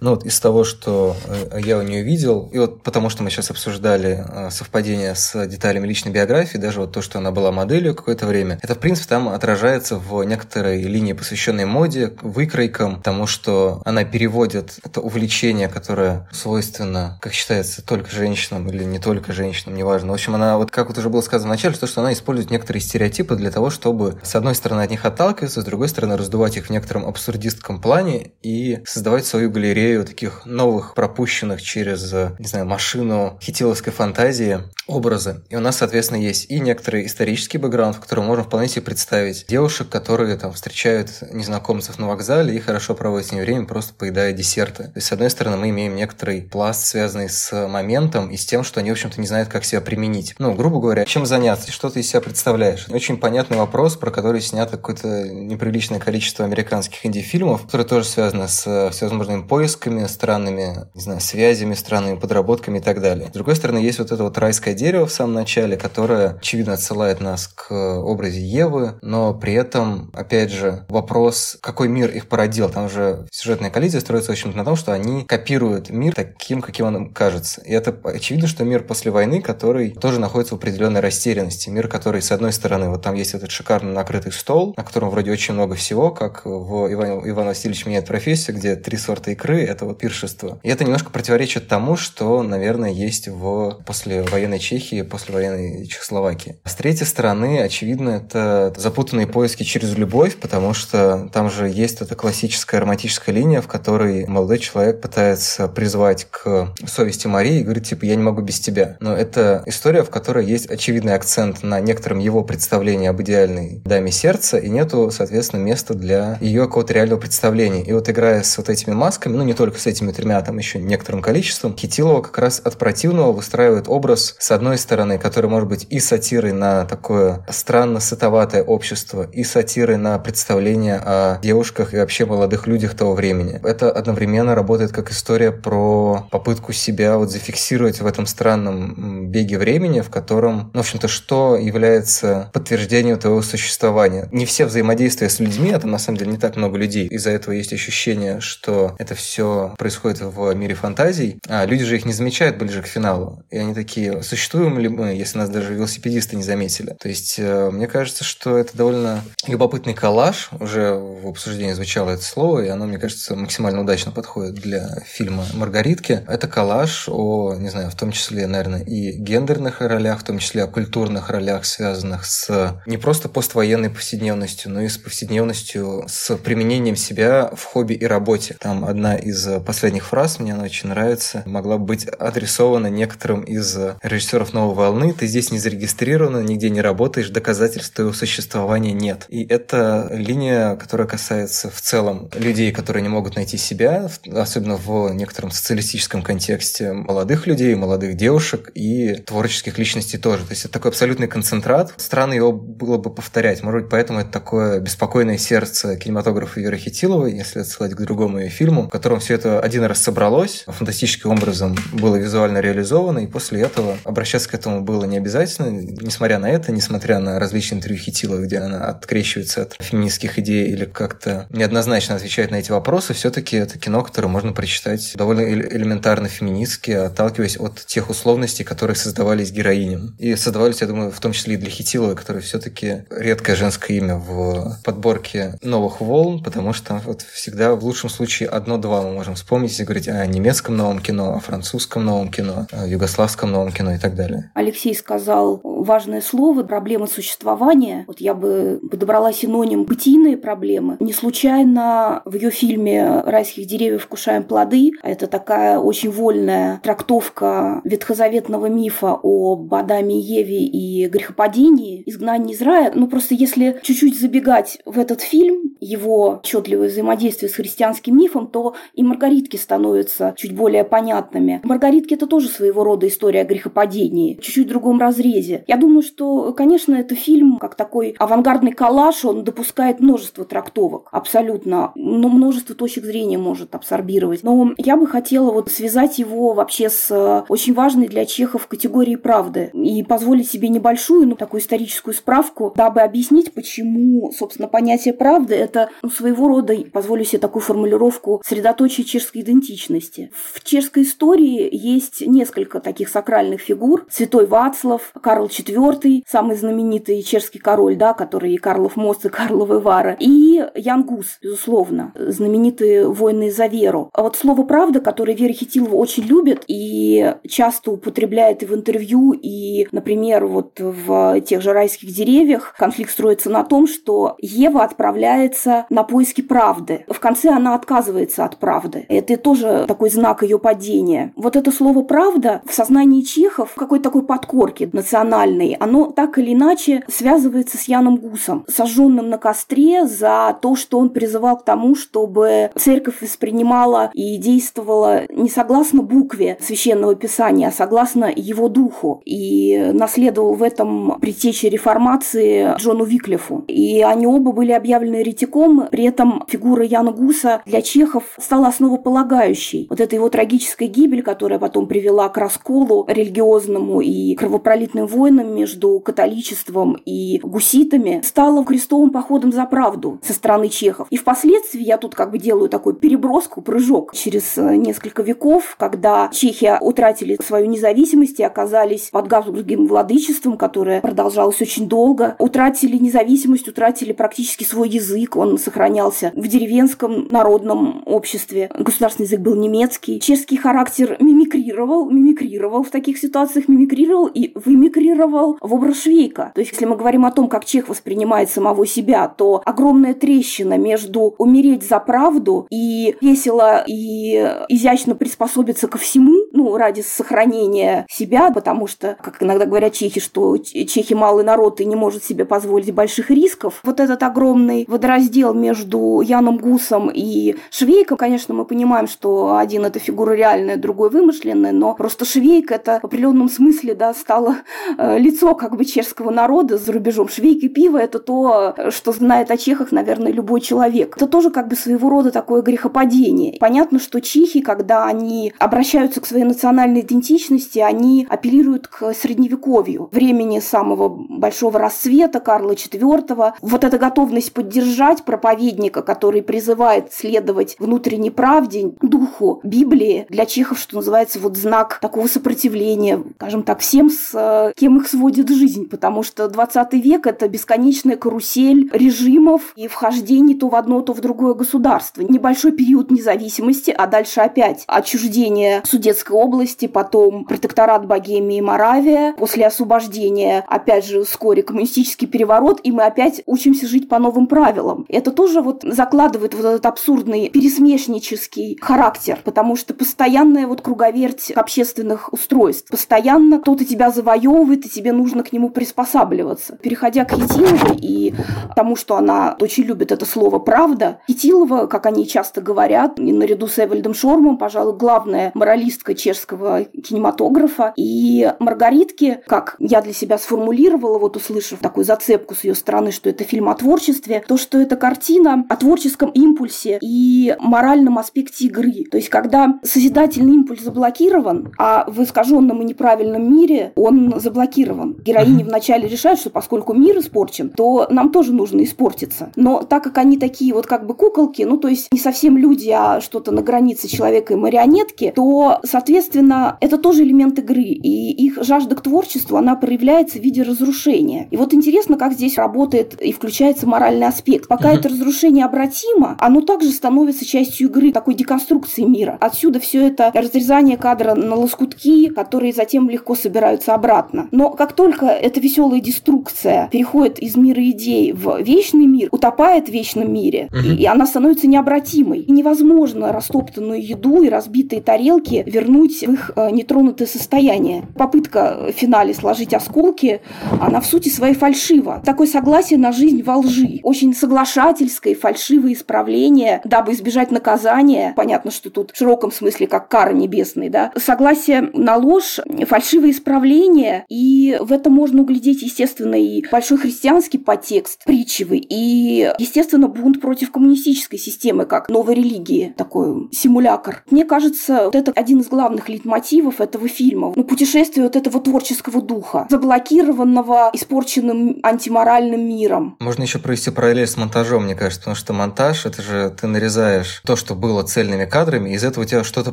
Ну 0.00 0.10
вот 0.10 0.24
из 0.24 0.38
того, 0.40 0.64
что 0.64 1.16
э, 1.26 1.60
я 1.64 1.78
у 1.78 1.82
нее 1.82 2.02
видел, 2.02 2.48
и 2.52 2.58
вот 2.58 2.82
потому 2.82 3.10
что 3.10 3.22
мы 3.22 3.30
сейчас 3.30 3.50
обсуждали 3.50 4.24
э, 4.26 4.50
совпадение 4.50 5.14
с 5.14 5.46
деталями 5.46 5.86
личной 5.86 6.12
биографии, 6.12 6.58
даже 6.58 6.80
вот 6.80 6.92
то, 6.92 7.02
что 7.02 7.18
она 7.18 7.30
была 7.30 7.52
моделью 7.52 7.94
какое-то 7.94 8.26
время, 8.26 8.58
это, 8.62 8.74
в 8.74 8.78
принципе, 8.78 9.08
там 9.08 9.28
отражается 9.28 9.96
в 9.96 10.22
некоторой 10.24 10.82
линии, 10.82 11.12
посвященной 11.12 11.64
моде, 11.64 12.12
выкройкам, 12.22 13.00
тому, 13.02 13.26
что 13.26 13.82
она 13.84 14.04
переводит 14.04 14.78
это 14.84 15.00
увлечение, 15.00 15.68
которое 15.68 16.28
свойственно, 16.32 17.18
как 17.20 17.32
считается, 17.32 17.82
только 17.82 18.10
женщинам 18.10 18.68
или 18.68 18.84
не 18.84 18.98
только 18.98 19.32
женщинам, 19.32 19.76
неважно. 19.76 20.10
В 20.10 20.14
общем, 20.14 20.34
она, 20.34 20.58
вот 20.58 20.70
как 20.70 20.88
вот 20.88 20.98
уже 20.98 21.08
было 21.08 21.20
сказано 21.20 21.50
вначале, 21.50 21.74
то, 21.74 21.86
что 21.86 22.00
она 22.00 22.12
использует 22.12 22.50
некоторые 22.50 22.82
стереотипы 22.82 23.36
для 23.36 23.50
того, 23.50 23.70
чтобы, 23.70 24.18
с 24.22 24.34
одной 24.34 24.54
стороны, 24.54 24.82
от 24.82 24.90
них 24.90 25.04
отталкиваться, 25.04 25.60
с 25.60 25.64
другой 25.64 25.88
стороны, 25.88 26.16
раздувать 26.16 26.56
их 26.56 26.66
в 26.66 26.70
некотором 26.70 27.06
абсурдистском 27.06 27.80
плане 27.80 28.32
и 28.42 28.80
создавать 28.84 29.26
свою 29.30 29.50
галерею 29.50 30.04
таких 30.04 30.42
новых, 30.44 30.94
пропущенных 30.94 31.62
через, 31.62 32.12
не 32.38 32.46
знаю, 32.46 32.66
машину 32.66 33.38
хитиловской 33.40 33.92
фантазии 33.92 34.60
образы. 34.86 35.42
И 35.48 35.56
у 35.56 35.60
нас, 35.60 35.78
соответственно, 35.78 36.18
есть 36.18 36.50
и 36.50 36.58
некоторый 36.58 37.06
исторический 37.06 37.58
бэкграунд, 37.58 37.96
в 37.96 38.00
котором 38.00 38.24
можно 38.24 38.44
вполне 38.44 38.68
себе 38.68 38.82
представить 38.82 39.46
девушек, 39.48 39.88
которые 39.88 40.36
там 40.36 40.52
встречают 40.52 41.22
незнакомцев 41.30 41.98
на 41.98 42.08
вокзале 42.08 42.56
и 42.56 42.58
хорошо 42.58 42.94
проводят 42.94 43.28
с 43.28 43.32
ними 43.32 43.42
время, 43.42 43.66
просто 43.66 43.94
поедая 43.94 44.32
десерты. 44.32 44.84
То 44.84 44.92
есть, 44.96 45.06
с 45.06 45.12
одной 45.12 45.30
стороны, 45.30 45.56
мы 45.56 45.70
имеем 45.70 45.94
некоторый 45.94 46.42
пласт, 46.42 46.86
связанный 46.86 47.28
с 47.28 47.68
моментом 47.68 48.30
и 48.30 48.36
с 48.36 48.44
тем, 48.44 48.64
что 48.64 48.80
они, 48.80 48.90
в 48.90 48.94
общем-то, 48.94 49.20
не 49.20 49.28
знают, 49.28 49.48
как 49.48 49.64
себя 49.64 49.80
применить. 49.80 50.34
Ну, 50.38 50.54
грубо 50.54 50.80
говоря, 50.80 51.04
чем 51.04 51.24
заняться, 51.24 51.70
что 51.70 51.88
ты 51.88 52.00
из 52.00 52.08
себя 52.08 52.20
представляешь. 52.20 52.86
Очень 52.90 53.16
понятный 53.16 53.58
вопрос, 53.58 53.96
про 53.96 54.10
который 54.10 54.40
снято 54.40 54.72
какое-то 54.72 55.28
неприличное 55.28 56.00
количество 56.00 56.44
американских 56.44 57.06
инди-фильмов, 57.06 57.62
которые 57.66 57.86
тоже 57.86 58.06
связаны 58.06 58.48
с 58.48 58.90
всевозможными 58.90 59.19
поисками, 59.46 60.06
странными, 60.06 60.88
не 60.94 61.00
знаю, 61.00 61.20
связями, 61.20 61.74
странными 61.74 62.18
подработками 62.18 62.78
и 62.78 62.80
так 62.80 63.00
далее. 63.00 63.28
С 63.28 63.32
другой 63.32 63.56
стороны, 63.56 63.78
есть 63.78 63.98
вот 63.98 64.12
это 64.12 64.22
вот 64.22 64.38
райское 64.38 64.74
дерево 64.74 65.06
в 65.06 65.12
самом 65.12 65.34
начале, 65.34 65.76
которое, 65.76 66.36
очевидно, 66.38 66.74
отсылает 66.74 67.20
нас 67.20 67.48
к 67.48 67.72
образе 67.72 68.40
Евы, 68.40 68.98
но 69.02 69.34
при 69.34 69.54
этом, 69.54 70.10
опять 70.14 70.50
же, 70.50 70.84
вопрос, 70.88 71.58
какой 71.60 71.88
мир 71.88 72.10
их 72.10 72.28
породил. 72.28 72.68
Там 72.68 72.88
же 72.88 73.26
сюжетная 73.30 73.70
коллизия 73.70 74.00
строится, 74.00 74.32
в 74.32 74.34
общем-то, 74.34 74.56
на 74.56 74.64
том, 74.64 74.76
что 74.76 74.92
они 74.92 75.24
копируют 75.24 75.90
мир 75.90 76.14
таким, 76.14 76.62
каким 76.62 76.86
он 76.86 77.12
кажется. 77.12 77.60
И 77.62 77.72
это 77.72 77.96
очевидно, 78.04 78.48
что 78.48 78.64
мир 78.64 78.82
после 78.84 79.10
войны, 79.10 79.40
который 79.42 79.90
тоже 79.90 80.20
находится 80.20 80.54
в 80.54 80.58
определенной 80.58 81.00
растерянности. 81.00 81.68
Мир, 81.70 81.88
который, 81.88 82.22
с 82.22 82.32
одной 82.32 82.52
стороны, 82.52 82.88
вот 82.88 83.02
там 83.02 83.14
есть 83.14 83.34
этот 83.34 83.50
шикарно 83.50 83.92
накрытый 83.92 84.32
стол, 84.32 84.74
на 84.76 84.84
котором 84.84 85.10
вроде 85.10 85.30
очень 85.30 85.54
много 85.54 85.74
всего, 85.74 86.10
как 86.10 86.44
в 86.44 86.92
Иван, 86.92 87.28
Иван 87.28 87.46
Васильевич 87.46 87.86
меняет 87.86 88.06
профессию, 88.06 88.56
где 88.56 88.76
три 88.76 88.96
сорта 89.00 89.30
икры, 89.32 89.62
это 89.62 89.84
вот 89.84 89.98
пиршество. 89.98 90.60
И 90.62 90.68
это 90.68 90.84
немножко 90.84 91.10
противоречит 91.10 91.68
тому, 91.68 91.96
что, 91.96 92.42
наверное, 92.42 92.90
есть 92.90 93.28
в 93.28 93.80
послевоенной 93.86 94.58
Чехии, 94.58 95.02
послевоенной 95.02 95.86
Чехословакии. 95.86 96.56
С 96.64 96.74
третьей 96.74 97.06
стороны, 97.06 97.60
очевидно, 97.60 98.10
это 98.10 98.72
запутанные 98.76 99.26
поиски 99.26 99.62
через 99.62 99.96
любовь, 99.96 100.36
потому 100.36 100.74
что 100.74 101.28
там 101.32 101.50
же 101.50 101.68
есть 101.68 102.00
эта 102.00 102.14
классическая 102.14 102.80
романтическая 102.80 103.34
линия, 103.34 103.60
в 103.60 103.68
которой 103.68 104.26
молодой 104.26 104.58
человек 104.58 105.00
пытается 105.00 105.68
призвать 105.68 106.26
к 106.30 106.74
совести 106.86 107.26
Марии 107.26 107.60
и 107.60 107.62
говорит, 107.62 107.84
типа, 107.84 108.04
я 108.04 108.16
не 108.16 108.22
могу 108.22 108.42
без 108.42 108.60
тебя. 108.60 108.96
Но 109.00 109.16
это 109.16 109.62
история, 109.66 110.02
в 110.02 110.10
которой 110.10 110.46
есть 110.46 110.70
очевидный 110.70 111.14
акцент 111.14 111.62
на 111.62 111.80
некотором 111.80 112.18
его 112.18 112.42
представлении 112.44 113.08
об 113.08 113.20
идеальной 113.22 113.80
даме 113.84 114.12
сердца, 114.12 114.58
и 114.58 114.68
нету, 114.68 115.10
соответственно, 115.10 115.60
места 115.60 115.94
для 115.94 116.38
ее 116.40 116.64
какого-то 116.64 116.92
реального 116.92 117.20
представления. 117.20 117.82
И 117.82 117.92
вот 117.92 118.08
играя 118.08 118.42
с 118.42 118.56
вот 118.58 118.68
этими 118.68 118.89
масками, 118.94 119.36
ну 119.36 119.44
не 119.44 119.54
только 119.54 119.78
с 119.78 119.86
этими 119.86 120.12
тремя, 120.12 120.40
там 120.42 120.58
еще 120.58 120.78
некоторым 120.78 121.22
количеством, 121.22 121.76
Хитилова 121.76 122.22
как 122.22 122.38
раз 122.38 122.60
от 122.64 122.76
противного 122.76 123.32
выстраивает 123.32 123.88
образ, 123.88 124.36
с 124.38 124.50
одной 124.50 124.78
стороны, 124.78 125.18
который 125.18 125.50
может 125.50 125.68
быть 125.68 125.86
и 125.90 126.00
сатирой 126.00 126.52
на 126.52 126.84
такое 126.84 127.44
странно 127.48 128.00
сытоватое 128.00 128.62
общество, 128.62 129.28
и 129.32 129.44
сатирой 129.44 129.96
на 129.96 130.18
представление 130.18 130.96
о 130.96 131.38
девушках 131.42 131.94
и 131.94 131.98
вообще 131.98 132.26
молодых 132.26 132.66
людях 132.66 132.94
того 132.94 133.14
времени. 133.14 133.60
Это 133.64 133.90
одновременно 133.90 134.54
работает 134.54 134.92
как 134.92 135.10
история 135.10 135.52
про 135.52 136.26
попытку 136.30 136.72
себя 136.72 137.16
вот 137.18 137.30
зафиксировать 137.30 138.00
в 138.00 138.06
этом 138.06 138.26
странном 138.26 139.28
беге 139.30 139.58
времени, 139.58 140.00
в 140.00 140.10
котором, 140.10 140.70
ну, 140.74 140.80
в 140.80 140.84
общем-то, 140.84 141.08
что 141.08 141.56
является 141.56 142.50
подтверждением 142.52 143.18
твоего 143.18 143.42
существования. 143.42 144.28
Не 144.32 144.46
все 144.46 144.66
взаимодействия 144.66 145.28
с 145.28 145.40
людьми, 145.40 145.70
это 145.70 145.86
на 145.86 145.98
самом 145.98 146.18
деле 146.18 146.32
не 146.32 146.38
так 146.38 146.56
много 146.56 146.78
людей. 146.78 147.06
Из-за 147.06 147.30
этого 147.30 147.54
есть 147.54 147.72
ощущение, 147.72 148.40
что 148.40 148.79
это 148.98 149.14
все 149.14 149.74
происходит 149.78 150.20
в 150.20 150.52
мире 150.54 150.74
фантазий, 150.74 151.38
а 151.48 151.64
люди 151.64 151.84
же 151.84 151.96
их 151.96 152.04
не 152.04 152.12
замечают 152.12 152.58
ближе 152.58 152.82
к 152.82 152.86
финалу. 152.86 153.42
И 153.50 153.58
они 153.58 153.74
такие, 153.74 154.22
существуем 154.22 154.78
ли 154.78 154.88
мы, 154.88 155.08
если 155.08 155.38
нас 155.38 155.50
даже 155.50 155.74
велосипедисты 155.74 156.36
не 156.36 156.42
заметили? 156.42 156.96
То 157.00 157.08
есть, 157.08 157.36
э, 157.38 157.70
мне 157.70 157.86
кажется, 157.86 158.24
что 158.24 158.56
это 158.56 158.76
довольно 158.76 159.22
любопытный 159.46 159.94
коллаж. 159.94 160.50
Уже 160.58 160.94
в 160.94 161.28
обсуждении 161.28 161.72
звучало 161.72 162.10
это 162.10 162.22
слово, 162.22 162.60
и 162.60 162.68
оно, 162.68 162.86
мне 162.86 162.98
кажется, 162.98 163.36
максимально 163.36 163.80
удачно 163.80 164.12
подходит 164.12 164.54
для 164.54 165.02
фильма 165.06 165.44
«Маргаритки». 165.54 166.24
Это 166.26 166.48
коллаж 166.48 167.08
о, 167.08 167.54
не 167.54 167.68
знаю, 167.68 167.90
в 167.90 167.94
том 167.94 168.12
числе, 168.12 168.46
наверное, 168.46 168.82
и 168.82 169.12
гендерных 169.12 169.80
ролях, 169.80 170.20
в 170.20 170.24
том 170.24 170.38
числе 170.38 170.64
о 170.64 170.66
культурных 170.66 171.30
ролях, 171.30 171.64
связанных 171.64 172.24
с 172.24 172.80
не 172.86 172.96
просто 172.96 173.28
поствоенной 173.28 173.90
повседневностью, 173.90 174.70
но 174.70 174.82
и 174.82 174.88
с 174.88 174.98
повседневностью, 174.98 176.04
с 176.08 176.36
применением 176.36 176.96
себя 176.96 177.50
в 177.54 177.64
хобби 177.64 177.94
и 177.94 178.04
работе. 178.04 178.56
Там 178.60 178.69
одна 178.84 179.16
из 179.16 179.46
последних 179.64 180.06
фраз, 180.06 180.38
мне 180.38 180.54
она 180.54 180.64
очень 180.64 180.88
нравится, 180.88 181.42
могла 181.46 181.78
быть 181.78 182.06
адресована 182.06 182.88
некоторым 182.88 183.42
из 183.42 183.76
режиссеров 184.02 184.52
«Новой 184.52 184.74
волны». 184.74 185.12
Ты 185.12 185.26
здесь 185.26 185.50
не 185.50 185.58
зарегистрирована, 185.58 186.38
нигде 186.38 186.70
не 186.70 186.80
работаешь, 186.80 187.30
доказательств 187.30 187.94
твоего 187.94 188.12
существования 188.12 188.92
нет. 188.92 189.26
И 189.28 189.44
это 189.44 190.08
линия, 190.12 190.76
которая 190.76 191.06
касается 191.06 191.70
в 191.70 191.80
целом 191.80 192.30
людей, 192.34 192.72
которые 192.72 193.02
не 193.02 193.08
могут 193.08 193.36
найти 193.36 193.56
себя, 193.56 194.08
особенно 194.32 194.76
в 194.76 195.12
некотором 195.12 195.50
социалистическом 195.50 196.22
контексте 196.22 196.92
молодых 196.92 197.46
людей, 197.46 197.74
молодых 197.74 198.16
девушек 198.16 198.70
и 198.74 199.14
творческих 199.14 199.78
личностей 199.78 200.18
тоже. 200.18 200.44
То 200.44 200.50
есть 200.50 200.64
это 200.64 200.74
такой 200.74 200.90
абсолютный 200.90 201.28
концентрат. 201.28 201.92
Странно 201.96 202.34
его 202.34 202.52
было 202.52 202.98
бы 202.98 203.12
повторять. 203.12 203.62
Может 203.62 203.82
быть, 203.82 203.90
поэтому 203.90 204.20
это 204.20 204.30
такое 204.30 204.80
беспокойное 204.80 205.38
сердце 205.38 205.96
кинематографа 205.96 206.60
Веры 206.60 206.76
Хитиловой, 206.76 207.34
если 207.34 207.60
отсылать 207.60 207.94
к 207.94 208.00
другому 208.00 208.38
ее 208.38 208.48
фильму, 208.60 208.82
в 208.82 208.88
котором 208.90 209.20
все 209.20 209.32
это 209.36 209.58
один 209.58 209.84
раз 209.84 210.02
собралось, 210.02 210.64
фантастическим 210.66 211.30
образом 211.30 211.74
было 211.94 212.16
визуально 212.16 212.58
реализовано, 212.58 213.20
и 213.20 213.26
после 213.26 213.62
этого 213.62 213.96
обращаться 214.04 214.50
к 214.50 214.54
этому 214.54 214.82
было 214.82 215.06
не 215.06 215.16
обязательно. 215.16 215.70
Несмотря 215.70 216.38
на 216.38 216.50
это, 216.50 216.70
несмотря 216.70 217.20
на 217.20 217.38
различные 217.38 217.78
интервью 217.78 217.98
Хитиловой, 217.98 218.44
где 218.44 218.58
она 218.58 218.84
открещивается 218.84 219.62
от 219.62 219.76
феминистских 219.80 220.38
идей 220.38 220.70
или 220.70 220.84
как-то 220.84 221.46
неоднозначно 221.48 222.16
отвечает 222.16 222.50
на 222.50 222.56
эти 222.56 222.70
вопросы, 222.70 223.14
все-таки 223.14 223.56
это 223.56 223.78
кино, 223.78 224.02
которое 224.02 224.28
можно 224.28 224.52
прочитать 224.52 225.10
довольно 225.14 225.40
элементарно 225.40 226.28
феминистски, 226.28 226.90
отталкиваясь 226.90 227.56
от 227.56 227.86
тех 227.86 228.10
условностей, 228.10 228.66
которые 228.66 228.94
создавались 228.94 229.52
героиням. 229.52 230.14
И 230.18 230.36
создавались, 230.36 230.82
я 230.82 230.86
думаю, 230.86 231.12
в 231.12 231.20
том 231.20 231.32
числе 231.32 231.54
и 231.54 231.56
для 231.56 231.70
Хитиловой, 231.70 232.14
которая 232.14 232.42
все-таки 232.42 233.04
редкое 233.08 233.56
женское 233.56 233.96
имя 233.96 234.16
в 234.16 234.78
подборке 234.84 235.54
новых 235.62 236.02
волн, 236.02 236.42
потому 236.42 236.74
что 236.74 237.00
вот 237.06 237.22
всегда 237.22 237.74
в 237.74 237.82
лучшем 237.82 238.10
случае 238.10 238.49
одно-два 238.50 239.02
мы 239.02 239.12
можем 239.12 239.34
вспомнить, 239.34 239.70
если 239.70 239.84
говорить 239.84 240.08
о 240.08 240.26
немецком 240.26 240.76
новом 240.76 240.98
кино, 240.98 241.34
о 241.34 241.40
французском 241.40 242.04
новом 242.04 242.30
кино, 242.30 242.66
о 242.72 242.86
югославском 242.86 243.50
новом 243.50 243.72
кино 243.72 243.92
и 243.92 243.98
так 243.98 244.14
далее. 244.14 244.50
Алексей 244.54 244.94
сказал 244.94 245.60
важное 245.62 246.20
слово 246.20 246.62
«проблема 246.62 247.06
существования». 247.06 248.04
Вот 248.06 248.20
я 248.20 248.34
бы 248.34 248.80
подобрала 248.90 249.32
синоним 249.32 249.84
«бытийные 249.84 250.36
проблемы». 250.36 250.96
Не 251.00 251.12
случайно 251.12 252.22
в 252.24 252.34
ее 252.34 252.50
фильме 252.50 253.22
«Райских 253.22 253.66
деревьев 253.66 254.04
вкушаем 254.04 254.44
плоды» 254.44 254.90
это 255.02 255.26
такая 255.26 255.78
очень 255.78 256.10
вольная 256.10 256.80
трактовка 256.82 257.80
ветхозаветного 257.84 258.66
мифа 258.66 259.18
о 259.22 259.66
Адаме 259.70 260.20
и 260.20 260.22
Еве 260.22 260.64
и 260.64 261.08
грехопадении, 261.08 262.02
изгнании 262.06 262.54
из 262.54 262.62
рая. 262.62 262.92
Ну, 262.94 263.08
просто 263.08 263.34
если 263.34 263.80
чуть-чуть 263.82 264.20
забегать 264.20 264.78
в 264.84 264.98
этот 264.98 265.20
фильм, 265.20 265.76
его 265.80 266.40
отчетливое 266.40 266.88
взаимодействие 266.88 267.50
с 267.50 267.54
христианским 267.54 268.16
мифом, 268.16 268.39
то 268.46 268.74
и 268.94 269.02
Маргаритки 269.02 269.56
становятся 269.56 270.34
чуть 270.36 270.54
более 270.54 270.84
понятными. 270.84 271.60
Маргаритки– 271.62 272.14
это 272.20 272.26
тоже 272.26 272.48
своего 272.48 272.84
рода 272.84 273.06
история 273.08 273.40
о 273.40 273.44
грехопадении, 273.44 274.34
чуть-чуть 274.40 274.66
в 274.66 274.70
другом 274.70 275.00
разрезе. 275.00 275.64
Я 275.66 275.76
думаю, 275.76 276.02
что, 276.02 276.52
конечно, 276.52 276.94
это 276.94 277.14
фильм, 277.14 277.58
как 277.58 277.74
такой 277.74 278.14
авангардный 278.18 278.72
коллаж, 278.72 279.24
он 279.24 279.44
допускает 279.44 280.00
множество 280.00 280.44
трактовок, 280.44 281.08
абсолютно, 281.12 281.92
но 281.94 282.28
множество 282.28 282.74
точек 282.74 283.04
зрения 283.04 283.38
может 283.38 283.74
абсорбировать. 283.74 284.42
Но 284.42 284.72
я 284.78 284.96
бы 284.96 285.06
хотела 285.06 285.50
вот 285.50 285.70
связать 285.70 286.18
его 286.18 286.54
вообще 286.54 286.90
с 286.90 287.10
э, 287.10 287.44
очень 287.48 287.74
важной 287.74 288.08
для 288.08 288.24
чехов 288.26 288.66
категорией 288.66 289.16
правды 289.16 289.70
и 289.72 290.02
позволить 290.02 290.50
себе 290.50 290.68
небольшую, 290.68 291.28
но 291.28 291.34
такую 291.34 291.60
историческую 291.60 292.14
справку, 292.14 292.72
дабы 292.76 293.00
объяснить, 293.00 293.52
почему, 293.52 294.32
собственно, 294.32 294.68
понятие 294.68 295.14
правды– 295.14 295.54
это 295.56 295.90
ну, 296.02 296.10
своего 296.10 296.48
рода, 296.48 296.74
позволю 296.92 297.24
себе 297.24 297.38
такую 297.38 297.62
формулировку, 297.62 298.29
средоточие 298.44 299.04
чешской 299.04 299.42
идентичности. 299.42 300.30
В 300.52 300.62
чешской 300.62 301.02
истории 301.02 301.68
есть 301.72 302.26
несколько 302.26 302.80
таких 302.80 303.08
сакральных 303.08 303.60
фигур. 303.60 304.06
Святой 304.10 304.46
Вацлав, 304.46 305.12
Карл 305.22 305.46
IV, 305.46 306.22
самый 306.26 306.56
знаменитый 306.56 307.22
чешский 307.22 307.58
король, 307.58 307.96
да, 307.96 308.14
который 308.14 308.54
и 308.54 308.58
Карлов 308.58 308.96
мост, 308.96 309.24
и 309.24 309.28
Карловы 309.28 309.80
Вара, 309.80 310.16
и 310.18 310.62
Ян 310.74 311.04
Гус, 311.04 311.38
безусловно, 311.42 312.12
знаменитые 312.14 313.08
воины 313.08 313.50
за 313.50 313.66
веру. 313.66 314.10
А 314.12 314.22
вот 314.22 314.36
слово 314.36 314.62
«правда», 314.62 315.00
которое 315.00 315.34
Вера 315.34 315.52
Хитилова 315.52 315.94
очень 315.94 316.24
любит 316.24 316.64
и 316.68 317.34
часто 317.48 317.92
употребляет 317.92 318.62
и 318.62 318.66
в 318.66 318.74
интервью, 318.74 319.32
и, 319.32 319.86
например, 319.92 320.46
вот 320.46 320.78
в 320.78 321.40
тех 321.40 321.62
же 321.62 321.72
райских 321.72 322.12
деревьях, 322.12 322.74
конфликт 322.78 323.10
строится 323.10 323.50
на 323.50 323.64
том, 323.64 323.86
что 323.86 324.36
Ева 324.38 324.82
отправляется 324.84 325.86
на 325.90 326.04
поиски 326.04 326.40
правды. 326.40 327.04
В 327.08 327.20
конце 327.20 327.50
она 327.50 327.74
отказывается 327.74 328.19
от 328.38 328.56
правды. 328.56 329.06
Это 329.08 329.36
тоже 329.36 329.84
такой 329.86 330.10
знак 330.10 330.42
ее 330.42 330.58
падения. 330.58 331.32
Вот 331.36 331.56
это 331.56 331.70
слово 331.70 332.02
«правда» 332.02 332.62
в 332.66 332.74
сознании 332.74 333.22
чехов, 333.22 333.74
какой-то 333.74 334.04
такой 334.04 334.22
подкорки 334.22 334.88
национальной, 334.92 335.76
оно 335.78 336.06
так 336.06 336.38
или 336.38 336.52
иначе 336.52 337.02
связывается 337.08 337.78
с 337.78 337.84
Яном 337.84 338.16
Гусом, 338.16 338.64
сожженным 338.68 339.28
на 339.28 339.38
костре 339.38 340.06
за 340.06 340.56
то, 340.60 340.76
что 340.76 340.98
он 340.98 341.10
призывал 341.10 341.58
к 341.58 341.64
тому, 341.64 341.94
чтобы 341.94 342.70
церковь 342.76 343.22
воспринимала 343.22 344.10
и 344.14 344.36
действовала 344.36 345.22
не 345.30 345.48
согласно 345.48 346.02
букве 346.02 346.58
священного 346.60 347.14
писания, 347.14 347.68
а 347.68 347.72
согласно 347.72 348.30
его 348.34 348.68
духу. 348.68 349.22
И 349.24 349.90
наследовал 349.92 350.54
в 350.54 350.62
этом 350.62 351.18
предтече 351.20 351.68
реформации 351.68 352.74
Джону 352.76 353.04
Виклифу. 353.04 353.64
И 353.66 354.02
они 354.02 354.26
оба 354.26 354.52
были 354.52 354.72
объявлены 354.72 355.16
еретиком, 355.16 355.88
при 355.90 356.04
этом 356.04 356.44
фигура 356.48 356.84
Яна 356.84 357.12
Гуса 357.12 357.62
для 357.66 357.82
чехов 357.82 357.99
стала 358.38 358.68
основополагающей. 358.68 359.86
Вот 359.90 360.00
эта 360.00 360.16
его 360.16 360.28
трагическая 360.28 360.88
гибель, 360.88 361.22
которая 361.22 361.58
потом 361.58 361.86
привела 361.86 362.28
к 362.28 362.36
расколу 362.36 363.04
религиозному 363.08 364.00
и 364.00 364.34
кровопролитным 364.34 365.06
войнам 365.06 365.54
между 365.54 366.00
католичеством 366.00 366.96
и 367.04 367.40
гуситами, 367.42 368.20
стала 368.24 368.64
крестовым 368.64 369.10
походом 369.10 369.52
за 369.52 369.64
правду 369.66 370.18
со 370.22 370.32
стороны 370.32 370.68
чехов. 370.68 371.06
И 371.10 371.16
впоследствии 371.16 371.82
я 371.82 371.96
тут 371.96 372.14
как 372.14 372.30
бы 372.30 372.38
делаю 372.38 372.68
такой 372.68 372.94
переброску, 372.94 373.62
прыжок 373.62 374.14
через 374.14 374.56
э, 374.56 374.76
несколько 374.76 375.22
веков, 375.22 375.76
когда 375.78 376.28
чехи 376.32 376.72
утратили 376.80 377.38
свою 377.44 377.66
независимость 377.66 378.40
и 378.40 378.44
оказались 378.44 379.10
под 379.10 379.28
Габсбургским 379.28 379.86
владычеством, 379.86 380.56
которое 380.56 381.00
продолжалось 381.00 381.60
очень 381.60 381.88
долго, 381.88 382.36
утратили 382.38 382.96
независимость, 382.96 383.68
утратили 383.68 384.12
практически 384.12 384.64
свой 384.64 384.88
язык, 384.88 385.36
он 385.36 385.58
сохранялся 385.58 386.32
в 386.34 386.46
деревенском 386.48 387.28
народном 387.30 387.89
обществе. 388.06 388.70
Государственный 388.78 389.26
язык 389.26 389.40
был 389.40 389.54
немецкий. 389.54 390.20
Чешский 390.20 390.56
характер 390.56 391.16
мимикрировал, 391.20 392.10
мимикрировал 392.10 392.82
в 392.82 392.90
таких 392.90 393.18
ситуациях, 393.18 393.68
мимикрировал 393.68 394.26
и 394.26 394.52
вымикрировал 394.54 395.58
в 395.60 395.74
образ 395.74 396.02
Швейка. 396.02 396.52
То 396.54 396.60
есть, 396.60 396.72
если 396.72 396.86
мы 396.86 396.96
говорим 396.96 397.24
о 397.24 397.32
том, 397.32 397.48
как 397.48 397.64
Чех 397.64 397.88
воспринимает 397.88 398.50
самого 398.50 398.86
себя, 398.86 399.28
то 399.28 399.62
огромная 399.64 400.14
трещина 400.14 400.78
между 400.78 401.34
умереть 401.38 401.82
за 401.82 401.98
правду 402.00 402.66
и 402.70 403.16
весело 403.20 403.84
и 403.86 404.34
изящно 404.68 405.14
приспособиться 405.14 405.88
ко 405.88 405.98
всему, 405.98 406.46
ну, 406.52 406.76
ради 406.76 407.00
сохранения 407.00 408.06
себя, 408.08 408.50
потому 408.50 408.86
что, 408.86 409.16
как 409.22 409.42
иногда 409.42 409.66
говорят 409.66 409.92
чехи, 409.92 410.20
что 410.20 410.56
чехи 410.58 411.14
малый 411.14 411.44
народ 411.44 411.80
и 411.80 411.84
не 411.84 411.96
может 411.96 412.24
себе 412.24 412.44
позволить 412.44 412.92
больших 412.92 413.30
рисков. 413.30 413.80
Вот 413.82 414.00
этот 414.00 414.22
огромный 414.22 414.84
водораздел 414.88 415.54
между 415.54 416.20
Яном 416.20 416.58
Гусом 416.58 417.10
и 417.12 417.56
Швейком, 417.80 418.18
конечно, 418.18 418.52
мы 418.52 418.66
понимаем, 418.66 419.08
что 419.08 419.56
один 419.56 419.86
это 419.86 419.98
фигура 419.98 420.32
реальная, 420.32 420.76
другой 420.76 421.08
вымышленная, 421.08 421.72
но 421.72 421.94
просто 421.94 422.26
Швейк 422.26 422.70
это 422.70 423.00
в 423.00 423.06
определенном 423.06 423.48
смысле, 423.48 423.94
да, 423.94 424.12
стало 424.12 424.56
э, 424.98 425.18
лицо 425.18 425.54
как 425.54 425.76
бы 425.76 425.86
чешского 425.86 426.30
народа 426.30 426.76
за 426.76 426.92
рубежом. 426.92 427.30
Швейк 427.30 427.62
и 427.62 427.70
пиво 427.70 427.96
это 427.96 428.18
то, 428.18 428.74
что 428.90 429.12
знает 429.12 429.50
о 429.50 429.56
чехах, 429.56 429.92
наверное, 429.92 430.30
любой 430.30 430.60
человек. 430.60 431.16
Это 431.16 431.26
тоже 431.26 431.48
как 431.48 431.68
бы 431.68 431.74
своего 431.74 432.10
рода 432.10 432.30
такое 432.30 432.60
грехопадение. 432.60 433.56
Понятно, 433.58 433.98
что 433.98 434.20
чехи, 434.20 434.60
когда 434.60 435.06
они 435.06 435.54
обращаются 435.58 436.20
к 436.20 436.26
своей 436.26 436.44
национальной 436.44 437.00
идентичности, 437.00 437.78
они 437.78 438.26
апеллируют 438.28 438.88
к 438.88 439.14
средневековью, 439.14 440.10
времени 440.12 440.60
самого 440.60 441.08
большого 441.08 441.78
расцвета 441.78 442.40
Карла 442.40 442.72
IV. 442.72 443.54
Вот 443.62 443.84
эта 443.84 443.96
готовность 443.96 444.52
поддержать 444.52 445.24
проповедника, 445.24 446.02
который 446.02 446.42
призывает 446.42 447.14
следовать 447.14 447.69
внутренней 447.78 448.30
правде, 448.30 448.92
духу 449.00 449.60
Библии, 449.64 450.26
для 450.28 450.46
чехов, 450.46 450.78
что 450.78 450.96
называется, 450.96 451.38
вот 451.40 451.56
знак 451.56 451.98
такого 452.00 452.26
сопротивления, 452.26 453.22
скажем 453.36 453.62
так, 453.62 453.80
всем, 453.80 454.10
с 454.10 454.72
кем 454.76 454.98
их 454.98 455.08
сводит 455.08 455.48
жизнь, 455.50 455.88
потому 455.88 456.22
что 456.22 456.48
20 456.48 456.92
век– 456.94 457.26
это 457.28 457.48
бесконечная 457.48 458.16
карусель 458.16 458.90
режимов 458.92 459.72
и 459.76 459.88
вхождений 459.88 460.54
то 460.54 460.68
в 460.68 460.74
одно, 460.74 461.00
то 461.00 461.12
в 461.12 461.20
другое 461.20 461.54
государство. 461.54 462.22
Небольшой 462.22 462.72
период 462.72 463.10
независимости, 463.10 463.90
а 463.90 464.06
дальше 464.06 464.40
опять 464.40 464.84
отчуждение 464.86 465.82
Судетской 465.84 466.36
области, 466.36 466.86
потом 466.86 467.44
протекторат 467.44 468.06
Богемии 468.06 468.58
и 468.58 468.62
Моравия, 468.62 469.34
после 469.34 469.66
освобождения, 469.66 470.64
опять 470.68 471.04
же, 471.06 471.24
вскоре 471.24 471.62
коммунистический 471.62 472.26
переворот, 472.26 472.80
и 472.82 472.92
мы 472.92 473.04
опять 473.04 473.42
учимся 473.46 473.86
жить 473.86 474.08
по 474.08 474.18
новым 474.18 474.46
правилам. 474.46 475.06
Это 475.08 475.30
тоже 475.30 475.60
вот 475.60 475.82
закладывает 475.82 476.54
вот 476.54 476.64
этот 476.64 476.86
абсурдный 476.86 477.50
пересмешнический 477.60 478.78
характер, 478.80 479.38
потому 479.44 479.76
что 479.76 479.92
постоянная 479.92 480.66
вот 480.66 480.80
круговерть 480.80 481.50
общественных 481.50 482.32
устройств, 482.32 482.90
постоянно 482.90 483.58
кто-то 483.58 483.84
тебя 483.84 484.10
завоевывает, 484.10 484.86
и 484.86 484.88
тебе 484.88 485.12
нужно 485.12 485.42
к 485.42 485.52
нему 485.52 485.68
приспосабливаться. 485.68 486.78
Переходя 486.82 487.26
к 487.26 487.32
Хитиловой 487.34 487.96
и 487.96 488.34
тому, 488.74 488.96
что 488.96 489.16
она 489.16 489.56
очень 489.60 489.84
любит 489.84 490.10
это 490.10 490.24
слово 490.24 490.58
«правда», 490.58 491.20
Хитилова, 491.28 491.86
как 491.86 492.06
они 492.06 492.26
часто 492.26 492.62
говорят, 492.62 493.18
наряду 493.18 493.66
с 493.66 493.78
Эвальдом 493.78 494.14
Шормом, 494.14 494.56
пожалуй, 494.56 494.96
главная 494.96 495.50
моралистка 495.54 496.14
чешского 496.14 496.84
кинематографа. 496.84 497.92
И 497.96 498.50
Маргаритки, 498.58 499.40
как 499.46 499.76
я 499.78 500.00
для 500.00 500.14
себя 500.14 500.38
сформулировала, 500.38 501.18
вот 501.18 501.36
услышав 501.36 501.80
такую 501.80 502.04
зацепку 502.04 502.54
с 502.54 502.64
ее 502.64 502.74
стороны, 502.74 503.12
что 503.12 503.28
это 503.28 503.44
фильм 503.44 503.68
о 503.68 503.74
творчестве, 503.74 504.42
то, 504.46 504.56
что 504.56 504.78
это 504.78 504.96
картина 504.96 505.66
о 505.68 505.76
творческом 505.76 506.30
импульсе 506.30 506.98
и 507.02 507.49
моральном 507.58 508.18
аспекте 508.18 508.66
игры. 508.66 509.04
То 509.10 509.16
есть, 509.16 509.28
когда 509.28 509.78
созидательный 509.82 510.54
импульс 510.54 510.82
заблокирован, 510.82 511.72
а 511.78 512.04
в 512.08 512.22
искаженном 512.22 512.82
и 512.82 512.84
неправильном 512.84 513.52
мире 513.52 513.92
он 513.96 514.34
заблокирован. 514.38 515.16
Героини 515.24 515.62
вначале 515.62 516.08
решают, 516.08 516.40
что 516.40 516.50
поскольку 516.50 516.94
мир 516.94 517.18
испорчен, 517.18 517.70
то 517.70 518.06
нам 518.10 518.30
тоже 518.30 518.52
нужно 518.52 518.82
испортиться. 518.84 519.52
Но 519.56 519.82
так 519.82 520.04
как 520.04 520.18
они 520.18 520.36
такие 520.38 520.74
вот 520.74 520.86
как 520.86 521.06
бы 521.06 521.14
куколки, 521.14 521.62
ну 521.62 521.76
то 521.76 521.88
есть 521.88 522.08
не 522.12 522.18
совсем 522.18 522.56
люди, 522.56 522.90
а 522.90 523.20
что-то 523.20 523.52
на 523.52 523.62
границе 523.62 524.08
человека 524.08 524.54
и 524.54 524.56
марионетки, 524.56 525.32
то, 525.34 525.80
соответственно, 525.84 526.76
это 526.80 526.98
тоже 526.98 527.22
элемент 527.22 527.58
игры. 527.58 527.82
И 527.82 528.32
их 528.32 528.62
жажда 528.62 528.94
к 528.94 529.02
творчеству, 529.02 529.56
она 529.56 529.76
проявляется 529.76 530.38
в 530.38 530.42
виде 530.42 530.62
разрушения. 530.62 531.48
И 531.50 531.56
вот 531.56 531.74
интересно, 531.74 532.16
как 532.16 532.32
здесь 532.32 532.56
работает 532.56 533.20
и 533.20 533.32
включается 533.32 533.86
моральный 533.86 534.26
аспект. 534.26 534.68
Пока 534.68 534.92
это 534.92 535.08
разрушение 535.08 535.64
обратимо, 535.64 536.36
оно 536.38 536.60
также 536.60 536.90
становится 536.90 537.39
частью 537.44 537.88
игры, 537.88 538.12
такой 538.12 538.34
деконструкции 538.34 539.02
мира. 539.02 539.36
Отсюда 539.40 539.80
все 539.80 540.06
это 540.06 540.30
разрезание 540.34 540.96
кадра 540.96 541.34
на 541.34 541.54
лоскутки, 541.56 542.28
которые 542.28 542.72
затем 542.72 543.08
легко 543.10 543.34
собираются 543.34 543.94
обратно. 543.94 544.48
Но 544.50 544.70
как 544.70 544.92
только 544.92 545.26
эта 545.26 545.60
веселая 545.60 546.00
деструкция 546.00 546.88
переходит 546.90 547.38
из 547.38 547.56
мира 547.56 547.82
идей 547.90 548.32
в 548.32 548.60
вечный 548.60 549.06
мир, 549.06 549.28
утопает 549.32 549.88
в 549.88 549.92
вечном 549.92 550.32
мире, 550.32 550.68
угу. 550.70 550.78
и, 550.80 551.02
и 551.02 551.06
она 551.06 551.26
становится 551.26 551.66
необратимой. 551.66 552.40
И 552.40 552.52
невозможно 552.52 553.32
растоптанную 553.32 554.04
еду 554.04 554.42
и 554.42 554.48
разбитые 554.48 555.00
тарелки 555.00 555.62
вернуть 555.66 556.20
в 556.20 556.32
их 556.32 556.50
э, 556.56 556.70
нетронутое 556.70 557.26
состояние. 557.26 558.04
Попытка 558.16 558.88
в 558.88 558.92
финале 558.92 559.34
сложить 559.34 559.74
осколки, 559.74 560.40
она 560.80 561.00
в 561.00 561.06
сути 561.06 561.28
своей 561.28 561.54
фальшива. 561.54 562.22
Такое 562.24 562.46
согласие 562.46 562.98
на 562.98 563.12
жизнь 563.12 563.42
во 563.42 563.56
лжи. 563.58 564.00
Очень 564.02 564.34
соглашательское, 564.34 565.34
фальшивое 565.34 565.92
исправление, 565.92 566.80
дабы 566.84 567.12
избежать 567.12 567.29
наказания. 567.50 568.32
Понятно, 568.36 568.70
что 568.70 568.90
тут 568.90 569.12
в 569.12 569.16
широком 569.16 569.52
смысле 569.52 569.86
как 569.86 570.08
кара 570.08 570.32
небесной, 570.32 570.88
да. 570.88 571.12
Согласие 571.16 571.90
на 571.92 572.16
ложь, 572.16 572.60
фальшивое 572.86 573.30
исправление, 573.30 574.24
и 574.28 574.76
в 574.80 574.92
этом 574.92 575.12
можно 575.12 575.42
углядеть, 575.42 575.82
естественно, 575.82 576.34
и 576.34 576.62
большой 576.70 576.98
христианский 576.98 577.58
подтекст 577.58 578.24
притчевый, 578.24 578.84
и, 578.88 579.52
естественно, 579.58 580.08
бунт 580.08 580.40
против 580.40 580.70
коммунистической 580.70 581.38
системы, 581.38 581.84
как 581.84 582.08
новой 582.08 582.34
религии, 582.34 582.94
такой 582.96 583.48
симулятор. 583.52 584.22
Мне 584.30 584.44
кажется, 584.44 585.04
вот 585.04 585.14
это 585.14 585.32
один 585.34 585.60
из 585.60 585.68
главных 585.68 586.08
лейтмотивов 586.08 586.80
этого 586.80 587.08
фильма. 587.08 587.52
Ну, 587.54 587.64
путешествие 587.64 588.24
вот 588.24 588.36
этого 588.36 588.60
творческого 588.60 589.22
духа, 589.22 589.66
заблокированного, 589.70 590.90
испорченным 590.92 591.80
антиморальным 591.82 592.66
миром. 592.66 593.16
Можно 593.20 593.42
еще 593.42 593.58
провести 593.58 593.90
параллель 593.90 594.26
с 594.26 594.36
монтажом, 594.36 594.84
мне 594.84 594.94
кажется, 594.94 595.20
потому 595.20 595.36
что 595.36 595.52
монтаж, 595.52 596.06
это 596.06 596.22
же 596.22 596.54
ты 596.58 596.66
нарезаешь 596.66 597.09
то, 597.44 597.56
что 597.56 597.74
было 597.74 598.02
цельными 598.02 598.44
кадрами, 598.44 598.90
из 598.90 599.04
этого 599.04 599.24
у 599.24 599.26
тебя 599.26 599.44
что-то 599.44 599.72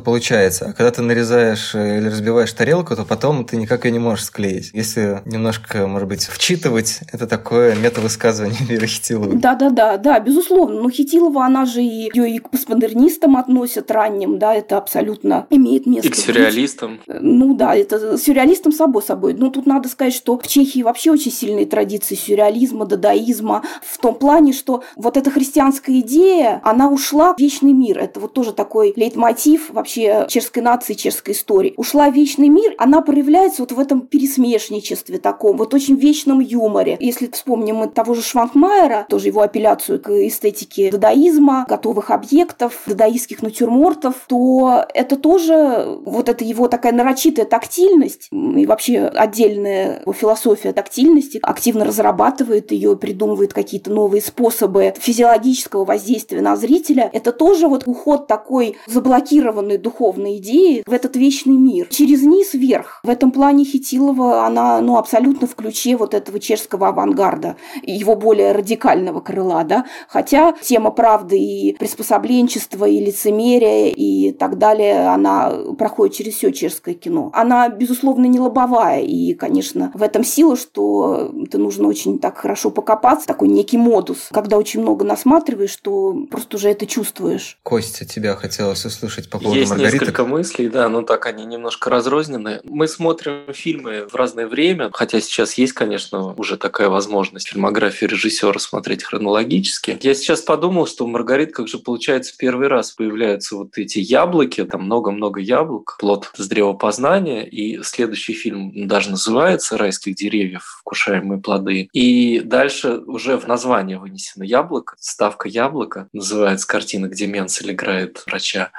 получается. 0.00 0.66
А 0.66 0.72
когда 0.72 0.90
ты 0.90 1.02
нарезаешь 1.02 1.74
э, 1.74 1.98
или 1.98 2.08
разбиваешь 2.08 2.52
тарелку, 2.52 2.96
то 2.96 3.04
потом 3.04 3.44
ты 3.44 3.56
никак 3.56 3.84
ее 3.84 3.92
не 3.92 3.98
можешь 3.98 4.24
склеить. 4.24 4.70
Если 4.72 5.22
немножко, 5.24 5.86
может 5.86 6.08
быть, 6.08 6.24
вчитывать, 6.24 7.00
это 7.12 7.26
такое 7.26 7.74
метавысказывание 7.74 8.58
Веры 8.68 8.86
Хитиловой. 8.86 9.36
Да-да-да, 9.36 9.96
да, 9.96 10.20
безусловно. 10.20 10.80
Но 10.80 10.90
Хитилова, 10.90 11.44
она 11.44 11.66
же 11.66 11.82
и, 11.82 12.10
ее 12.14 12.30
и 12.30 12.38
к 12.38 12.50
постмодернистам 12.50 13.36
относят 13.36 13.90
ранним, 13.90 14.38
да, 14.38 14.54
это 14.54 14.78
абсолютно 14.78 15.46
имеет 15.50 15.86
место. 15.86 16.08
И 16.08 16.12
к 16.12 16.16
сюрреалистам. 16.16 17.00
Быть. 17.06 17.18
Ну 17.20 17.54
да, 17.54 17.74
это 17.74 18.18
сюрреалистам 18.18 18.72
само 18.72 19.00
собой. 19.00 19.34
Но 19.34 19.50
тут 19.50 19.66
надо 19.66 19.88
сказать, 19.88 20.14
что 20.14 20.38
в 20.38 20.46
Чехии 20.46 20.82
вообще 20.82 21.10
очень 21.10 21.32
сильные 21.32 21.66
традиции 21.66 22.14
сюрреализма, 22.14 22.86
дадаизма, 22.86 23.62
в 23.82 23.98
том 23.98 24.14
плане, 24.14 24.52
что 24.52 24.82
вот 24.96 25.16
эта 25.16 25.30
христианская 25.30 26.00
идея, 26.00 26.60
она 26.64 26.90
ушла 26.90 27.27
вечный 27.38 27.72
мир. 27.72 27.98
Это 27.98 28.20
вот 28.20 28.32
тоже 28.32 28.52
такой 28.52 28.92
лейтмотив 28.96 29.70
вообще 29.70 30.26
чешской 30.28 30.62
нации, 30.62 30.94
чешской 30.94 31.34
истории. 31.34 31.74
Ушла 31.76 32.10
в 32.10 32.14
вечный 32.14 32.48
мир, 32.48 32.74
она 32.78 33.00
проявляется 33.00 33.62
вот 33.62 33.72
в 33.72 33.80
этом 33.80 34.02
пересмешничестве 34.02 35.18
таком, 35.18 35.56
вот 35.56 35.74
очень 35.74 35.96
вечном 35.96 36.40
юморе. 36.40 36.96
Если 37.00 37.26
вспомним 37.26 37.76
мы 37.76 37.88
того 37.88 38.14
же 38.14 38.22
Шванкмайера, 38.22 39.06
тоже 39.08 39.28
его 39.28 39.42
апелляцию 39.42 40.00
к 40.00 40.10
эстетике 40.10 40.90
дадаизма, 40.90 41.64
готовых 41.68 42.10
объектов, 42.10 42.82
дадаистских 42.86 43.42
натюрмортов, 43.42 44.14
то 44.28 44.84
это 44.94 45.16
тоже 45.16 45.98
вот 46.04 46.28
это 46.28 46.44
его 46.44 46.68
такая 46.68 46.92
нарочитая 46.92 47.46
тактильность 47.46 48.28
и 48.30 48.66
вообще 48.66 49.06
отдельная 49.06 50.02
философия 50.12 50.72
тактильности 50.72 51.38
активно 51.42 51.84
разрабатывает 51.84 52.72
ее, 52.72 52.96
придумывает 52.96 53.52
какие-то 53.52 53.90
новые 53.90 54.22
способы 54.22 54.94
физиологического 54.98 55.84
воздействия 55.84 56.40
на 56.40 56.56
зрителя. 56.56 57.10
Это 57.18 57.32
тоже 57.32 57.66
вот 57.66 57.82
уход 57.86 58.28
такой 58.28 58.76
заблокированной 58.86 59.76
духовной 59.76 60.36
идеи 60.36 60.84
в 60.86 60.92
этот 60.92 61.16
вечный 61.16 61.56
мир. 61.56 61.88
Через 61.90 62.22
низ 62.22 62.54
вверх. 62.54 63.00
В 63.02 63.10
этом 63.10 63.32
плане 63.32 63.64
Хитилова, 63.64 64.46
она 64.46 64.80
ну, 64.80 64.96
абсолютно 64.96 65.48
в 65.48 65.56
ключе 65.56 65.96
вот 65.96 66.14
этого 66.14 66.38
чешского 66.38 66.88
авангарда, 66.88 67.56
его 67.82 68.14
более 68.14 68.52
радикального 68.52 69.20
крыла, 69.20 69.64
да. 69.64 69.84
Хотя 70.08 70.54
тема 70.62 70.92
правды 70.92 71.36
и 71.36 71.76
приспособленчества, 71.76 72.84
и 72.84 73.04
лицемерия, 73.04 73.88
и 73.88 74.30
так 74.30 74.56
далее, 74.56 75.08
она 75.08 75.52
проходит 75.76 76.14
через 76.14 76.34
все 76.34 76.52
чешское 76.52 76.94
кино. 76.94 77.30
Она, 77.32 77.68
безусловно, 77.68 78.26
не 78.26 78.38
лобовая, 78.38 79.00
и, 79.00 79.34
конечно, 79.34 79.90
в 79.92 80.04
этом 80.04 80.22
сила, 80.22 80.56
что 80.56 81.32
это 81.42 81.58
нужно 81.58 81.88
очень 81.88 82.20
так 82.20 82.38
хорошо 82.38 82.70
покопаться, 82.70 83.26
такой 83.26 83.48
некий 83.48 83.76
модус. 83.76 84.28
Когда 84.30 84.56
очень 84.56 84.82
много 84.82 85.04
насматриваешь, 85.04 85.70
что 85.70 86.14
просто 86.30 86.58
уже 86.58 86.70
это 86.70 86.86
чувствуешь. 87.08 87.58
Костя, 87.62 88.04
тебя 88.04 88.34
хотелось 88.36 88.84
услышать 88.84 89.30
по 89.30 89.38
поводу 89.38 89.58
Есть 89.58 89.70
Маргариток. 89.70 90.00
несколько 90.00 90.24
мыслей, 90.24 90.68
да, 90.68 90.88
но 90.88 91.02
так 91.02 91.26
они 91.26 91.44
немножко 91.44 91.90
разрознены. 91.90 92.60
Мы 92.64 92.88
смотрим 92.88 93.52
фильмы 93.52 94.06
в 94.10 94.14
разное 94.14 94.46
время, 94.46 94.90
хотя 94.92 95.20
сейчас 95.20 95.54
есть, 95.54 95.72
конечно, 95.72 96.34
уже 96.34 96.56
такая 96.56 96.88
возможность 96.88 97.48
фильмографию 97.48 98.10
режиссера 98.10 98.58
смотреть 98.58 99.04
хронологически. 99.04 99.98
Я 100.02 100.14
сейчас 100.14 100.42
подумал, 100.42 100.86
что 100.86 101.06
в 101.06 101.08
«Маргаритках» 101.08 101.68
же, 101.68 101.78
получается, 101.78 102.34
первый 102.36 102.68
раз 102.68 102.92
появляются 102.92 103.56
вот 103.56 103.78
эти 103.78 103.98
яблоки, 103.98 104.64
там 104.64 104.84
много-много 104.84 105.40
яблок, 105.40 105.96
плод 105.98 106.30
с 106.36 106.46
древа 106.48 106.74
познания, 106.74 107.46
и 107.46 107.82
следующий 107.82 108.34
фильм 108.34 108.86
даже 108.86 109.10
называется 109.10 109.78
«Райских 109.78 110.14
деревьев. 110.14 110.78
Вкушаемые 110.80 111.40
плоды». 111.40 111.88
И 111.92 112.40
дальше 112.40 112.98
уже 113.06 113.38
в 113.38 113.46
название 113.46 113.98
вынесено 113.98 114.42
яблоко, 114.42 114.96
ставка 114.98 115.48
яблоко, 115.48 116.08
называется 116.12 116.66
картина, 116.66 116.97
где 117.06 117.26
Менцель 117.26 117.72
играет 117.72 118.24
врача. 118.26 118.70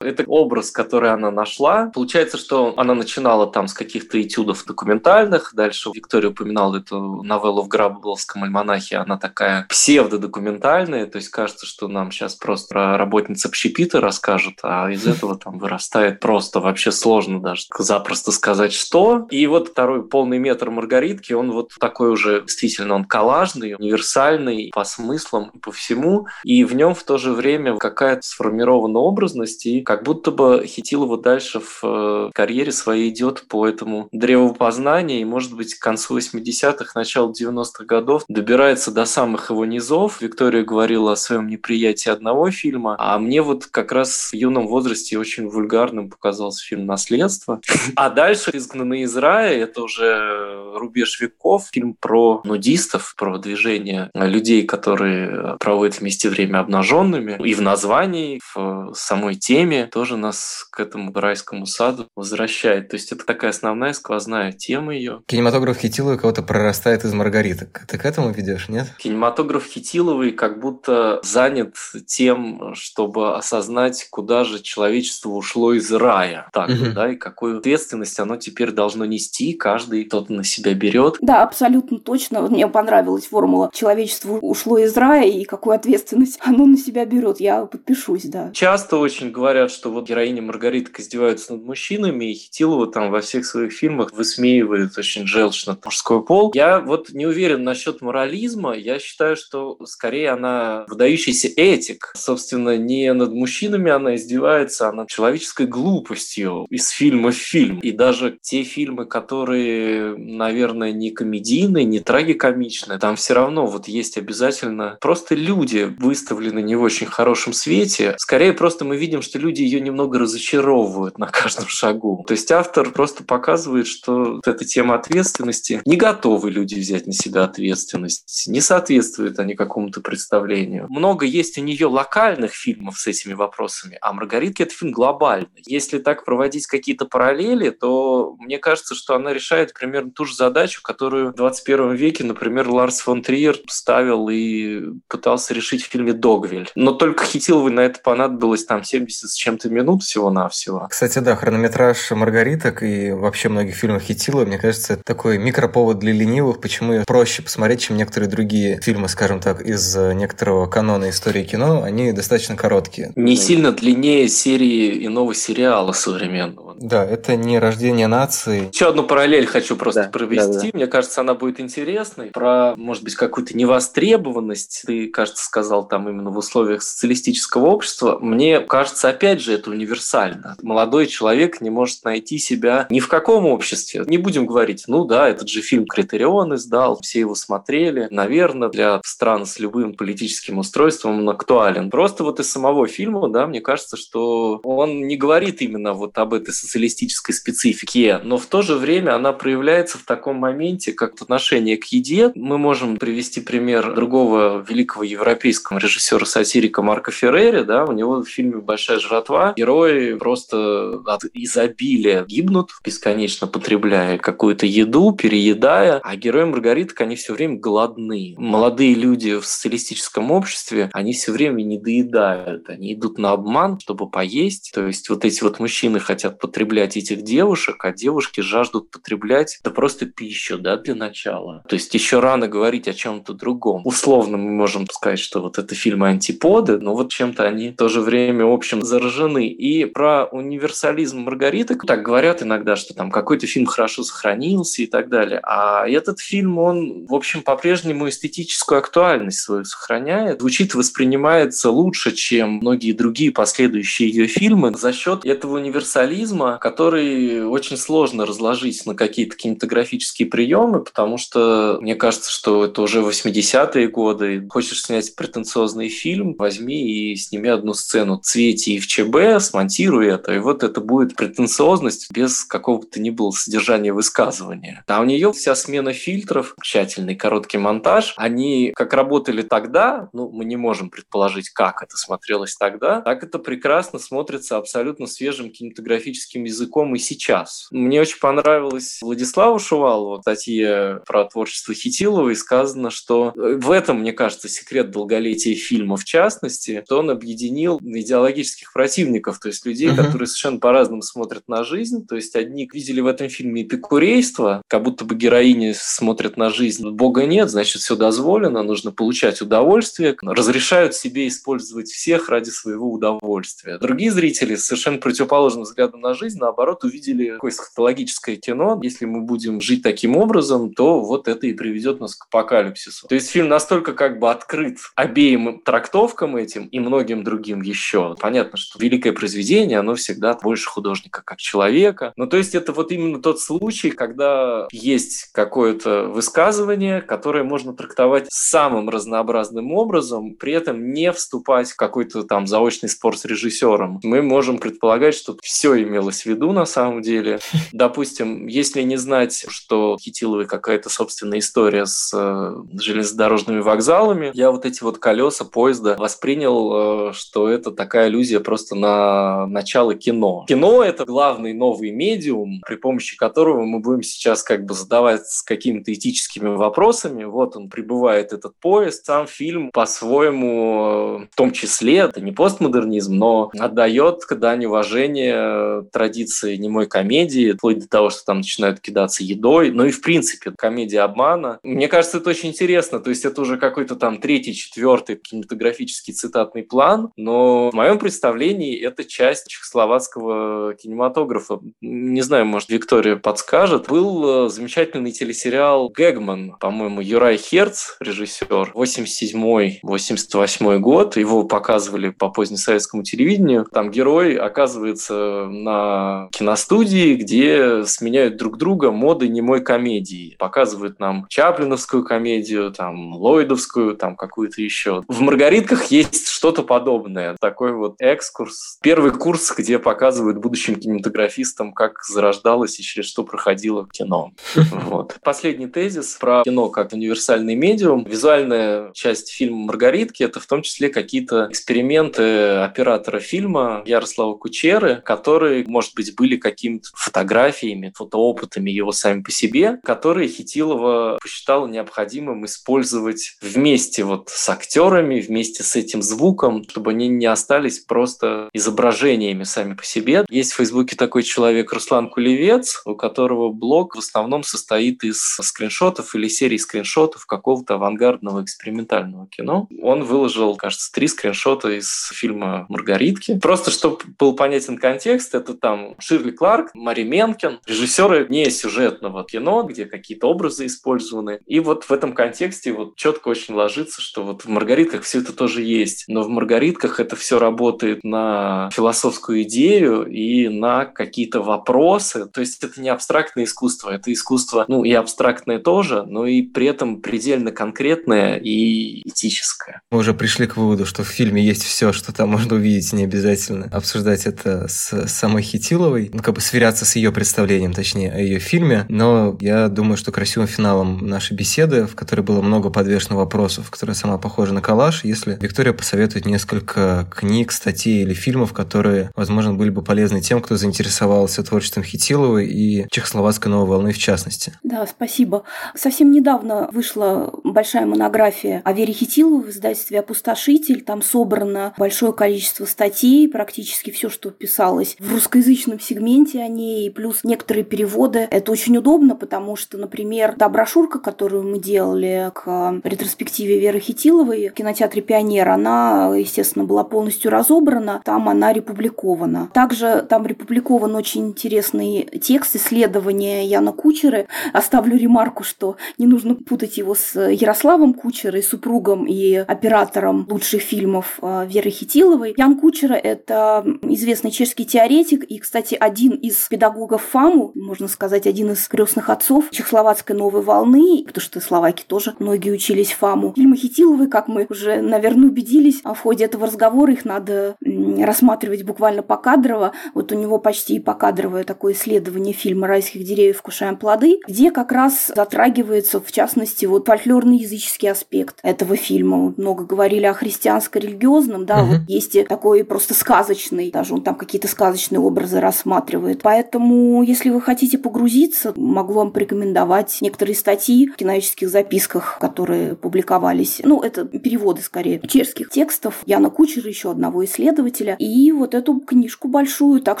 Это 0.00 0.24
образ, 0.26 0.70
который 0.70 1.10
она 1.10 1.30
нашла. 1.30 1.90
Получается, 1.94 2.38
что 2.38 2.74
она 2.76 2.94
начинала 2.94 3.46
там 3.46 3.66
с 3.66 3.74
каких-то 3.74 4.20
этюдов 4.20 4.64
документальных. 4.64 5.50
Дальше 5.54 5.90
Виктория 5.92 6.30
упоминала 6.30 6.76
эту 6.76 7.22
новеллу 7.22 7.62
в 7.62 7.68
Грабовском 7.68 8.44
альманахе. 8.44 8.96
Она 8.96 9.18
такая 9.18 9.66
псевдодокументальная. 9.68 11.06
То 11.06 11.16
есть 11.16 11.30
кажется, 11.30 11.66
что 11.66 11.88
нам 11.88 12.10
сейчас 12.10 12.34
просто 12.34 12.68
про 12.68 12.98
работница 12.98 13.48
общепита 13.48 14.00
расскажут, 14.00 14.58
а 14.62 14.90
из 14.90 15.06
этого 15.06 15.36
там 15.36 15.58
вырастает 15.58 16.20
просто 16.20 16.60
вообще 16.60 16.92
сложно 16.92 17.40
даже 17.40 17.64
запросто 17.76 18.30
сказать, 18.30 18.72
что. 18.72 19.26
И 19.30 19.46
вот 19.46 19.68
второй 19.68 20.06
полный 20.06 20.38
метр 20.38 20.70
Маргаритки, 20.70 21.32
он 21.32 21.50
вот 21.50 21.70
такой 21.80 22.10
уже 22.10 22.42
действительно, 22.42 22.94
он 22.94 23.04
коллажный, 23.04 23.74
универсальный 23.74 24.70
по 24.72 24.84
смыслам 24.84 25.50
и 25.54 25.58
по 25.58 25.72
всему. 25.72 26.26
И 26.44 26.64
в 26.64 26.74
нем 26.74 26.94
в 26.94 27.02
то 27.02 27.18
же 27.18 27.32
время 27.32 27.76
какая-то 27.76 28.22
сформирована 28.22 28.98
образность 28.98 29.66
и 29.66 29.80
как 29.88 30.02
будто 30.02 30.30
бы 30.30 30.66
Хитилова 30.66 31.16
дальше 31.16 31.60
в 31.60 31.80
э, 31.82 32.30
карьере 32.34 32.72
своей 32.72 33.08
идет 33.08 33.44
по 33.48 33.66
этому 33.66 34.10
древу 34.12 34.52
познания, 34.52 35.22
и, 35.22 35.24
может 35.24 35.54
быть, 35.54 35.76
к 35.76 35.82
концу 35.82 36.18
80-х, 36.18 36.92
началу 36.94 37.32
90-х 37.32 37.86
годов 37.86 38.24
добирается 38.28 38.90
до 38.90 39.06
самых 39.06 39.48
его 39.48 39.64
низов. 39.64 40.20
Виктория 40.20 40.62
говорила 40.62 41.12
о 41.12 41.16
своем 41.16 41.46
неприятии 41.46 42.10
одного 42.10 42.50
фильма, 42.50 42.96
а 42.98 43.18
мне 43.18 43.40
вот 43.40 43.64
как 43.64 43.90
раз 43.92 44.28
в 44.30 44.34
юном 44.34 44.66
возрасте 44.66 45.18
очень 45.18 45.48
вульгарным 45.48 46.10
показался 46.10 46.66
фильм 46.66 46.84
«Наследство». 46.84 47.62
А 47.96 48.10
дальше 48.10 48.50
«Изгнанные 48.52 49.04
из 49.04 49.16
рая»— 49.16 49.58
это 49.62 49.82
уже 49.82 50.74
рубеж 50.74 51.18
веков, 51.18 51.66
фильм 51.72 51.96
про 51.98 52.42
нудистов, 52.44 53.14
про 53.16 53.38
движение 53.38 54.10
людей, 54.12 54.66
которые 54.66 55.56
проводят 55.58 56.00
вместе 56.00 56.28
время 56.28 56.58
обнаженными. 56.58 57.38
И 57.42 57.54
в 57.54 57.62
названии, 57.62 58.38
в 58.54 58.92
самой 58.94 59.36
теме 59.36 59.77
тоже 59.86 60.16
нас 60.16 60.66
к 60.70 60.80
этому 60.80 61.12
райскому 61.12 61.66
саду 61.66 62.06
возвращает. 62.16 62.88
То 62.88 62.96
есть 62.96 63.12
это 63.12 63.24
такая 63.24 63.50
основная 63.50 63.92
сквозная 63.92 64.52
тема 64.52 64.94
ее. 64.94 65.22
Кинематограф 65.26 65.78
Хитиловой 65.78 66.18
кого-то 66.18 66.42
прорастает 66.42 67.04
из 67.04 67.12
маргариток. 67.12 67.84
Ты 67.86 67.98
к 67.98 68.04
этому 68.04 68.30
ведешь, 68.30 68.68
нет? 68.68 68.86
Кинематограф 68.98 69.64
Хитиловой 69.64 70.32
как 70.32 70.60
будто 70.60 71.20
занят 71.22 71.74
тем, 72.06 72.74
чтобы 72.74 73.36
осознать, 73.36 74.06
куда 74.10 74.44
же 74.44 74.60
человечество 74.60 75.30
ушло 75.30 75.72
из 75.72 75.92
рая. 75.92 76.48
Так, 76.52 76.70
угу. 76.70 76.92
да, 76.94 77.12
и 77.12 77.16
какую 77.16 77.58
ответственность 77.58 78.18
оно 78.18 78.36
теперь 78.36 78.72
должно 78.72 79.04
нести, 79.04 79.52
каждый 79.52 80.04
кто-то 80.04 80.32
на 80.32 80.44
себя 80.44 80.74
берет. 80.74 81.16
Да, 81.20 81.42
абсолютно 81.42 81.98
точно. 81.98 82.42
Мне 82.42 82.66
понравилась 82.68 83.26
формула 83.26 83.70
«человечество 83.72 84.38
ушло 84.40 84.78
из 84.78 84.96
рая» 84.96 85.28
и 85.28 85.44
какую 85.44 85.74
ответственность 85.74 86.38
оно 86.40 86.66
на 86.66 86.76
себя 86.76 87.04
берет. 87.04 87.40
Я 87.40 87.66
подпишусь, 87.66 88.24
да. 88.24 88.50
Часто 88.52 88.96
очень 88.96 89.30
говорят, 89.30 89.67
что 89.68 89.90
вот 89.90 90.08
героиня 90.08 90.42
Маргаритка 90.42 91.02
издеваются 91.02 91.54
над 91.54 91.64
мужчинами, 91.64 92.30
и 92.30 92.34
Хитилова 92.34 92.86
там 92.86 93.10
во 93.10 93.20
всех 93.20 93.46
своих 93.46 93.72
фильмах 93.72 94.12
высмеивает 94.12 94.96
очень 94.98 95.26
желчно 95.26 95.78
мужской 95.84 96.24
пол. 96.24 96.52
Я 96.54 96.80
вот 96.80 97.10
не 97.10 97.26
уверен 97.26 97.64
насчет 97.64 98.00
морализма. 98.00 98.74
Я 98.74 98.98
считаю, 98.98 99.36
что 99.36 99.78
скорее 99.84 100.30
она 100.30 100.84
выдающийся 100.88 101.48
этик. 101.56 102.12
Собственно, 102.16 102.76
не 102.76 103.12
над 103.12 103.32
мужчинами 103.32 103.90
она 103.90 104.16
издевается, 104.16 104.88
а 104.88 104.92
над 104.92 105.08
человеческой 105.08 105.66
глупостью 105.66 106.66
из 106.70 106.88
фильма 106.90 107.30
в 107.30 107.36
фильм. 107.36 107.78
И 107.80 107.92
даже 107.92 108.38
те 108.40 108.62
фильмы, 108.62 109.06
которые, 109.06 110.16
наверное, 110.16 110.92
не 110.92 111.10
комедийные, 111.10 111.84
не 111.84 112.00
трагикомичные, 112.00 112.98
там 112.98 113.16
все 113.16 113.34
равно 113.34 113.66
вот 113.66 113.88
есть 113.88 114.18
обязательно 114.18 114.98
просто 115.00 115.34
люди 115.34 115.94
выставлены 115.98 116.60
не 116.60 116.76
в 116.76 116.82
очень 116.82 117.06
хорошем 117.06 117.52
свете. 117.52 118.14
Скорее 118.18 118.52
просто 118.52 118.84
мы 118.84 118.96
видим, 118.96 119.22
что 119.22 119.38
люди 119.38 119.57
ее 119.62 119.80
немного 119.80 120.18
разочаровывают 120.18 121.18
на 121.18 121.26
каждом 121.26 121.68
шагу. 121.68 122.24
То 122.26 122.32
есть 122.32 122.50
автор 122.50 122.90
просто 122.90 123.24
показывает, 123.24 123.86
что 123.86 124.34
вот 124.36 124.48
эта 124.48 124.64
тема 124.64 124.94
ответственности, 124.94 125.82
не 125.84 125.96
готовы 125.96 126.50
люди 126.50 126.74
взять 126.74 127.06
на 127.06 127.12
себя 127.12 127.44
ответственность, 127.44 128.46
не 128.48 128.60
соответствуют 128.60 129.38
они 129.38 129.54
какому-то 129.54 130.00
представлению. 130.00 130.86
Много 130.88 131.26
есть 131.26 131.58
у 131.58 131.62
нее 131.62 131.86
локальных 131.86 132.52
фильмов 132.52 132.98
с 132.98 133.06
этими 133.06 133.34
вопросами, 133.34 133.98
а 134.00 134.12
«Маргаритка»— 134.12 134.62
это 134.64 134.74
фильм 134.74 134.92
глобальный. 134.92 135.48
Если 135.66 135.98
так 135.98 136.24
проводить 136.24 136.66
какие-то 136.66 137.06
параллели, 137.06 137.70
то 137.70 138.36
мне 138.38 138.58
кажется, 138.58 138.94
что 138.94 139.14
она 139.14 139.32
решает 139.32 139.74
примерно 139.74 140.10
ту 140.10 140.24
же 140.24 140.34
задачу, 140.34 140.80
которую 140.82 141.32
в 141.32 141.34
21 141.34 141.94
веке, 141.94 142.24
например, 142.24 142.68
Ларс 142.68 143.00
фон 143.00 143.22
Триер 143.22 143.58
ставил 143.68 144.28
и 144.28 144.82
пытался 145.08 145.54
решить 145.54 145.82
в 145.82 145.90
фильме 145.90 146.12
«Догвиль». 146.12 146.70
Но 146.74 146.92
только 146.92 147.24
Хитиловой 147.24 147.70
на 147.70 147.80
это 147.80 148.00
понадобилось 148.00 148.64
там 148.64 148.84
70 148.84 149.30
с 149.30 149.34
чем-то 149.48 149.70
минут 149.70 150.02
всего-навсего. 150.02 150.86
Кстати, 150.90 151.20
да, 151.20 151.34
хронометраж 151.34 152.10
Маргариток 152.10 152.82
и 152.82 153.12
вообще 153.12 153.48
многих 153.48 153.74
фильмов 153.76 154.02
Хитила, 154.02 154.44
мне 154.44 154.58
кажется, 154.58 154.94
это 154.94 155.02
такой 155.04 155.38
микроповод 155.38 155.98
для 155.98 156.12
ленивых, 156.12 156.60
почему 156.60 156.92
ее 156.92 157.04
проще 157.06 157.42
посмотреть, 157.42 157.80
чем 157.80 157.96
некоторые 157.96 158.28
другие 158.28 158.78
фильмы, 158.82 159.08
скажем 159.08 159.40
так, 159.40 159.62
из 159.62 159.96
некоторого 159.96 160.66
канона 160.66 161.08
истории 161.08 161.44
кино, 161.44 161.82
они 161.82 162.12
достаточно 162.12 162.56
короткие. 162.56 163.12
Не 163.16 163.36
сильно 163.36 163.72
длиннее 163.72 164.28
серии 164.28 165.06
иного 165.06 165.34
сериала 165.34 165.92
современного. 165.92 166.67
Да, 166.80 167.04
это 167.04 167.36
не 167.36 167.58
рождение 167.58 168.06
нации. 168.06 168.70
Еще 168.72 168.88
одну 168.88 169.02
параллель 169.02 169.46
хочу 169.46 169.76
просто 169.76 170.04
да, 170.04 170.08
провести. 170.10 170.52
Да, 170.52 170.60
да. 170.60 170.70
Мне 170.72 170.86
кажется, 170.86 171.20
она 171.20 171.34
будет 171.34 171.60
интересной. 171.60 172.28
Про, 172.28 172.74
может 172.76 173.02
быть, 173.02 173.14
какую-то 173.14 173.56
невостребованность. 173.56 174.82
Ты, 174.86 175.08
кажется, 175.08 175.44
сказал 175.44 175.86
там 175.88 176.08
именно 176.08 176.30
в 176.30 176.38
условиях 176.38 176.82
социалистического 176.82 177.66
общества. 177.66 178.18
Мне 178.20 178.60
кажется, 178.60 179.08
опять 179.08 179.40
же, 179.40 179.54
это 179.54 179.70
универсально. 179.70 180.56
Молодой 180.62 181.06
человек 181.06 181.60
не 181.60 181.70
может 181.70 182.04
найти 182.04 182.38
себя 182.38 182.86
ни 182.90 183.00
в 183.00 183.08
каком 183.08 183.46
обществе. 183.46 184.04
Не 184.06 184.18
будем 184.18 184.46
говорить, 184.46 184.84
ну 184.86 185.04
да, 185.04 185.28
этот 185.28 185.48
же 185.48 185.62
фильм 185.62 185.86
«Критерион» 185.86 186.54
издал, 186.54 187.00
все 187.02 187.20
его 187.20 187.34
смотрели. 187.34 188.06
Наверное, 188.10 188.68
для 188.68 189.00
стран 189.04 189.46
с 189.46 189.58
любым 189.58 189.94
политическим 189.94 190.58
устройством 190.58 191.18
он 191.18 191.28
актуален. 191.28 191.90
Просто 191.90 192.22
вот 192.22 192.40
из 192.40 192.50
самого 192.50 192.86
фильма, 192.86 193.28
да, 193.28 193.46
мне 193.46 193.60
кажется, 193.60 193.96
что 193.96 194.60
он 194.62 195.06
не 195.06 195.16
говорит 195.16 195.60
именно 195.60 195.92
вот 195.92 196.16
об 196.18 196.34
этой 196.34 196.52
социалистической 196.68 197.34
специфике, 197.34 198.20
но 198.22 198.36
в 198.36 198.46
то 198.46 198.62
же 198.62 198.74
время 198.74 199.14
она 199.14 199.32
проявляется 199.32 199.98
в 199.98 200.02
таком 200.02 200.36
моменте, 200.36 200.92
как 200.92 201.20
отношение 201.20 201.76
к 201.76 201.84
еде. 201.84 202.30
Мы 202.34 202.58
можем 202.58 202.98
привести 202.98 203.40
пример 203.40 203.94
другого 203.94 204.64
великого 204.68 205.04
европейского 205.04 205.78
режиссера-сатирика 205.78 206.82
Марка 206.82 207.10
Феррери, 207.10 207.62
да, 207.62 207.84
у 207.84 207.92
него 207.92 208.22
в 208.22 208.28
фильме 208.28 208.58
«Большая 208.58 208.98
жратва» 208.98 209.54
герои 209.56 210.14
просто 210.14 211.02
от 211.06 211.22
изобилия 211.32 212.24
гибнут, 212.24 212.70
бесконечно 212.84 213.46
потребляя 213.46 214.18
какую-то 214.18 214.66
еду, 214.66 215.12
переедая, 215.12 216.00
а 216.02 216.16
герои 216.16 216.44
Маргариток, 216.44 217.00
они 217.00 217.16
все 217.16 217.32
время 217.32 217.56
голодны. 217.56 218.34
Молодые 218.36 218.94
люди 218.94 219.38
в 219.38 219.46
социалистическом 219.46 220.30
обществе, 220.30 220.90
они 220.92 221.12
все 221.14 221.32
время 221.32 221.62
не 221.62 221.78
доедают, 221.78 222.68
они 222.68 222.92
идут 222.94 223.18
на 223.18 223.32
обман, 223.32 223.80
чтобы 223.80 224.10
поесть. 224.10 224.72
То 224.74 224.86
есть 224.86 225.08
вот 225.08 225.24
эти 225.24 225.42
вот 225.42 225.60
мужчины 225.60 226.00
хотят 226.00 226.38
потреблять 226.58 226.96
этих 226.96 227.22
девушек, 227.22 227.84
а 227.84 227.92
девушки 227.92 228.40
жаждут 228.40 228.90
потреблять 228.90 229.58
это 229.60 229.70
просто 229.70 230.06
пищу, 230.06 230.58
да, 230.58 230.76
для 230.76 230.96
начала. 230.96 231.62
То 231.68 231.74
есть 231.74 231.94
еще 231.94 232.18
рано 232.18 232.48
говорить 232.48 232.88
о 232.88 232.94
чем-то 232.94 233.32
другом. 233.32 233.82
Условно 233.84 234.38
мы 234.38 234.50
можем 234.50 234.88
сказать, 234.90 235.20
что 235.20 235.40
вот 235.40 235.58
это 235.58 235.76
фильмы 235.76 236.08
антиподы, 236.08 236.78
но 236.78 236.94
вот 236.94 237.10
чем-то 237.10 237.44
они 237.44 237.70
в 237.70 237.76
то 237.76 237.88
же 237.88 238.00
время, 238.00 238.44
в 238.44 238.52
общем, 238.52 238.82
заражены. 238.82 239.46
И 239.46 239.84
про 239.84 240.24
универсализм 240.24 241.20
Маргариток 241.20 241.86
так 241.86 242.02
говорят 242.02 242.42
иногда, 242.42 242.74
что 242.74 242.92
там 242.92 243.12
какой-то 243.12 243.46
фильм 243.46 243.66
хорошо 243.66 244.02
сохранился 244.02 244.82
и 244.82 244.86
так 244.86 245.08
далее. 245.08 245.40
А 245.44 245.88
этот 245.88 246.18
фильм, 246.18 246.58
он, 246.58 247.06
в 247.06 247.14
общем, 247.14 247.42
по-прежнему 247.42 248.08
эстетическую 248.08 248.78
актуальность 248.78 249.38
свою 249.38 249.64
сохраняет. 249.64 250.40
Звучит, 250.40 250.74
воспринимается 250.74 251.70
лучше, 251.70 252.10
чем 252.10 252.54
многие 252.54 252.92
другие 252.92 253.30
последующие 253.30 254.08
ее 254.08 254.26
фильмы 254.26 254.74
за 254.76 254.92
счет 254.92 255.24
этого 255.24 255.58
универсализма 255.58 256.47
который 256.56 257.44
очень 257.44 257.76
сложно 257.76 258.24
разложить 258.24 258.86
на 258.86 258.94
какие-то 258.94 259.36
кинематографические 259.36 260.28
приемы, 260.28 260.82
потому 260.82 261.18
что 261.18 261.78
мне 261.80 261.94
кажется, 261.94 262.30
что 262.30 262.64
это 262.64 262.80
уже 262.80 263.00
80-е 263.00 263.88
годы. 263.88 264.46
Хочешь 264.48 264.82
снять 264.82 265.14
претенциозный 265.14 265.88
фильм, 265.88 266.34
возьми 266.38 267.12
и 267.12 267.16
сними 267.16 267.50
одну 267.50 267.74
сцену 267.74 268.18
в 268.18 268.22
цвете 268.22 268.72
и 268.72 268.78
в 268.78 268.86
ЧБ, 268.86 269.40
смонтируй 269.40 270.08
это, 270.08 270.34
и 270.34 270.38
вот 270.38 270.62
это 270.62 270.80
будет 270.80 271.16
претенциозность 271.16 272.10
без 272.12 272.44
какого-то 272.44 273.00
ни 273.00 273.10
было 273.10 273.30
содержания 273.30 273.92
высказывания. 273.92 274.84
А 274.86 275.00
у 275.00 275.04
нее 275.04 275.32
вся 275.32 275.54
смена 275.54 275.92
фильтров, 275.92 276.54
тщательный 276.62 277.16
короткий 277.16 277.58
монтаж, 277.58 278.14
они 278.16 278.72
как 278.74 278.92
работали 278.92 279.42
тогда, 279.42 280.08
ну, 280.12 280.30
мы 280.30 280.44
не 280.44 280.56
можем 280.56 280.90
предположить, 280.90 281.50
как 281.50 281.82
это 281.82 281.96
смотрелось 281.96 282.56
тогда, 282.56 283.00
так 283.00 283.22
это 283.22 283.38
прекрасно 283.38 283.98
смотрится 283.98 284.56
абсолютно 284.56 285.06
свежим 285.06 285.50
кинематографическим 285.50 286.37
языком 286.44 286.94
и 286.94 286.98
сейчас. 286.98 287.68
Мне 287.70 288.00
очень 288.00 288.18
понравилось 288.18 288.98
Владиславу 289.02 289.58
Шувалову 289.58 290.20
статье 290.22 291.00
про 291.06 291.24
творчество 291.24 291.74
Хитилова, 291.74 292.30
и 292.30 292.34
сказано, 292.34 292.90
что 292.90 293.32
в 293.34 293.70
этом, 293.70 294.00
мне 294.00 294.12
кажется, 294.12 294.48
секрет 294.48 294.90
долголетия 294.90 295.54
фильма 295.54 295.96
в 295.96 296.04
частности, 296.04 296.82
что 296.84 296.98
он 296.98 297.10
объединил 297.10 297.78
идеологических 297.82 298.72
противников, 298.72 299.38
то 299.38 299.48
есть 299.48 299.64
людей, 299.66 299.88
uh-huh. 299.88 299.96
которые 299.96 300.26
совершенно 300.26 300.58
по-разному 300.58 301.02
смотрят 301.02 301.48
на 301.48 301.64
жизнь. 301.64 302.06
То 302.06 302.16
есть 302.16 302.34
одни 302.36 302.68
видели 302.72 303.00
в 303.00 303.06
этом 303.06 303.28
фильме 303.28 303.62
эпикурейство, 303.62 304.62
как 304.68 304.82
будто 304.82 305.04
бы 305.04 305.14
героини 305.14 305.74
смотрят 305.74 306.36
на 306.36 306.50
жизнь. 306.50 306.88
Бога 306.90 307.24
нет, 307.24 307.50
значит, 307.50 307.82
все 307.82 307.96
дозволено, 307.96 308.62
нужно 308.62 308.92
получать 308.92 309.40
удовольствие, 309.40 310.16
разрешают 310.22 310.94
себе 310.94 311.28
использовать 311.28 311.88
всех 311.88 312.28
ради 312.28 312.50
своего 312.50 312.92
удовольствия. 312.92 313.78
Другие 313.78 314.10
зрители 314.10 314.56
с 314.56 314.66
совершенно 314.66 314.98
противоположным 314.98 315.64
взглядом 315.64 316.00
на 316.00 316.14
жизнь, 316.14 316.27
наоборот, 316.36 316.84
увидели 316.84 317.32
такое 317.32 317.50
эсхатологическое 317.50 318.36
кино. 318.36 318.78
Если 318.82 319.04
мы 319.04 319.22
будем 319.22 319.60
жить 319.60 319.82
таким 319.82 320.16
образом, 320.16 320.72
то 320.74 321.00
вот 321.00 321.28
это 321.28 321.46
и 321.46 321.52
приведет 321.52 322.00
нас 322.00 322.14
к 322.14 322.26
апокалипсису. 322.26 323.08
То 323.08 323.14
есть 323.14 323.30
фильм 323.30 323.48
настолько 323.48 323.92
как 323.92 324.18
бы 324.18 324.30
открыт 324.30 324.78
обеим 324.94 325.60
трактовкам 325.64 326.36
этим 326.36 326.66
и 326.66 326.80
многим 326.80 327.24
другим 327.24 327.62
еще. 327.62 328.14
Понятно, 328.20 328.58
что 328.58 328.78
великое 328.78 329.12
произведение, 329.12 329.78
оно 329.78 329.94
всегда 329.94 330.34
больше 330.34 330.68
художника 330.68 331.22
как 331.24 331.38
человека. 331.38 332.12
Ну, 332.16 332.26
то 332.26 332.36
есть 332.36 332.54
это 332.54 332.72
вот 332.72 332.92
именно 332.92 333.20
тот 333.20 333.40
случай, 333.40 333.90
когда 333.90 334.66
есть 334.72 335.30
какое-то 335.32 336.04
высказывание, 336.04 337.00
которое 337.00 337.44
можно 337.44 337.74
трактовать 337.74 338.26
самым 338.30 338.88
разнообразным 338.88 339.72
образом, 339.72 340.34
при 340.34 340.52
этом 340.52 340.92
не 340.92 341.12
вступать 341.12 341.70
в 341.70 341.76
какой-то 341.76 342.22
там 342.24 342.46
заочный 342.46 342.88
спор 342.88 343.16
с 343.16 343.24
режиссером. 343.24 344.00
Мы 344.02 344.22
можем 344.22 344.58
предполагать, 344.58 345.14
что 345.14 345.36
все 345.42 345.74
имелось 346.08 346.22
в 346.22 346.26
виду 346.26 346.52
на 346.52 346.66
самом 346.66 347.02
деле. 347.02 347.38
Допустим, 347.72 348.46
если 348.46 348.82
не 348.82 348.96
знать, 348.96 349.44
что 349.48 349.96
Хитиловой 350.00 350.46
какая-то 350.46 350.88
собственная 350.88 351.38
история 351.38 351.86
с 351.86 352.12
э, 352.14 352.78
железнодорожными 352.80 353.60
вокзалами, 353.60 354.30
я 354.34 354.50
вот 354.50 354.64
эти 354.64 354.82
вот 354.82 354.98
колеса 354.98 355.44
поезда 355.44 355.96
воспринял, 355.98 357.10
э, 357.10 357.12
что 357.12 357.48
это 357.48 357.70
такая 357.70 358.06
аллюзия 358.06 358.40
просто 358.40 358.74
на 358.74 359.46
начало 359.46 359.94
кино. 359.94 360.44
Кино— 360.48 360.82
это 360.84 361.04
главный 361.04 361.52
новый 361.52 361.90
медиум, 361.90 362.60
при 362.66 362.76
помощи 362.76 363.16
которого 363.16 363.64
мы 363.64 363.80
будем 363.80 364.02
сейчас 364.02 364.42
как 364.42 364.64
бы 364.64 364.74
задавать 364.74 365.26
с 365.26 365.42
какими-то 365.42 365.92
этическими 365.92 366.48
вопросами. 366.48 367.24
Вот 367.24 367.56
он 367.56 367.68
прибывает, 367.68 368.32
этот 368.32 368.54
поезд. 368.60 369.04
Сам 369.04 369.26
фильм 369.26 369.70
по-своему, 369.72 371.26
в 371.30 371.36
том 371.36 371.52
числе, 371.52 371.98
это 371.98 372.20
не 372.20 372.32
постмодернизм, 372.32 373.14
но 373.14 373.50
отдает 373.58 374.22
дань 374.38 374.66
уважения 374.66 375.82
традиции 375.98 376.54
немой 376.54 376.86
комедии, 376.86 377.52
вплоть 377.52 377.80
до 377.80 377.88
того, 377.88 378.10
что 378.10 378.24
там 378.24 378.36
начинают 378.38 378.78
кидаться 378.78 379.24
едой. 379.24 379.72
Ну 379.72 379.84
и, 379.84 379.90
в 379.90 380.00
принципе, 380.00 380.52
комедия 380.56 381.00
обмана. 381.00 381.58
Мне 381.64 381.88
кажется, 381.88 382.18
это 382.18 382.30
очень 382.30 382.50
интересно. 382.50 383.00
То 383.00 383.10
есть 383.10 383.24
это 383.24 383.40
уже 383.40 383.56
какой-то 383.56 383.96
там 383.96 384.18
третий, 384.18 384.54
четвертый 384.54 385.16
кинематографический 385.16 386.14
цитатный 386.14 386.62
план, 386.62 387.10
но 387.16 387.70
в 387.70 387.74
моем 387.74 387.98
представлении 387.98 388.80
это 388.80 389.04
часть 389.04 389.48
чехословацкого 389.48 390.74
кинематографа. 390.74 391.58
Не 391.80 392.22
знаю, 392.22 392.46
может, 392.46 392.68
Виктория 392.68 393.16
подскажет. 393.16 393.88
Был 393.88 394.46
э, 394.46 394.50
замечательный 394.50 395.10
телесериал 395.10 395.88
«Гэгман», 395.88 396.54
по-моему, 396.60 397.00
Юрай 397.00 397.38
Херц, 397.38 397.96
режиссер, 397.98 398.70
87-88 398.72 400.78
год. 400.78 401.16
Его 401.16 401.42
показывали 401.42 402.10
по 402.10 402.28
позднесоветскому 402.28 403.02
телевидению. 403.02 403.66
Там 403.72 403.90
герой 403.90 404.36
оказывается 404.36 405.48
на 405.50 405.87
киностудии, 406.32 407.14
где 407.14 407.84
сменяют 407.84 408.36
друг 408.36 408.58
друга 408.58 408.90
моды 408.90 409.28
немой 409.28 409.62
комедии. 409.62 410.36
Показывают 410.38 411.00
нам 411.00 411.26
Чаплиновскую 411.28 412.04
комедию, 412.04 412.72
там, 412.72 413.16
Ллойдовскую, 413.16 413.96
там, 413.96 414.16
какую-то 414.16 414.62
еще. 414.62 415.02
В 415.08 415.20
«Маргаритках» 415.20 415.86
есть 415.86 416.28
что-то 416.28 416.62
подобное. 416.62 417.36
Такой 417.40 417.72
вот 417.72 417.96
экскурс. 417.98 418.78
Первый 418.82 419.12
курс, 419.12 419.52
где 419.56 419.78
показывают 419.78 420.38
будущим 420.38 420.76
кинематографистам, 420.76 421.72
как 421.72 422.04
зарождалось 422.04 422.78
и 422.78 422.82
через 422.82 423.06
что 423.06 423.24
проходило 423.24 423.86
кино. 423.90 424.32
Вот. 424.88 425.16
Последний 425.22 425.66
тезис 425.66 426.16
про 426.20 426.42
кино 426.44 426.70
как 426.70 426.92
универсальный 426.92 427.54
медиум. 427.54 428.04
Визуальная 428.04 428.90
часть 428.92 429.30
фильма 429.30 429.66
«Маргаритки»— 429.66 430.22
это 430.24 430.40
в 430.40 430.46
том 430.46 430.62
числе 430.62 430.88
какие-то 430.88 431.48
эксперименты 431.50 432.56
оператора 432.58 433.20
фильма 433.20 433.82
Ярослава 433.84 434.34
Кучеры, 434.34 435.02
которые, 435.04 435.64
может 435.78 435.94
быть, 435.94 436.16
были 436.16 436.34
какими-то 436.34 436.88
фотографиями, 436.92 437.92
фотоопытами 437.94 438.68
его 438.68 438.90
сами 438.90 439.22
по 439.22 439.30
себе, 439.30 439.78
которые 439.84 440.28
Хитилова 440.28 441.18
посчитала 441.22 441.68
необходимым 441.68 442.46
использовать 442.46 443.36
вместе 443.40 444.02
вот 444.02 444.28
с 444.28 444.48
актерами, 444.48 445.20
вместе 445.20 445.62
с 445.62 445.76
этим 445.76 446.02
звуком, 446.02 446.64
чтобы 446.68 446.90
они 446.90 447.06
не 447.06 447.26
остались 447.26 447.78
просто 447.78 448.48
изображениями 448.52 449.44
сами 449.44 449.74
по 449.74 449.84
себе. 449.84 450.24
Есть 450.28 450.54
в 450.54 450.56
Фейсбуке 450.56 450.96
такой 450.96 451.22
человек 451.22 451.72
Руслан 451.72 452.10
Кулевец, 452.10 452.82
у 452.84 452.96
которого 452.96 453.52
блог 453.52 453.94
в 453.94 454.00
основном 454.00 454.42
состоит 454.42 455.04
из 455.04 455.20
скриншотов 455.20 456.12
или 456.16 456.26
серии 456.26 456.56
скриншотов 456.56 457.24
какого-то 457.24 457.74
авангардного 457.74 458.42
экспериментального 458.42 459.28
кино. 459.28 459.68
Он 459.80 460.02
выложил, 460.02 460.56
кажется, 460.56 460.90
три 460.90 461.06
скриншота 461.06 461.70
из 461.78 462.10
фильма 462.12 462.66
«Маргаритки». 462.68 463.38
Просто 463.38 463.70
чтобы 463.70 463.98
был 464.18 464.34
понятен 464.34 464.76
контекст, 464.76 465.36
это 465.36 465.54
там 465.68 465.96
Ширли 465.98 466.30
Кларк, 466.30 466.70
Мари 466.72 467.02
Менкин, 467.02 467.60
режиссеры 467.66 468.26
не 468.30 468.48
сюжетного 468.48 469.26
кино, 469.26 469.64
где 469.64 469.84
какие-то 469.84 470.26
образы 470.26 470.64
использованы. 470.64 471.40
И 471.46 471.60
вот 471.60 471.84
в 471.84 471.92
этом 471.92 472.14
контексте 472.14 472.72
вот 472.72 472.96
четко 472.96 473.28
очень 473.28 473.52
ложится, 473.54 474.00
что 474.00 474.24
вот 474.24 474.46
в 474.46 474.48
«Маргаритках» 474.48 475.02
все 475.02 475.20
это 475.20 475.34
тоже 475.34 475.62
есть. 475.62 476.04
Но 476.08 476.22
в 476.22 476.30
«Маргаритках» 476.30 477.00
это 477.00 477.16
все 477.16 477.38
работает 477.38 478.02
на 478.02 478.70
философскую 478.72 479.42
идею 479.42 480.06
и 480.06 480.48
на 480.48 480.86
какие-то 480.86 481.42
вопросы. 481.42 482.24
То 482.24 482.40
есть 482.40 482.64
это 482.64 482.80
не 482.80 482.88
абстрактное 482.88 483.44
искусство, 483.44 483.90
это 483.90 484.10
искусство, 484.10 484.64
ну 484.68 484.84
и 484.84 484.92
абстрактное 484.92 485.58
тоже, 485.58 486.04
но 486.04 486.26
и 486.26 486.40
при 486.40 486.66
этом 486.66 487.02
предельно 487.02 487.52
конкретное 487.52 488.38
и 488.38 489.06
этическое. 489.06 489.82
Мы 489.90 489.98
уже 489.98 490.14
пришли 490.14 490.46
к 490.46 490.56
выводу, 490.56 490.86
что 490.86 491.02
в 491.02 491.08
фильме 491.08 491.44
есть 491.44 491.64
все, 491.64 491.92
что 491.92 492.14
там 492.14 492.30
можно 492.30 492.56
увидеть, 492.56 492.94
не 492.94 493.04
обязательно 493.04 493.68
обсуждать 493.70 494.24
это 494.24 494.66
с 494.68 495.06
самой 495.08 495.42
Хитиловой, 495.58 496.10
ну 496.12 496.22
как 496.22 496.34
бы 496.36 496.40
сверяться 496.40 496.84
с 496.84 496.94
ее 496.94 497.10
представлением, 497.10 497.72
точнее, 497.72 498.12
о 498.12 498.18
ее 498.18 498.38
фильме, 498.38 498.86
но 498.88 499.36
я 499.40 499.68
думаю, 499.68 499.96
что 499.96 500.12
красивым 500.12 500.46
финалом 500.46 501.06
нашей 501.06 501.36
беседы, 501.36 501.86
в 501.86 501.96
которой 501.96 502.20
было 502.20 502.40
много 502.42 502.70
подвешено 502.70 503.16
вопросов, 503.16 503.68
которая 503.70 503.96
сама 503.96 504.18
похожа 504.18 504.54
на 504.54 504.60
коллаж, 504.60 505.02
если 505.02 505.36
Виктория 505.40 505.72
посоветует 505.72 506.26
несколько 506.26 507.08
книг, 507.10 507.50
статей 507.50 508.02
или 508.02 508.14
фильмов, 508.14 508.52
которые, 508.52 509.10
возможно, 509.16 509.52
были 509.52 509.70
бы 509.70 509.82
полезны 509.82 510.20
тем, 510.20 510.40
кто 510.40 510.56
заинтересовался 510.56 511.42
творчеством 511.42 511.82
Хитиловой 511.82 512.46
и 512.46 512.86
чехословацкой 512.90 513.50
новой 513.50 513.66
волны 513.66 513.92
в 513.92 513.98
частности. 513.98 514.52
Да, 514.62 514.86
спасибо. 514.86 515.42
Совсем 515.74 516.12
недавно 516.12 516.68
вышла 516.72 517.32
большая 517.42 517.84
монография 517.84 518.62
о 518.64 518.72
Вере 518.72 518.92
Хитиловой 518.92 519.46
в 519.46 519.50
издательстве 519.50 519.98
«Опустошитель». 519.98 520.82
Там 520.82 521.02
собрано 521.02 521.74
большое 521.76 522.12
количество 522.12 522.64
статей, 522.64 523.28
практически 523.28 523.90
все, 523.90 524.08
что 524.08 524.30
писалось 524.30 524.96
в 525.00 525.12
русскоязычном 525.48 525.80
сегменте 525.80 526.40
о 526.42 526.48
ней, 526.48 526.90
плюс 526.90 527.24
некоторые 527.24 527.64
переводы. 527.64 528.28
Это 528.30 528.52
очень 528.52 528.76
удобно, 528.76 529.16
потому 529.16 529.56
что, 529.56 529.78
например, 529.78 530.34
та 530.38 530.48
брошюрка, 530.48 530.98
которую 530.98 531.42
мы 531.44 531.58
делали 531.58 532.30
к 532.34 532.80
ретроспективе 532.84 533.58
Веры 533.58 533.80
Хитиловой 533.80 534.48
в 534.48 534.52
кинотеатре 534.52 535.02
«Пионер», 535.02 535.48
она, 535.48 536.12
естественно, 536.14 536.64
была 536.64 536.84
полностью 536.84 537.30
разобрана, 537.30 538.02
там 538.04 538.28
она 538.28 538.52
републикована. 538.52 539.48
Также 539.54 540.06
там 540.08 540.26
републикован 540.26 540.94
очень 540.94 541.28
интересный 541.28 542.08
текст 542.20 542.56
исследования 542.56 543.46
Яна 543.46 543.72
Кучеры. 543.72 544.26
Оставлю 544.52 544.96
ремарку, 544.96 545.44
что 545.44 545.76
не 545.96 546.06
нужно 546.06 546.34
путать 546.34 546.76
его 546.76 546.94
с 546.94 547.18
Ярославом 547.18 547.94
Кучерой, 547.94 548.42
супругом 548.42 549.06
и 549.06 549.34
оператором 549.34 550.26
лучших 550.28 550.62
фильмов 550.62 551.18
э, 551.22 551.46
Веры 551.48 551.70
Хитиловой. 551.70 552.34
Ян 552.36 552.58
Кучера– 552.58 552.94
это 552.94 553.64
известный 553.82 554.30
чешский 554.30 554.66
теоретик 554.66 555.24
и 555.24 555.37
И, 555.38 555.40
кстати, 555.40 555.76
один 555.78 556.14
из 556.14 556.48
педагогов 556.48 557.00
ФАМу, 557.12 557.52
можно 557.54 557.86
сказать, 557.86 558.26
один 558.26 558.50
из 558.50 558.66
крестных 558.66 559.08
отцов 559.08 559.50
чехословацкой 559.52 560.16
новой 560.16 560.42
волны, 560.42 561.04
потому 561.06 561.22
что 561.22 561.40
словаки 561.40 561.84
тоже 561.86 562.16
многие 562.18 562.50
учились 562.50 562.90
ФАМу. 562.90 563.34
Фильмы 563.36 563.56
Хитиловой, 563.56 564.08
как 564.08 564.26
мы 564.26 564.48
уже, 564.50 564.82
наверное, 564.82 565.28
убедились, 565.28 565.80
а 565.84 565.94
в 565.94 566.00
ходе 566.00 566.24
этого 566.24 566.48
разговора 566.48 566.92
их 566.92 567.04
надо 567.04 567.54
рассматривать 567.64 568.64
буквально 568.64 569.04
покадрово. 569.04 569.74
Вот 569.94 570.10
у 570.10 570.16
него 570.16 570.40
почти 570.40 570.74
и 570.74 570.80
покадровое 570.80 571.44
такое 571.44 571.74
исследование 571.74 572.34
фильма 572.34 572.66
«Райских 572.66 573.04
деревьев 573.04 573.38
вкушаем 573.38 573.76
плоды», 573.76 574.18
где 574.26 574.50
как 574.50 574.72
раз 574.72 575.12
затрагивается, 575.14 576.00
в 576.00 576.10
частности, 576.10 576.66
вот 576.66 576.88
фольклорный 576.88 577.36
языческий 577.36 577.88
аспект 577.88 578.40
этого 578.42 578.74
фильма. 578.74 579.34
Много 579.36 579.62
говорили 579.62 580.06
о 580.06 580.14
христианско-религиозном, 580.14 581.46
да, 581.46 581.62
угу. 581.62 581.74
вот 581.74 581.80
есть 581.86 582.16
и 582.16 582.24
такой 582.24 582.64
просто 582.64 582.94
сказочный, 582.94 583.70
даже 583.70 583.94
он 583.94 584.02
там 584.02 584.16
какие-то 584.16 584.48
сказочные 584.48 584.98
образы 584.98 585.17
рассматривает. 585.18 586.22
Поэтому, 586.22 587.02
если 587.02 587.30
вы 587.30 587.40
хотите 587.40 587.78
погрузиться, 587.78 588.52
могу 588.56 588.94
вам 588.94 589.12
порекомендовать 589.12 589.98
некоторые 590.00 590.34
статьи 590.34 590.88
в 590.88 590.96
киновических 590.96 591.48
записках, 591.48 592.18
которые 592.20 592.76
публиковались. 592.76 593.60
Ну, 593.64 593.80
это 593.80 594.04
переводы, 594.04 594.62
скорее, 594.62 595.00
чешских 595.06 595.50
текстов 595.50 596.02
Яна 596.06 596.30
Кучера, 596.30 596.68
еще 596.68 596.90
одного 596.90 597.24
исследователя, 597.24 597.96
и 597.98 598.32
вот 598.32 598.54
эту 598.54 598.80
книжку 598.80 599.28
большую. 599.28 599.80
Так 599.80 600.00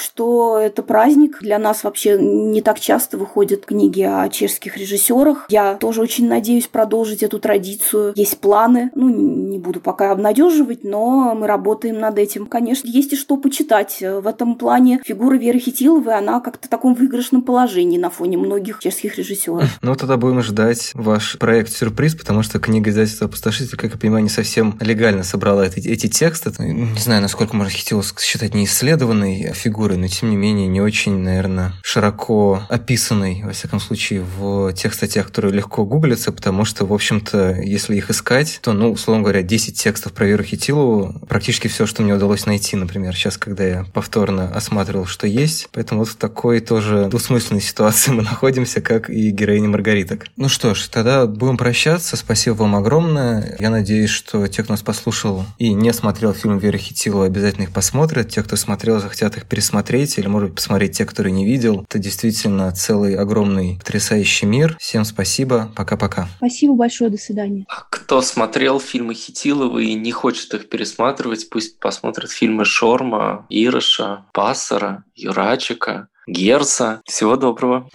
что 0.00 0.58
это 0.58 0.82
праздник. 0.82 1.38
Для 1.40 1.58
нас 1.58 1.84
вообще 1.84 2.18
не 2.18 2.62
так 2.62 2.80
часто 2.80 3.16
выходят 3.18 3.66
книги 3.66 4.02
о 4.02 4.28
чешских 4.28 4.76
режиссерах. 4.76 5.46
Я 5.48 5.74
тоже 5.74 6.00
очень 6.00 6.28
надеюсь 6.28 6.66
продолжить 6.66 7.22
эту 7.22 7.38
традицию. 7.38 8.12
Есть 8.16 8.38
планы. 8.38 8.90
Ну, 8.94 9.08
не 9.08 9.58
буду 9.58 9.80
пока 9.80 10.12
обнадеживать, 10.12 10.84
но 10.84 11.34
мы 11.34 11.46
работаем 11.46 11.98
над 11.98 12.18
этим. 12.18 12.46
Конечно, 12.46 12.88
есть 12.88 13.12
и 13.12 13.16
что 13.16 13.36
почитать. 13.36 13.98
В 14.00 14.26
этом 14.26 14.56
плане 14.56 15.00
фигура 15.08 15.36
Веры 15.38 15.58
Хитиловой, 15.58 16.18
она 16.18 16.38
как-то 16.40 16.66
в 16.66 16.70
таком 16.70 16.92
выигрышном 16.92 17.40
положении 17.40 17.96
на 17.96 18.10
фоне 18.10 18.36
многих 18.36 18.78
чешских 18.80 19.16
режиссеров. 19.16 19.78
Ну, 19.80 19.94
тогда 19.94 20.18
будем 20.18 20.42
ждать 20.42 20.90
ваш 20.92 21.38
проект 21.38 21.72
«Сюрприз», 21.72 22.14
потому 22.14 22.42
что 22.42 22.58
книга 22.58 22.90
издательства 22.90 23.26
«Опустошитель», 23.26 23.78
как 23.78 23.92
я 23.92 23.98
понимаю, 23.98 24.22
не 24.22 24.28
совсем 24.28 24.76
легально 24.80 25.22
собрала 25.22 25.64
эти, 25.64 25.80
эти 25.88 26.08
тексты. 26.08 26.52
Не 26.58 27.00
знаю, 27.00 27.22
насколько 27.22 27.56
можно 27.56 27.72
Хитилову 27.72 28.04
считать 28.20 28.54
неисследованной 28.54 29.52
фигурой, 29.54 29.96
но 29.96 30.08
тем 30.08 30.28
не 30.28 30.36
менее 30.36 30.68
не 30.68 30.82
очень, 30.82 31.16
наверное, 31.16 31.72
широко 31.82 32.62
описанной, 32.68 33.42
во 33.44 33.52
всяком 33.52 33.80
случае, 33.80 34.22
в 34.38 34.74
тех 34.74 34.92
статьях, 34.92 35.28
которые 35.28 35.54
легко 35.54 35.86
гуглятся, 35.86 36.32
потому 36.32 36.66
что, 36.66 36.84
в 36.84 36.92
общем-то, 36.92 37.60
если 37.62 37.96
их 37.96 38.10
искать, 38.10 38.58
то, 38.60 38.74
ну, 38.74 38.92
условно 38.92 39.22
говоря, 39.22 39.42
10 39.42 39.80
текстов 39.80 40.12
про 40.12 40.26
Веру 40.26 40.44
Хитилову, 40.44 41.18
практически 41.26 41.68
все, 41.68 41.86
что 41.86 42.02
мне 42.02 42.12
удалось 42.12 42.44
найти, 42.44 42.76
например, 42.76 43.14
сейчас, 43.14 43.38
когда 43.38 43.64
я 43.64 43.86
повторно 43.94 44.52
осматривал, 44.54 44.97
что 45.04 45.26
есть. 45.26 45.68
Поэтому 45.72 46.00
вот 46.00 46.08
в 46.08 46.16
такой 46.16 46.60
тоже 46.60 47.08
двусмысленной 47.10 47.62
ситуации 47.62 48.10
мы 48.12 48.22
находимся, 48.22 48.80
как 48.80 49.10
и 49.10 49.30
героиня 49.30 49.68
Маргариток. 49.68 50.26
Ну 50.36 50.48
что 50.48 50.74
ж, 50.74 50.88
тогда 50.88 51.26
будем 51.26 51.56
прощаться. 51.56 52.16
Спасибо 52.16 52.54
вам 52.54 52.76
огромное. 52.76 53.56
Я 53.58 53.70
надеюсь, 53.70 54.10
что 54.10 54.46
те, 54.46 54.62
кто 54.62 54.72
нас 54.72 54.82
послушал 54.82 55.44
и 55.58 55.72
не 55.72 55.92
смотрел 55.92 56.32
фильм 56.32 56.58
Веры 56.58 56.78
Хитилова, 56.78 57.26
обязательно 57.26 57.64
их 57.64 57.72
посмотрят. 57.72 58.28
Те, 58.28 58.42
кто 58.42 58.56
смотрел, 58.56 59.00
захотят 59.00 59.36
их 59.36 59.46
пересмотреть 59.46 60.18
или, 60.18 60.26
может 60.26 60.50
быть, 60.50 60.56
посмотреть 60.56 60.96
те, 60.96 61.04
которые 61.04 61.32
не 61.32 61.44
видел. 61.44 61.84
Это 61.88 61.98
действительно 61.98 62.70
целый 62.72 63.14
огромный 63.16 63.76
потрясающий 63.78 64.46
мир. 64.46 64.76
Всем 64.78 65.04
спасибо. 65.04 65.72
Пока-пока. 65.76 66.28
Спасибо 66.36 66.74
большое. 66.74 67.10
До 67.10 67.16
свидания. 67.16 67.64
А 67.68 67.84
кто 67.90 68.20
смотрел 68.22 68.80
фильмы 68.80 69.14
Хитилова 69.14 69.78
и 69.78 69.94
не 69.94 70.12
хочет 70.12 70.54
их 70.54 70.68
пересматривать, 70.68 71.48
пусть 71.50 71.78
посмотрит 71.78 72.30
фильмы 72.30 72.64
Шорма, 72.64 73.46
Ироша, 73.48 74.26
Пассера, 74.32 74.87
Юрачика, 75.14 76.08
Герца. 76.26 77.00
Всего 77.06 77.36
доброго. 77.36 77.88